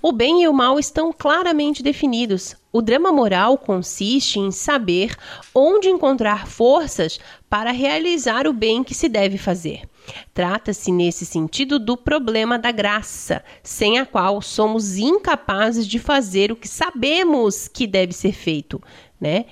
o 0.03 0.13
bem 0.13 0.43
e 0.43 0.49
o 0.49 0.53
mal 0.53 0.79
estão 0.79 1.15
claramente 1.15 1.83
definidos. 1.83 2.55
O 2.71 2.83
drama 2.83 3.11
moral 3.11 3.57
consiste 3.57 4.39
em 4.39 4.51
saber 4.51 5.17
onde 5.55 5.89
encontrar 5.89 6.47
forças 6.47 7.19
para 7.49 7.71
realizar 7.71 8.47
o 8.47 8.53
bem 8.53 8.85
que 8.85 8.93
se 8.93 9.09
deve 9.09 9.39
fazer. 9.39 9.89
Trata-se, 10.35 10.93
nesse 10.93 11.25
sentido, 11.25 11.79
do 11.79 11.97
problema 11.97 12.59
da 12.59 12.71
graça, 12.71 13.43
sem 13.63 13.99
a 13.99 14.05
qual 14.05 14.43
somos 14.43 14.99
incapazes 14.99 15.87
de 15.87 15.99
fazer 15.99 16.53
o 16.53 16.57
que 16.57 16.69
sabemos 16.69 17.67
que 17.67 17.87
deve 17.87 18.13
ser 18.13 18.33
feito, 18.33 18.79
né? 19.19 19.47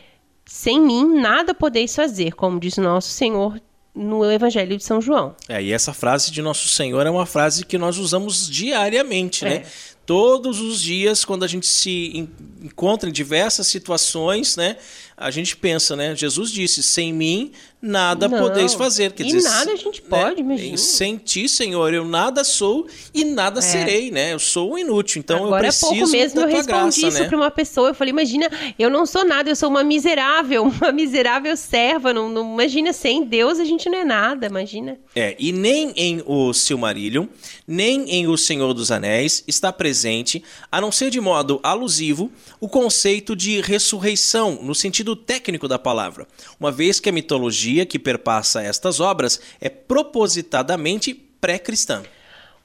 Sem 0.45 0.79
mim 0.83 1.19
nada 1.19 1.55
podeis 1.55 1.97
fazer, 1.97 2.35
como 2.35 2.61
diz 2.61 2.77
nosso 2.77 3.09
Senhor 3.09 3.59
no 3.95 4.31
Evangelho 4.31 4.77
de 4.77 4.85
São 4.85 5.01
João. 5.01 5.35
É, 5.49 5.63
e 5.63 5.73
essa 5.73 5.93
frase 5.93 6.31
de 6.31 6.41
Nosso 6.41 6.69
Senhor 6.69 7.07
é 7.07 7.11
uma 7.11 7.27
frase 7.27 7.65
que 7.65 7.77
nós 7.77 7.99
usamos 7.99 8.49
diariamente, 8.49 9.45
né? 9.45 9.57
é. 9.57 9.59
né? 9.61 9.67
Todos 10.07 10.61
os 10.61 10.81
dias, 10.81 11.25
quando 11.25 11.45
a 11.45 11.47
gente 11.47 11.69
se 11.69 12.29
encontra 12.63 13.09
em 13.09 13.13
diversas 13.13 13.69
situações, 13.69 14.57
né? 14.57 14.77
A 15.21 15.31
gente 15.31 15.55
pensa, 15.55 15.95
né? 15.95 16.17
Jesus 16.17 16.51
disse: 16.51 16.83
sem 16.83 17.13
mim 17.13 17.53
nada 17.83 18.29
não, 18.29 18.39
podeis 18.39 18.75
fazer. 18.75 19.13
Quer 19.13 19.25
e 19.25 19.33
dizer, 19.33 19.49
nada 19.49 19.73
a 19.73 19.77
gente 19.77 20.03
pode, 20.03 20.43
né? 20.43 20.55
imagina. 20.55 20.77
Sem 20.77 21.17
ti, 21.17 21.49
Senhor, 21.49 21.93
eu 21.95 22.05
nada 22.05 22.45
sou 22.45 22.87
e 23.15 23.25
nada 23.25 23.61
é. 23.61 23.63
serei, 23.63 24.11
né? 24.11 24.35
Eu 24.35 24.39
sou 24.39 24.73
um 24.73 24.79
inútil, 24.79 25.21
então 25.21 25.45
Agora, 25.45 25.67
eu 25.67 25.69
preciso 25.69 25.91
pouco 25.91 26.09
mesmo 26.09 26.41
eu 26.41 26.47
respondi 26.47 26.67
graça, 26.67 27.09
isso 27.09 27.23
né? 27.23 27.29
para 27.29 27.37
uma 27.37 27.51
pessoa. 27.51 27.89
Eu 27.89 27.95
falei, 27.95 28.13
imagina, 28.13 28.51
eu 28.79 28.91
não 28.91 29.07
sou 29.07 29.25
nada, 29.25 29.51
eu 29.51 29.57
sou 29.57 29.69
uma 29.69 29.83
miserável, 29.83 30.65
uma 30.81 30.93
miserável 30.93 31.57
serva. 31.57 32.13
Não, 32.13 32.29
não, 32.29 32.55
imagina, 32.55 32.93
sem 32.93 33.25
Deus 33.25 33.59
a 33.59 33.65
gente 33.65 33.89
não 33.89 33.99
é 33.99 34.05
nada, 34.05 34.47
imagina. 34.47 34.99
É, 35.15 35.35
e 35.39 35.53
nem 35.53 35.93
em 35.97 36.23
o 36.27 36.53
Silmarillion, 36.53 37.27
nem 37.67 38.11
em 38.11 38.27
o 38.27 38.37
Senhor 38.37 38.75
dos 38.75 38.91
Anéis 38.91 39.43
está 39.47 39.73
presente, 39.73 40.43
a 40.71 40.81
não 40.81 40.93
ser 40.93 41.11
de 41.11 41.21
modo 41.21 41.61
alusivo, 41.63 42.31
o 42.61 42.69
conceito 42.69 43.35
de 43.35 43.61
ressurreição, 43.61 44.59
no 44.63 44.75
sentido 44.75 45.10
técnico 45.17 45.69
da 45.69 45.79
palavra, 45.79 46.27
uma 46.59 46.73
vez 46.73 47.01
que 47.01 47.09
a 47.09 47.13
mitologia 47.13 47.87
que 47.87 47.99
perpassa 47.99 48.63
estas 48.63 49.01
obras 49.01 49.41
é 49.61 49.69
propositadamente 49.69 51.15
pré-cristã. 51.15 52.03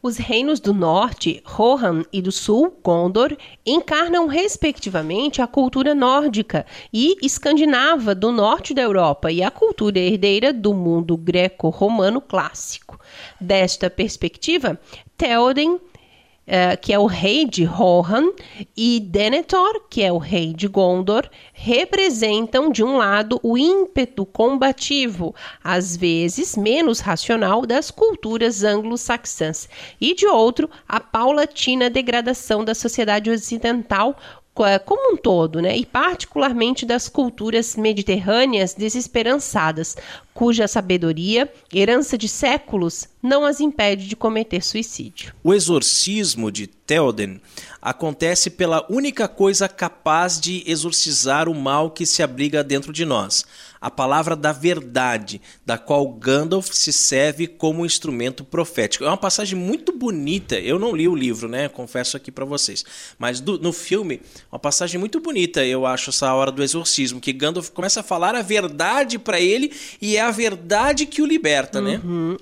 Os 0.06 0.18
reinos 0.18 0.60
do 0.60 0.72
norte, 0.72 1.42
Rohan, 1.44 2.04
e 2.14 2.22
do 2.22 2.32
sul, 2.32 2.78
Gondor, 2.84 3.36
encarnam 3.66 4.28
respectivamente 4.28 5.42
a 5.42 5.48
cultura 5.48 5.96
nórdica 5.96 6.64
e 6.94 7.16
escandinava 7.24 8.14
do 8.14 8.32
norte 8.32 8.72
da 8.72 8.84
Europa 8.84 9.32
e 9.32 9.42
a 9.42 9.50
cultura 9.50 9.98
herdeira 9.98 10.54
do 10.54 10.76
mundo 10.76 11.18
greco-romano 11.18 12.22
clássico. 12.22 13.00
Desta 13.42 13.90
perspectiva, 13.90 14.80
Théoden 15.18 15.80
Uh, 16.48 16.78
que 16.80 16.94
é 16.94 17.00
o 17.00 17.08
rei 17.08 17.44
de 17.44 17.64
Rohan, 17.64 18.32
e 18.78 19.00
Denethor, 19.00 19.82
que 19.90 20.04
é 20.04 20.12
o 20.12 20.20
rei 20.20 20.54
de 20.54 20.68
Gondor, 20.68 21.28
representam, 21.52 22.72
de 22.72 22.84
um 22.84 22.98
lado, 22.98 23.40
o 23.42 23.58
ímpeto 23.58 24.28
combativo, 24.28 25.34
às 25.64 25.98
vezes 25.98 26.56
menos 26.56 27.00
racional, 27.00 27.66
das 27.66 27.90
culturas 27.90 28.64
anglo-saxãs, 28.64 29.68
e 30.00 30.14
de 30.14 30.28
outro, 30.28 30.70
a 30.88 31.00
paulatina 31.00 31.90
degradação 31.90 32.64
da 32.64 32.76
sociedade 32.76 33.32
ocidental 33.32 34.16
é, 34.60 34.80
como 34.80 35.14
um 35.14 35.18
todo, 35.18 35.62
né? 35.62 35.76
e 35.76 35.86
particularmente 35.86 36.86
das 36.86 37.10
culturas 37.10 37.76
mediterrâneas 37.76 38.74
desesperançadas, 38.74 39.98
cuja 40.34 40.66
sabedoria, 40.66 41.52
herança 41.74 42.18
de 42.18 42.30
séculos, 42.30 43.06
não 43.26 43.44
as 43.44 43.60
impede 43.60 44.08
de 44.08 44.16
cometer 44.16 44.64
suicídio. 44.64 45.34
O 45.44 45.54
exorcismo 45.54 46.52
de 46.52 46.68
Theoden 46.68 47.42
acontece 47.82 48.50
pela 48.50 48.86
única 48.90 49.28
coisa 49.28 49.68
capaz 49.68 50.40
de 50.40 50.64
exorcizar 50.66 51.50
o 51.50 51.56
mal 51.56 51.92
que 51.92 52.06
se 52.06 52.22
abriga 52.22 52.64
dentro 52.64 52.94
de 52.94 53.06
nós, 53.06 53.46
a 53.80 53.92
palavra 53.92 54.36
da 54.36 54.52
verdade, 54.52 55.40
da 55.64 55.78
qual 55.78 56.08
Gandalf 56.08 56.70
se 56.72 56.92
serve 56.92 57.46
como 57.46 57.86
instrumento 57.86 58.44
profético. 58.44 59.04
É 59.04 59.08
uma 59.08 59.18
passagem 59.18 59.58
muito 59.58 59.92
bonita. 59.92 60.56
Eu 60.56 60.80
não 60.80 60.96
li 60.96 61.08
o 61.08 61.14
livro, 61.14 61.48
né? 61.48 61.70
Confesso 61.70 62.18
aqui 62.18 62.32
para 62.32 62.46
vocês. 62.46 62.84
Mas 63.20 63.40
do, 63.40 63.60
no 63.60 63.72
filme, 63.72 64.20
uma 64.52 64.58
passagem 64.58 65.00
muito 65.00 65.20
bonita, 65.20 65.64
eu 65.64 65.86
acho, 65.86 66.10
essa 66.10 66.34
hora 66.34 66.52
do 66.52 66.64
exorcismo, 66.64 67.20
que 67.20 67.32
Gandalf 67.32 67.70
começa 67.70 68.00
a 68.00 68.04
falar 68.04 68.34
a 68.34 68.42
verdade 68.42 69.20
para 69.20 69.40
ele 69.40 69.72
e 70.02 70.18
é 70.18 70.22
a 70.22 70.32
verdade 70.32 71.06
que 71.06 71.22
o 71.22 71.26
liberta, 71.26 71.80
né? 71.80 72.02
Uhum, 72.04 72.38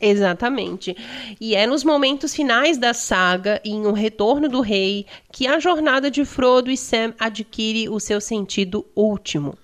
exatamente. 0.74 0.96
E 1.40 1.56
é 1.56 1.66
nos 1.66 1.84
momentos 1.84 2.34
finais 2.34 2.78
da 2.78 2.94
saga, 2.94 3.62
em 3.64 3.86
O 3.86 3.92
Retorno 3.92 4.50
do 4.50 4.62
Rei, 4.62 5.06
que 5.32 5.48
a 5.48 5.60
jornada 5.60 6.10
de 6.10 6.26
Frodo 6.26 6.72
e 6.72 6.78
Sam 6.78 7.14
adquire 7.20 7.90
o 7.90 8.00
seu 8.00 8.20
sentido 8.20 8.86
último. 8.96 9.58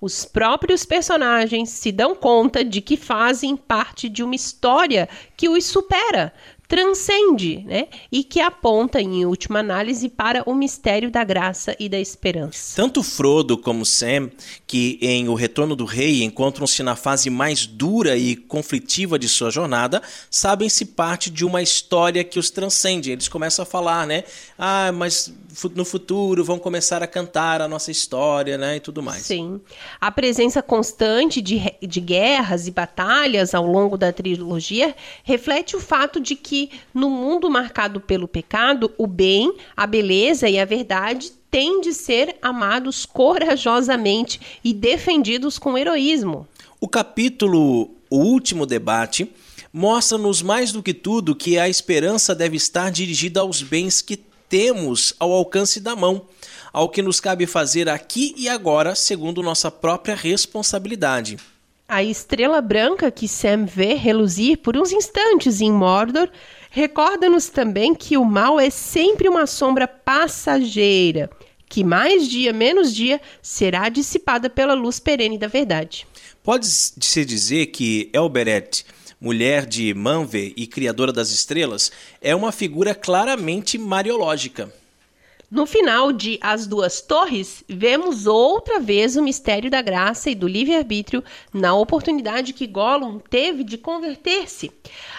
Os 0.00 0.24
próprios 0.24 0.84
personagens 0.84 1.70
se 1.70 1.90
dão 1.90 2.14
conta 2.14 2.64
de 2.64 2.80
que 2.80 2.96
fazem 2.96 3.56
parte 3.56 4.08
de 4.08 4.22
uma 4.22 4.34
história 4.34 5.08
que 5.36 5.48
os 5.48 5.64
supera, 5.64 6.32
transcende, 6.66 7.62
né? 7.66 7.88
E 8.10 8.24
que 8.24 8.40
aponta, 8.40 9.00
em 9.00 9.24
última 9.24 9.60
análise, 9.60 10.08
para 10.08 10.42
o 10.48 10.54
mistério 10.54 11.10
da 11.10 11.22
graça 11.22 11.76
e 11.78 11.88
da 11.88 11.98
esperança. 11.98 12.76
Tanto 12.76 13.02
Frodo 13.02 13.58
como 13.58 13.84
Sam, 13.84 14.30
que 14.66 14.98
em 15.00 15.28
O 15.28 15.34
Retorno 15.34 15.76
do 15.76 15.84
Rei 15.84 16.22
encontram-se 16.22 16.82
na 16.82 16.96
fase 16.96 17.30
mais 17.30 17.66
dura 17.66 18.16
e 18.16 18.34
conflitiva 18.36 19.18
de 19.18 19.28
sua 19.28 19.50
jornada, 19.50 20.02
sabem-se 20.30 20.86
parte 20.86 21.30
de 21.30 21.44
uma 21.44 21.62
história 21.62 22.24
que 22.24 22.38
os 22.38 22.50
transcende. 22.50 23.10
Eles 23.10 23.28
começam 23.28 23.62
a 23.62 23.66
falar, 23.66 24.06
né? 24.06 24.24
Ah, 24.58 24.90
mas 24.92 25.32
no 25.74 25.84
futuro 25.84 26.44
vão 26.44 26.58
começar 26.58 27.02
a 27.02 27.06
cantar 27.06 27.60
a 27.60 27.68
nossa 27.68 27.90
história, 27.90 28.58
né? 28.58 28.76
E 28.76 28.80
tudo 28.80 29.02
mais. 29.02 29.22
Sim. 29.22 29.60
A 30.00 30.10
presença 30.10 30.62
constante 30.62 31.40
de, 31.40 31.62
de 31.80 32.00
guerras 32.00 32.66
e 32.66 32.70
batalhas 32.70 33.54
ao 33.54 33.66
longo 33.66 33.96
da 33.96 34.12
trilogia 34.12 34.94
reflete 35.22 35.76
o 35.76 35.80
fato 35.80 36.20
de 36.20 36.34
que 36.34 36.70
no 36.92 37.08
mundo 37.08 37.50
marcado 37.50 38.00
pelo 38.00 38.26
pecado, 38.26 38.92
o 38.98 39.06
bem, 39.06 39.54
a 39.76 39.86
beleza 39.86 40.48
e 40.48 40.58
a 40.58 40.64
verdade 40.64 41.32
têm 41.50 41.80
de 41.80 41.94
ser 41.94 42.36
amados 42.42 43.06
corajosamente 43.06 44.40
e 44.64 44.72
defendidos 44.72 45.58
com 45.58 45.78
heroísmo. 45.78 46.48
O 46.80 46.88
capítulo 46.88 47.90
O 48.10 48.16
Último 48.16 48.66
Debate 48.66 49.30
mostra-nos 49.72 50.42
mais 50.42 50.72
do 50.72 50.82
que 50.82 50.92
tudo 50.92 51.34
que 51.34 51.58
a 51.58 51.68
esperança 51.68 52.34
deve 52.34 52.56
estar 52.56 52.90
dirigida 52.90 53.40
aos 53.40 53.62
bens 53.62 54.02
que 54.02 54.20
temos 54.54 55.12
ao 55.18 55.32
alcance 55.32 55.80
da 55.80 55.96
mão, 55.96 56.28
ao 56.72 56.88
que 56.88 57.02
nos 57.02 57.18
cabe 57.18 57.44
fazer 57.44 57.88
aqui 57.88 58.32
e 58.38 58.48
agora, 58.48 58.94
segundo 58.94 59.42
nossa 59.42 59.68
própria 59.68 60.14
responsabilidade. 60.14 61.38
A 61.88 62.04
estrela 62.04 62.60
branca 62.60 63.10
que 63.10 63.26
Sam 63.26 63.64
vê 63.66 63.94
reluzir 63.94 64.58
por 64.58 64.76
uns 64.76 64.92
instantes 64.92 65.60
em 65.60 65.72
Mordor 65.72 66.28
recorda-nos 66.70 67.48
também 67.48 67.96
que 67.96 68.16
o 68.16 68.24
mal 68.24 68.60
é 68.60 68.70
sempre 68.70 69.28
uma 69.28 69.44
sombra 69.44 69.88
passageira, 69.88 71.28
que 71.68 71.82
mais 71.82 72.28
dia 72.28 72.52
menos 72.52 72.94
dia 72.94 73.20
será 73.42 73.88
dissipada 73.88 74.48
pela 74.48 74.74
luz 74.74 75.00
perene 75.00 75.36
da 75.36 75.48
verdade. 75.48 76.06
Pode-se 76.44 77.24
dizer 77.24 77.66
que 77.66 78.08
Elberet, 78.12 78.86
mulher 79.24 79.64
de 79.64 79.94
Manve 79.94 80.52
e 80.54 80.66
criadora 80.66 81.10
das 81.10 81.30
estrelas, 81.30 81.90
é 82.20 82.36
uma 82.36 82.52
figura 82.52 82.94
claramente 82.94 83.78
mariológica. 83.78 84.70
No 85.50 85.64
final 85.64 86.12
de 86.12 86.38
As 86.42 86.66
Duas 86.66 87.00
Torres, 87.00 87.64
vemos 87.66 88.26
outra 88.26 88.78
vez 88.78 89.16
o 89.16 89.22
mistério 89.22 89.70
da 89.70 89.80
graça 89.80 90.28
e 90.28 90.34
do 90.34 90.46
livre-arbítrio 90.46 91.24
na 91.54 91.74
oportunidade 91.74 92.52
que 92.52 92.66
Gollum 92.66 93.18
teve 93.18 93.64
de 93.64 93.78
converter-se. 93.78 94.70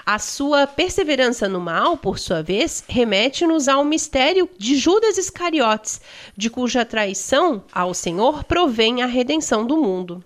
A 0.06 0.20
sua 0.20 0.68
perseverança 0.68 1.50
no 1.50 1.60
mal, 1.60 1.98
por 1.98 2.20
sua 2.20 2.44
vez, 2.44 2.84
remete-nos 2.88 3.68
ao 3.68 3.84
mistério 3.84 4.48
de 4.56 4.76
Judas 4.76 5.18
Iscariotes, 5.18 6.00
de 6.38 6.48
cuja 6.48 6.86
traição 6.86 7.64
ao 7.74 7.92
Senhor 7.96 8.44
provém 8.44 9.02
a 9.02 9.08
redenção 9.08 9.66
do 9.66 9.78
mundo. 9.78 10.24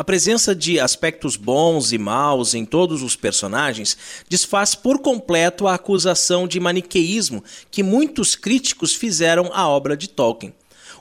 A 0.00 0.02
presença 0.02 0.54
de 0.54 0.80
aspectos 0.80 1.36
bons 1.36 1.92
e 1.92 1.98
maus 1.98 2.54
em 2.54 2.64
todos 2.64 3.02
os 3.02 3.16
personagens 3.16 3.98
desfaz 4.30 4.74
por 4.74 5.00
completo 5.00 5.66
a 5.66 5.74
acusação 5.74 6.48
de 6.48 6.58
maniqueísmo 6.58 7.44
que 7.70 7.82
muitos 7.82 8.34
críticos 8.34 8.94
fizeram 8.94 9.50
à 9.52 9.68
obra 9.68 9.94
de 9.94 10.08
Tolkien. 10.08 10.54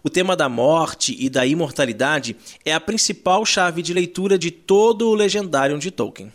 O 0.04 0.10
tema 0.10 0.36
da 0.36 0.50
morte 0.50 1.16
e 1.18 1.30
da 1.30 1.46
imortalidade 1.46 2.36
é 2.66 2.74
a 2.74 2.80
principal 2.82 3.46
chave 3.46 3.82
de 3.82 3.94
leitura 3.94 4.38
de 4.38 4.52
todo 4.52 5.08
o 5.08 5.16
legendário 5.16 5.80
de 5.80 5.92
Tolkien. 5.92 6.30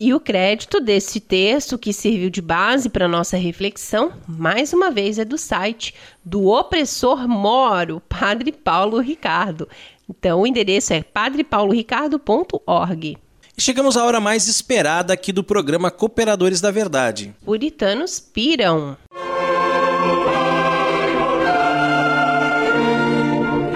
E 0.00 0.12
o 0.12 0.18
crédito 0.18 0.80
desse 0.80 1.20
texto, 1.20 1.78
que 1.78 1.92
serviu 1.92 2.30
de 2.30 2.42
base 2.42 2.88
para 2.88 3.06
nossa 3.06 3.36
reflexão, 3.36 4.12
mais 4.26 4.72
uma 4.72 4.90
vez 4.90 5.20
é 5.20 5.24
do 5.24 5.38
site 5.38 5.94
do 6.24 6.46
opressor 6.46 7.28
moro, 7.28 8.02
Padre 8.08 8.50
Paulo 8.50 8.98
Ricardo. 8.98 9.68
Então, 10.08 10.40
o 10.40 10.46
endereço 10.46 10.92
é 10.92 11.02
padrepauloricardo.org. 11.02 13.18
Chegamos 13.56 13.96
à 13.96 14.04
hora 14.04 14.20
mais 14.20 14.46
esperada 14.46 15.12
aqui 15.12 15.32
do 15.32 15.42
programa 15.42 15.90
Cooperadores 15.90 16.60
da 16.60 16.70
Verdade. 16.70 17.34
Puritanos 17.44 18.20
piram. 18.20 18.96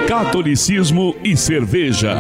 Catolicismo 0.08 1.16
e 1.24 1.36
cerveja. 1.36 2.16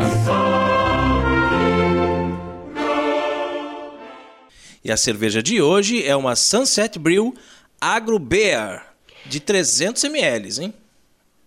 E 4.84 4.90
a 4.90 4.96
cerveja 4.96 5.40
de 5.40 5.62
hoje 5.62 6.04
é 6.04 6.16
uma 6.16 6.34
Sunset 6.34 6.98
Brew 6.98 7.32
Agro 7.80 8.18
Beer 8.18 8.82
de 9.24 9.38
300 9.38 10.02
ml, 10.04 10.64
hein? 10.64 10.74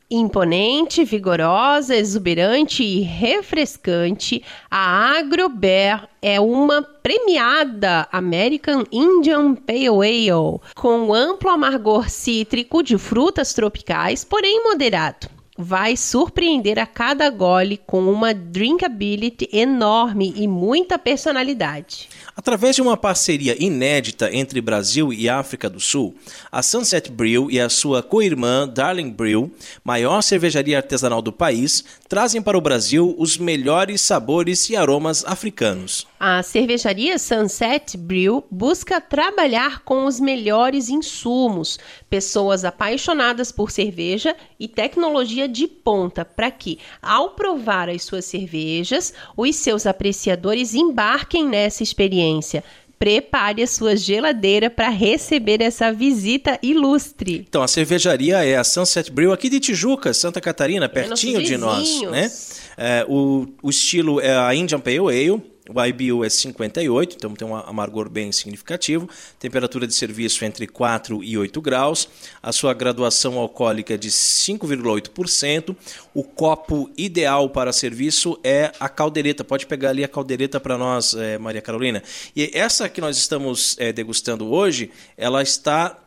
Imponente, 0.10 1.04
vigorosa, 1.04 1.96
exuberante 1.96 2.84
e 2.84 3.02
refrescante, 3.02 4.44
a 4.70 5.18
Agrobear 5.18 6.08
é 6.22 6.40
uma 6.40 6.84
premiada 6.84 8.08
American 8.12 8.84
Indian 8.92 9.56
Pale 9.56 9.88
Ale, 9.88 10.60
com 10.76 11.12
amplo 11.12 11.50
amargor 11.50 12.08
cítrico 12.08 12.84
de 12.84 13.00
frutas 13.00 13.52
tropicais, 13.56 14.24
porém 14.24 14.64
moderado 14.64 15.35
vai 15.58 15.96
surpreender 15.96 16.78
a 16.78 16.86
cada 16.86 17.30
gole 17.30 17.80
com 17.86 18.10
uma 18.12 18.34
drinkability 18.34 19.48
enorme 19.54 20.34
e 20.36 20.48
muita 20.48 21.00
personalidade. 21.00 22.10
Através 22.36 22.76
de 22.76 22.82
uma 22.82 22.98
parceria 22.98 23.56
inédita 23.64 24.34
entre 24.34 24.60
Brasil 24.60 25.14
e 25.14 25.30
África 25.30 25.70
do 25.70 25.80
Sul, 25.80 26.14
a 26.52 26.62
Sunset 26.62 27.10
Brew 27.10 27.50
e 27.50 27.60
a 27.60 27.70
sua 27.70 28.04
co-irmã 28.04 28.68
Darling 28.68 29.12
Brew, 29.12 29.50
maior 29.84 30.22
cervejaria 30.22 30.78
artesanal 30.78 31.22
do 31.22 31.32
país, 31.32 31.86
trazem 32.08 32.42
para 32.42 32.58
o 32.58 32.62
Brasil 32.62 33.16
os 33.18 33.38
melhores 33.38 34.02
sabores 34.02 34.70
e 34.70 34.76
aromas 34.76 35.26
africanos. 35.26 36.06
A 36.20 36.42
cervejaria 36.44 37.18
Sunset 37.18 37.98
Brew 37.98 38.44
busca 38.50 39.02
trabalhar 39.02 39.82
com 39.84 40.06
os 40.06 40.20
melhores 40.20 40.90
insumos, 40.90 41.80
pessoas 42.10 42.64
apaixonadas 42.64 43.52
por 43.52 43.72
cerveja 43.72 44.36
e 44.60 44.68
tecnologia 44.68 45.48
de 45.48 45.68
ponta, 45.68 46.24
para 46.24 46.52
que, 46.52 46.80
ao 47.02 47.32
provar 47.32 47.90
as 47.90 48.04
suas 48.04 48.26
cervejas, 48.26 49.14
os 49.36 49.56
seus 49.56 49.86
apreciadores 49.86 50.74
embarquem 50.74 51.46
nessa 51.48 51.84
experiência 51.84 52.64
prepare 52.98 53.62
a 53.62 53.68
sua 53.68 53.96
geladeira 53.96 54.70
para 54.70 54.90
receber 54.90 55.62
essa 55.62 55.92
visita 55.92 56.58
ilustre. 56.62 57.46
Então, 57.48 57.62
a 57.62 57.68
cervejaria 57.68 58.44
é 58.44 58.56
a 58.56 58.64
Sunset 58.64 59.12
Brew 59.12 59.32
aqui 59.32 59.50
de 59.50 59.60
Tijuca, 59.60 60.14
Santa 60.14 60.40
Catarina, 60.40 60.88
pertinho 60.88 61.42
de 61.42 61.58
nós, 61.58 62.02
né? 62.04 62.32
É, 62.78 63.06
o, 63.08 63.48
o 63.62 63.70
estilo 63.70 64.20
é 64.20 64.36
a 64.36 64.54
Indian 64.54 64.80
Pale 64.80 65.00
Ale, 65.00 65.42
o 65.70 65.84
IBU 65.84 66.24
é 66.24 66.30
58, 66.30 67.16
então 67.16 67.34
tem 67.34 67.48
um 67.48 67.56
amargor 67.56 68.08
bem 68.08 68.32
significativo. 68.32 69.10
Temperatura 69.40 69.88
de 69.88 69.94
serviço 69.96 70.46
entre 70.46 70.68
4 70.68 71.24
e 71.24 71.38
8 71.38 71.60
graus. 71.60 72.08
A 72.42 72.52
sua 72.52 72.74
graduação 72.74 73.40
alcoólica 73.40 73.96
é 73.96 73.98
de 73.98 74.10
5,8%. 74.10 75.76
O 76.14 76.24
copo 76.24 76.90
ideal 76.96 77.50
para 77.50 77.74
serviço 77.74 78.40
é 78.44 78.72
a 78.80 78.88
caldeireta. 78.88 79.44
Pode 79.44 79.66
pegar 79.66 79.90
ali 79.90 80.04
a 80.04 80.08
caldeireta 80.08 80.60
para 80.60 80.78
nós, 80.78 81.16
é, 81.16 81.38
Maria 81.40 81.62
Carolina. 81.62 82.04
E 82.36 82.52
essa 82.54 82.88
que 82.88 83.02
nós 83.02 83.18
estamos 83.18 83.76
é, 83.80 83.92
degustando 83.92 84.52
hoje, 84.52 84.92
ela 85.18 85.42
está 85.42 86.05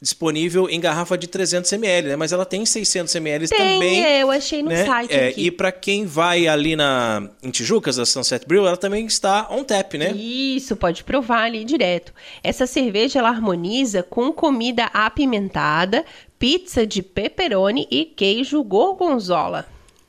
disponível 0.00 0.68
em 0.68 0.78
garrafa 0.78 1.16
de 1.16 1.26
300 1.26 1.72
ml, 1.72 2.08
né? 2.08 2.16
Mas 2.16 2.32
ela 2.32 2.44
tem 2.44 2.64
600 2.66 3.14
ml 3.14 3.48
tem, 3.48 3.58
também. 3.58 4.04
É, 4.04 4.22
eu 4.22 4.30
achei 4.30 4.62
no 4.62 4.68
né? 4.68 4.84
site 4.84 5.12
é, 5.12 5.28
aqui. 5.28 5.46
E 5.46 5.50
para 5.50 5.72
quem 5.72 6.04
vai 6.04 6.46
ali 6.46 6.76
na 6.76 7.30
em 7.42 7.50
Tijucas, 7.50 7.98
a 7.98 8.04
Sunset 8.04 8.46
Brew, 8.46 8.66
ela 8.66 8.76
também 8.76 9.06
está 9.06 9.48
on 9.50 9.64
tap, 9.64 9.94
né? 9.94 10.12
Isso, 10.12 10.76
pode 10.76 11.02
provar 11.02 11.44
ali 11.44 11.64
direto. 11.64 12.12
Essa 12.42 12.66
cerveja 12.66 13.18
ela 13.18 13.30
harmoniza 13.30 14.02
com 14.02 14.32
comida 14.32 14.84
apimentada, 14.86 16.04
pizza 16.38 16.86
de 16.86 17.02
pepperoni 17.02 17.88
e 17.90 18.04
queijo 18.04 18.62
gorgonzola. 18.62 19.66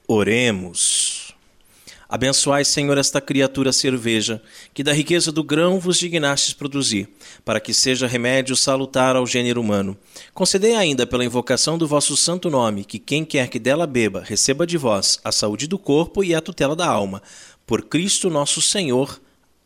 Oremos. 0.08 1.17
Abençoai, 2.10 2.64
Senhor, 2.64 2.98
esta 2.98 3.20
criatura 3.20 3.74
cerveja, 3.74 4.42
que 4.74 4.82
da 4.82 4.94
riqueza 4.94 5.30
do 5.30 5.44
grão 5.44 5.78
vos 5.78 5.98
dignastes 5.98 6.54
produzir, 6.54 7.10
para 7.44 7.60
que 7.60 7.74
seja 7.74 8.08
remédio 8.08 8.56
salutar 8.56 9.18
ao 9.18 9.28
gênero 9.28 9.60
humano. 9.60 9.98
Concedei 10.34 10.76
ainda 10.76 11.06
pela 11.06 11.26
invocação 11.26 11.78
do 11.78 11.86
vosso 11.86 12.16
santo 12.16 12.50
nome, 12.50 12.86
que 12.86 12.98
quem 12.98 13.26
quer 13.26 13.50
que 13.50 13.60
dela 13.60 13.86
beba, 13.86 14.24
receba 14.26 14.66
de 14.66 14.78
vós 14.78 15.20
a 15.22 15.34
saúde 15.34 15.68
do 15.68 15.78
corpo 15.78 16.24
e 16.24 16.34
a 16.34 16.40
tutela 16.40 16.76
da 16.78 16.88
alma. 16.88 17.22
Por 17.66 17.84
Cristo 17.84 18.30
nosso 18.30 18.62
Senhor. 18.62 19.20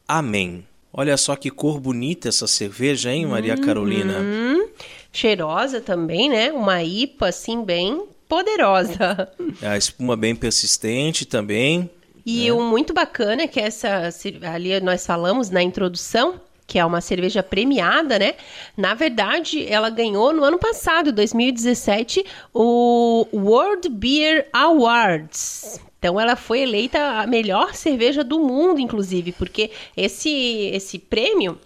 Amém. 0.07 0.65
Olha 0.91 1.15
só 1.17 1.35
que 1.35 1.51
cor 1.51 1.79
bonita 1.79 2.27
essa 2.27 2.47
cerveja, 2.47 3.13
hein, 3.13 3.25
Maria 3.25 3.55
Carolina? 3.55 4.17
Hum, 4.19 4.67
cheirosa 5.13 5.79
também, 5.79 6.29
né? 6.29 6.51
Uma 6.51 6.83
IPA 6.83 7.27
assim 7.27 7.63
bem 7.63 8.03
poderosa. 8.27 9.31
A 9.61 9.77
espuma 9.77 10.17
bem 10.17 10.35
persistente 10.35 11.25
também. 11.25 11.89
E 12.26 12.47
é. 12.47 12.53
o 12.53 12.61
muito 12.61 12.93
bacana 12.93 13.43
é 13.43 13.47
que 13.47 13.59
essa 13.59 14.09
ali 14.53 14.80
nós 14.80 15.05
falamos 15.05 15.49
na 15.49 15.61
introdução 15.61 16.39
que 16.72 16.80
é 16.80 16.86
uma 16.86 17.01
cerveja 17.01 17.43
premiada, 17.43 18.17
né? 18.17 18.36
Na 18.78 18.93
verdade, 18.93 19.67
ela 19.67 19.89
ganhou 19.89 20.32
no 20.32 20.41
ano 20.41 20.57
passado, 20.57 21.11
2017, 21.11 22.26
o 22.53 23.28
World 23.34 23.89
Beer 23.89 24.47
Awards. 24.53 25.82
Então 25.99 26.17
ela 26.17 26.38
foi 26.38 26.61
eleita 26.61 26.97
a 26.97 27.28
melhor 27.28 27.76
cerveja 27.76 28.24
do 28.24 28.39
mundo, 28.39 28.80
inclusive, 28.80 29.34
porque 29.34 29.69
esse 29.97 30.30
esse 30.74 30.97
prêmio 30.97 31.59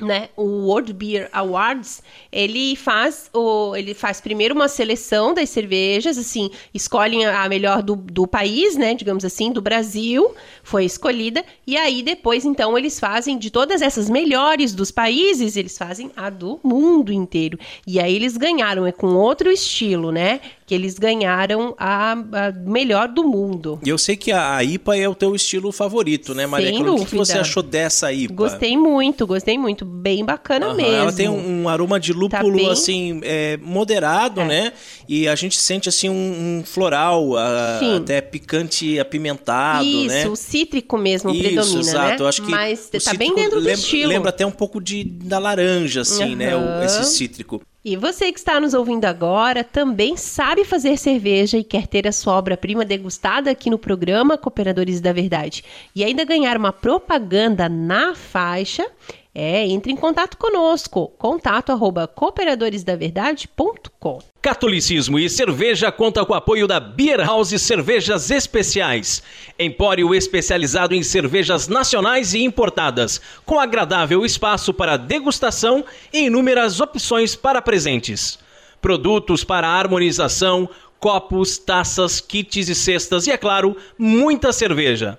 né, 0.00 0.28
o 0.36 0.66
World 0.66 0.92
Beer 0.92 1.28
Awards, 1.32 2.02
ele 2.32 2.74
faz 2.74 3.30
o, 3.32 3.76
ele 3.76 3.94
faz 3.94 4.20
primeiro 4.20 4.54
uma 4.54 4.66
seleção 4.66 5.32
das 5.32 5.50
cervejas, 5.50 6.18
assim, 6.18 6.50
escolhem 6.72 7.24
a 7.26 7.48
melhor 7.48 7.80
do, 7.80 7.94
do 7.94 8.26
país, 8.26 8.76
né, 8.76 8.94
digamos 8.94 9.24
assim, 9.24 9.52
do 9.52 9.62
Brasil, 9.62 10.34
foi 10.64 10.84
escolhida, 10.84 11.44
e 11.64 11.76
aí 11.76 12.02
depois, 12.02 12.44
então, 12.44 12.76
eles 12.76 12.98
fazem 12.98 13.38
de 13.38 13.50
todas 13.50 13.82
essas 13.82 14.10
melhores 14.10 14.74
dos 14.74 14.90
países, 14.90 15.56
eles 15.56 15.78
fazem 15.78 16.10
a 16.16 16.28
do 16.28 16.58
mundo 16.62 17.12
inteiro. 17.12 17.58
E 17.86 18.00
aí 18.00 18.14
eles 18.16 18.36
ganharam, 18.36 18.86
é 18.86 18.92
com 18.92 19.14
outro 19.14 19.50
estilo, 19.50 20.10
né, 20.10 20.40
que 20.66 20.74
eles 20.74 20.98
ganharam 20.98 21.74
a, 21.78 22.12
a 22.12 22.52
melhor 22.64 23.08
do 23.08 23.22
mundo. 23.24 23.78
E 23.84 23.88
eu 23.88 23.98
sei 23.98 24.16
que 24.16 24.32
a, 24.32 24.56
a, 24.56 24.64
IPA 24.64 24.96
é 24.96 25.08
o 25.08 25.14
teu 25.14 25.34
estilo 25.34 25.70
favorito, 25.70 26.34
né, 26.34 26.46
Maria? 26.46 26.68
Sem 26.70 26.88
o 26.88 27.04
que, 27.04 27.16
você 27.16 27.38
achou 27.38 27.62
dessa 27.62 28.10
IPA? 28.12 28.34
Gostei 28.34 28.76
muito, 28.76 29.26
gostei 29.26 29.58
muito, 29.58 29.84
bem 29.84 30.24
bacana 30.24 30.66
Aham, 30.66 30.74
mesmo. 30.76 30.92
Ela 30.94 31.12
tem 31.12 31.28
um, 31.28 31.62
um 31.64 31.68
aroma 31.68 32.00
de 32.00 32.12
lúpulo, 32.12 32.30
Tá 32.30 32.42
bem- 32.42 32.70
assim, 32.70 33.20
é, 33.24 33.58
moderado, 33.58 34.40
É. 34.40 34.44
né? 34.46 34.72
E 35.06 35.28
a 35.28 35.34
gente 35.34 35.58
sente, 35.58 35.88
assim, 35.88 36.08
um, 36.08 36.60
um 36.60 36.62
floral, 36.64 37.36
a- 37.36 37.80
até 37.98 38.22
picante 38.22 38.98
apimentado, 38.98 39.84
Isso, 39.84 40.08
né? 40.08 40.26
o 40.28 40.34
cítrico 40.36 40.96
mesmo 40.96 41.30
Isso, 41.30 41.40
predomina, 41.42 41.80
exato. 41.80 42.08
né? 42.10 42.16
Eu 42.20 42.26
acho 42.26 42.42
que 42.42 42.50
Mas 42.50 42.88
tá 43.04 43.12
bem 43.12 43.34
dentro 43.34 43.52
do 43.60 43.66
lembra, 43.66 43.72
estilo. 43.74 44.08
Lembra 44.08 44.30
até 44.30 44.46
um 44.46 44.50
pouco 44.50 44.80
de, 44.80 45.04
da 45.04 45.38
laranja, 45.38 46.00
assim, 46.00 46.34
né? 46.34 46.56
o- 46.56 46.82
esse 46.84 47.04
cítrico. 47.04 47.60
E 47.86 47.96
você 47.96 48.32
que 48.32 48.38
está 48.38 48.58
nos 48.58 48.72
ouvindo 48.72 49.04
agora 49.04 49.62
também 49.62 50.16
sabe 50.16 50.64
fazer 50.64 50.96
cerveja 50.96 51.58
e 51.58 51.62
quer 51.62 51.86
ter 51.86 52.08
a 52.08 52.12
sua 52.12 52.32
obra-prima 52.32 52.82
degustada 52.82 53.50
aqui 53.50 53.68
no 53.68 53.78
programa 53.78 54.38
Cooperadores 54.38 55.02
da 55.02 55.12
Verdade. 55.12 55.62
E 55.94 56.02
ainda 56.02 56.24
ganhar 56.24 56.56
uma 56.56 56.72
propaganda 56.72 57.68
na 57.68 58.14
faixa, 58.14 58.90
é, 59.34 59.66
entre 59.66 59.90
em 59.90 59.96
contato 59.96 60.36
conosco, 60.36 61.08
contato 61.18 61.72
arroba 61.72 62.06
cooperadoresdaverdade.com. 62.06 64.20
Catolicismo 64.40 65.18
e 65.18 65.28
cerveja 65.28 65.90
conta 65.90 66.24
com 66.24 66.32
o 66.32 66.36
apoio 66.36 66.68
da 66.68 66.78
Beer 66.78 67.20
House 67.20 67.60
Cervejas 67.60 68.30
Especiais, 68.30 69.24
empório 69.58 70.14
especializado 70.14 70.94
em 70.94 71.02
cervejas 71.02 71.66
nacionais 71.66 72.32
e 72.34 72.44
importadas, 72.44 73.20
com 73.44 73.58
agradável 73.58 74.24
espaço 74.24 74.72
para 74.72 74.96
degustação 74.96 75.84
e 76.12 76.26
inúmeras 76.26 76.80
opções 76.80 77.34
para 77.34 77.60
presentes. 77.60 78.38
Produtos 78.80 79.42
para 79.42 79.66
harmonização, 79.66 80.68
copos, 81.00 81.58
taças, 81.58 82.20
kits 82.20 82.68
e 82.68 82.74
cestas 82.74 83.26
e, 83.26 83.32
é 83.32 83.36
claro, 83.36 83.76
muita 83.98 84.52
cerveja. 84.52 85.18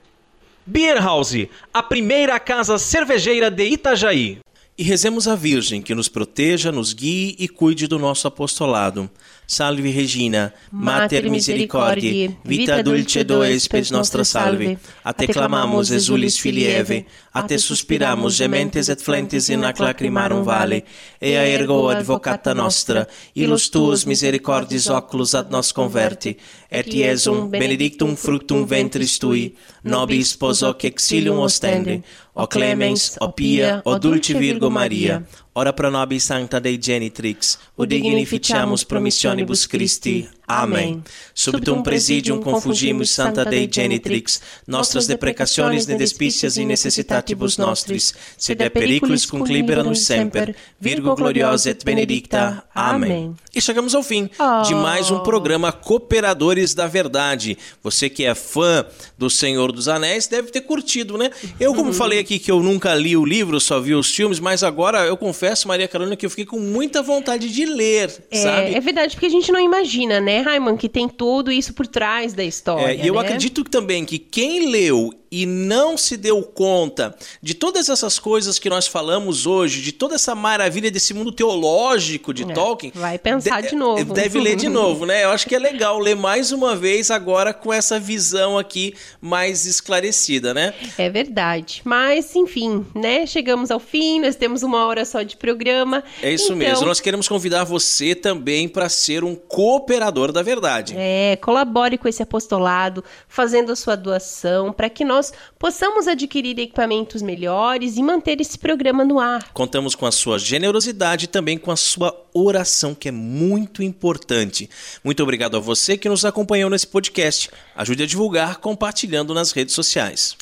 Beer 0.66 1.02
House, 1.02 1.48
a 1.74 1.84
primeira 1.84 2.40
casa 2.40 2.78
cervejeira 2.78 3.52
de 3.52 3.66
Itajaí. 3.66 4.40
E 4.76 4.84
rezemos 4.84 5.28
a 5.28 5.36
Virgem 5.36 5.82
que 5.82 5.94
nos 5.94 6.10
proteja, 6.10 6.72
nos 6.72 6.94
guie 6.94 7.36
e 7.38 7.48
cuide 7.48 7.86
do 7.86 8.00
nosso 8.00 8.28
apostolado. 8.28 9.08
Salve 9.46 9.92
Regina, 9.92 10.54
Mater 10.72 11.30
Misericordiae, 11.30 12.38
vita 12.44 12.82
dulce 12.82 13.24
does 13.24 13.68
per 13.68 13.90
nostra 13.92 14.24
salve. 14.24 14.78
A 15.04 15.14
te 15.14 15.28
clamamos, 15.28 15.92
exulis 15.92 16.40
filieve, 16.40 17.06
a 17.34 17.44
te 17.44 17.58
suspiramos, 17.58 18.38
gementes 18.38 18.90
et 18.90 19.02
flentes 19.02 19.50
in 19.50 19.64
ac 19.66 19.80
lacrimarum 19.80 20.44
vale, 20.44 20.84
ea 21.20 21.44
ergo 21.50 21.90
advocata 21.90 22.54
nostra, 22.54 23.08
ilus 23.36 23.70
tuus 23.70 24.06
misericordis 24.06 24.88
oculus 24.90 25.36
ad 25.36 25.52
nos 25.52 25.72
converti, 25.72 26.38
et 26.72 26.88
Iesum 26.88 27.50
benedictum 27.50 28.16
fructum 28.16 28.66
ventris 28.66 29.20
tui, 29.20 29.54
nobis 29.84 30.34
spos 30.34 30.64
hoc 30.64 30.86
exilium 30.86 31.40
ostende, 31.44 32.02
o 32.34 32.48
clemens, 32.48 33.18
o 33.22 33.32
pia, 33.32 33.82
o 33.86 34.00
dulce 34.00 34.34
Virgo 34.34 34.72
Maria, 34.72 35.22
ora 35.54 35.74
pro 35.74 35.90
nobis 35.90 36.24
sancta 36.24 36.60
Dei 36.60 36.80
genitrix, 36.82 37.58
o 37.76 37.86
dignificiamus 37.86 38.84
promissionibus 38.84 39.66
Christi. 39.66 40.28
Amém. 40.48 41.04
Subtum 41.34 41.82
presidium 41.82 42.42
confugimus 42.42 43.10
Santa 43.10 43.46
Dei 43.46 43.70
genitrix, 43.72 44.42
nostras 44.68 45.08
deprecationes 45.08 45.88
ne 45.88 45.96
despicias 45.96 46.58
in 46.58 46.66
necessitatibus 46.66 47.58
nostris, 47.58 48.14
sed 48.38 48.58
de 48.58 48.70
periculis 48.70 49.26
cum 49.26 49.44
libera 49.46 49.84
nos 49.84 50.06
semper, 50.06 50.56
Virgo 50.80 51.16
gloriosa 51.16 51.70
et 51.70 51.84
benedicta. 51.84 52.64
Amém. 52.76 53.36
E 53.56 53.62
chegamos 53.62 53.96
ao 53.96 54.04
fim 54.04 54.30
de 54.66 54.76
mais 54.76 55.12
um 55.12 55.20
programa 55.20 55.72
Cooperadores 55.72 56.74
da 56.74 56.88
Verdade. 56.88 57.58
Você 57.82 58.10
que 58.10 58.26
é 58.26 58.36
fã 58.36 58.86
do 59.18 59.30
Senhor 59.30 59.72
dos 59.72 59.88
Anéis 59.88 60.28
deve 60.28 60.52
ter 60.52 60.62
curtido, 60.62 61.18
né? 61.18 61.30
Eu, 61.60 61.74
como 61.74 61.94
falei 61.94 62.20
aqui 62.20 62.40
que 62.40 62.52
eu 62.52 62.62
nunca 62.62 62.94
li 62.96 63.16
o 63.16 63.26
livro, 63.26 63.60
só 63.60 63.80
vi 63.80 63.94
os 63.94 64.14
filmes, 64.14 64.40
mas 64.40 64.64
agora 64.64 65.06
eu 65.06 65.16
confesso, 65.16 65.68
Maria 65.68 65.88
Carolina, 65.88 66.16
que 66.16 66.26
eu 66.26 66.30
fiquei 66.30 66.46
com 66.46 66.60
muita 66.60 67.02
vontade 67.02 67.50
de 67.50 67.66
ler, 67.66 68.10
sabe? 68.10 68.74
É, 68.74 68.74
é 68.74 68.80
verdade, 68.80 69.16
porque 69.16 69.28
a 69.28 69.30
gente 69.30 69.52
não 69.52 69.60
imagina, 69.60 70.20
né, 70.20 70.43
Raiman, 70.44 70.78
que 70.78 70.88
tem 70.88 71.10
tudo 71.10 71.52
isso 71.52 71.74
por 71.74 71.88
trás 71.88 72.34
da 72.34 72.44
história. 72.44 72.94
É, 72.94 73.04
e 73.04 73.08
eu 73.08 73.16
né? 73.16 73.22
acredito 73.22 73.64
também 73.64 74.06
que 74.06 74.20
quem 74.20 74.70
leu 74.70 75.12
e 75.36 75.48
não 75.48 75.98
se 75.98 76.16
deu 76.16 76.44
conta 76.44 77.16
de 77.42 77.56
todas 77.56 77.90
essas 77.90 78.20
coisas 78.20 78.60
que 78.60 78.70
nós 78.70 78.86
falamos 78.86 79.48
hoje, 79.48 79.82
de 79.82 79.92
toda 79.92 80.14
essa 80.14 80.36
maravilha 80.36 80.92
desse 80.92 81.12
mundo 81.12 81.32
teológico 81.32 82.32
de 82.32 82.44
É, 82.44 82.54
Tolkien, 82.54 82.92
vai 82.94 83.18
pensar 83.18 83.62
de 83.62 83.76
novo. 83.76 84.14
Deve 84.14 84.40
ler 84.40 84.56
de 84.56 84.70
novo, 84.70 85.08
né? 85.08 85.24
Eu 85.24 85.32
acho 85.32 85.48
que 85.48 85.56
é 85.56 85.60
legal 85.60 85.98
ler 85.98 86.16
mais 86.16 86.52
uma 86.52 86.76
vez 86.76 87.10
agora 87.10 87.52
com 87.52 87.74
essa 87.74 88.00
visão 88.00 88.60
aqui 88.60 88.94
mais 89.20 89.66
esclarecida, 89.66 90.54
né? 90.54 90.72
É 91.00 91.10
verdade. 91.10 91.82
Mas, 91.84 92.36
enfim, 92.36 92.86
né? 92.94 93.26
Chegamos 93.26 93.72
ao 93.72 93.80
fim, 93.80 94.20
nós 94.20 94.36
temos 94.36 94.62
uma 94.62 94.86
hora 94.86 95.04
só 95.04 95.24
de 95.24 95.36
programa. 95.36 96.04
É 96.22 96.32
isso 96.32 96.46
Então, 96.54 96.58
mesmo. 96.58 96.86
Nós 96.86 97.00
queremos 97.00 97.28
convidar 97.28 97.64
você 97.64 98.14
também 98.14 98.70
para 98.70 98.88
ser 98.88 99.24
um 99.24 99.34
cooperador 99.34 100.32
da 100.32 100.44
verdade. 100.44 100.94
É, 100.96 101.38
colabore 101.38 101.98
com 101.98 102.08
esse 102.08 102.22
apostolado, 102.22 103.04
fazendo 103.28 103.72
a 103.72 103.76
sua 103.76 103.96
doação, 103.96 104.72
para 104.72 104.90
que 104.92 105.04
nós 105.04 105.23
possamos 105.60 106.08
adquirir 106.08 106.58
equipamentos 106.60 107.22
melhores 107.22 107.96
e 107.98 108.04
manter 108.04 108.42
esse 108.42 108.58
programa 108.58 109.06
no 109.06 109.20
ar. 109.20 109.54
Contamos 109.54 109.94
com 109.94 110.06
a 110.06 110.12
sua 110.12 110.40
generosidade 110.40 111.26
e 111.26 111.28
também 111.28 111.58
com 111.58 111.72
a 111.72 111.76
sua 111.76 112.14
oração, 112.34 112.96
que 112.96 113.08
é 113.08 113.12
muito 113.12 113.84
importante. 113.84 114.70
Muito 115.04 115.22
obrigado 115.22 115.56
a 115.56 115.60
você 115.60 115.96
que 115.98 116.10
nos 116.10 116.26
acompanhou 116.26 116.70
nesse 116.70 116.88
podcast. 116.88 117.50
Ajude 117.76 118.04
a 118.04 118.08
divulgar 118.08 118.58
compartilhando 118.58 119.34
nas 119.34 119.52
redes 119.52 119.76
sociais. 119.76 120.36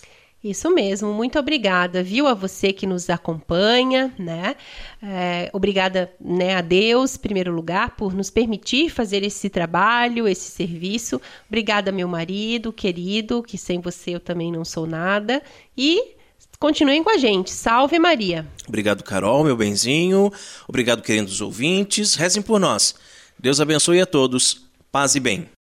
Isso 0.43 0.73
mesmo, 0.73 1.13
muito 1.13 1.37
obrigada, 1.37 2.01
viu, 2.01 2.25
a 2.25 2.33
você 2.33 2.73
que 2.73 2.87
nos 2.87 3.11
acompanha, 3.11 4.11
né? 4.17 4.55
É, 4.99 5.51
obrigada, 5.53 6.11
né, 6.19 6.55
a 6.55 6.61
Deus, 6.61 7.15
em 7.15 7.19
primeiro 7.19 7.51
lugar, 7.51 7.95
por 7.95 8.11
nos 8.11 8.31
permitir 8.31 8.89
fazer 8.89 9.21
esse 9.21 9.51
trabalho, 9.51 10.27
esse 10.27 10.49
serviço. 10.49 11.21
Obrigada, 11.47 11.91
meu 11.91 12.07
marido 12.07 12.73
querido, 12.73 13.43
que 13.43 13.55
sem 13.55 13.79
você 13.79 14.15
eu 14.15 14.19
também 14.19 14.51
não 14.51 14.65
sou 14.65 14.87
nada. 14.87 15.43
E 15.77 16.15
continuem 16.57 17.03
com 17.03 17.11
a 17.11 17.17
gente. 17.17 17.51
Salve 17.51 17.99
Maria! 17.99 18.47
Obrigado, 18.67 19.03
Carol, 19.03 19.43
meu 19.43 19.55
benzinho. 19.55 20.31
Obrigado, 20.67 21.03
queridos 21.03 21.39
ouvintes. 21.39 22.15
Rezem 22.15 22.41
por 22.41 22.59
nós. 22.59 22.95
Deus 23.37 23.61
abençoe 23.61 24.01
a 24.01 24.07
todos. 24.07 24.65
Paz 24.91 25.13
e 25.13 25.19
bem. 25.19 25.61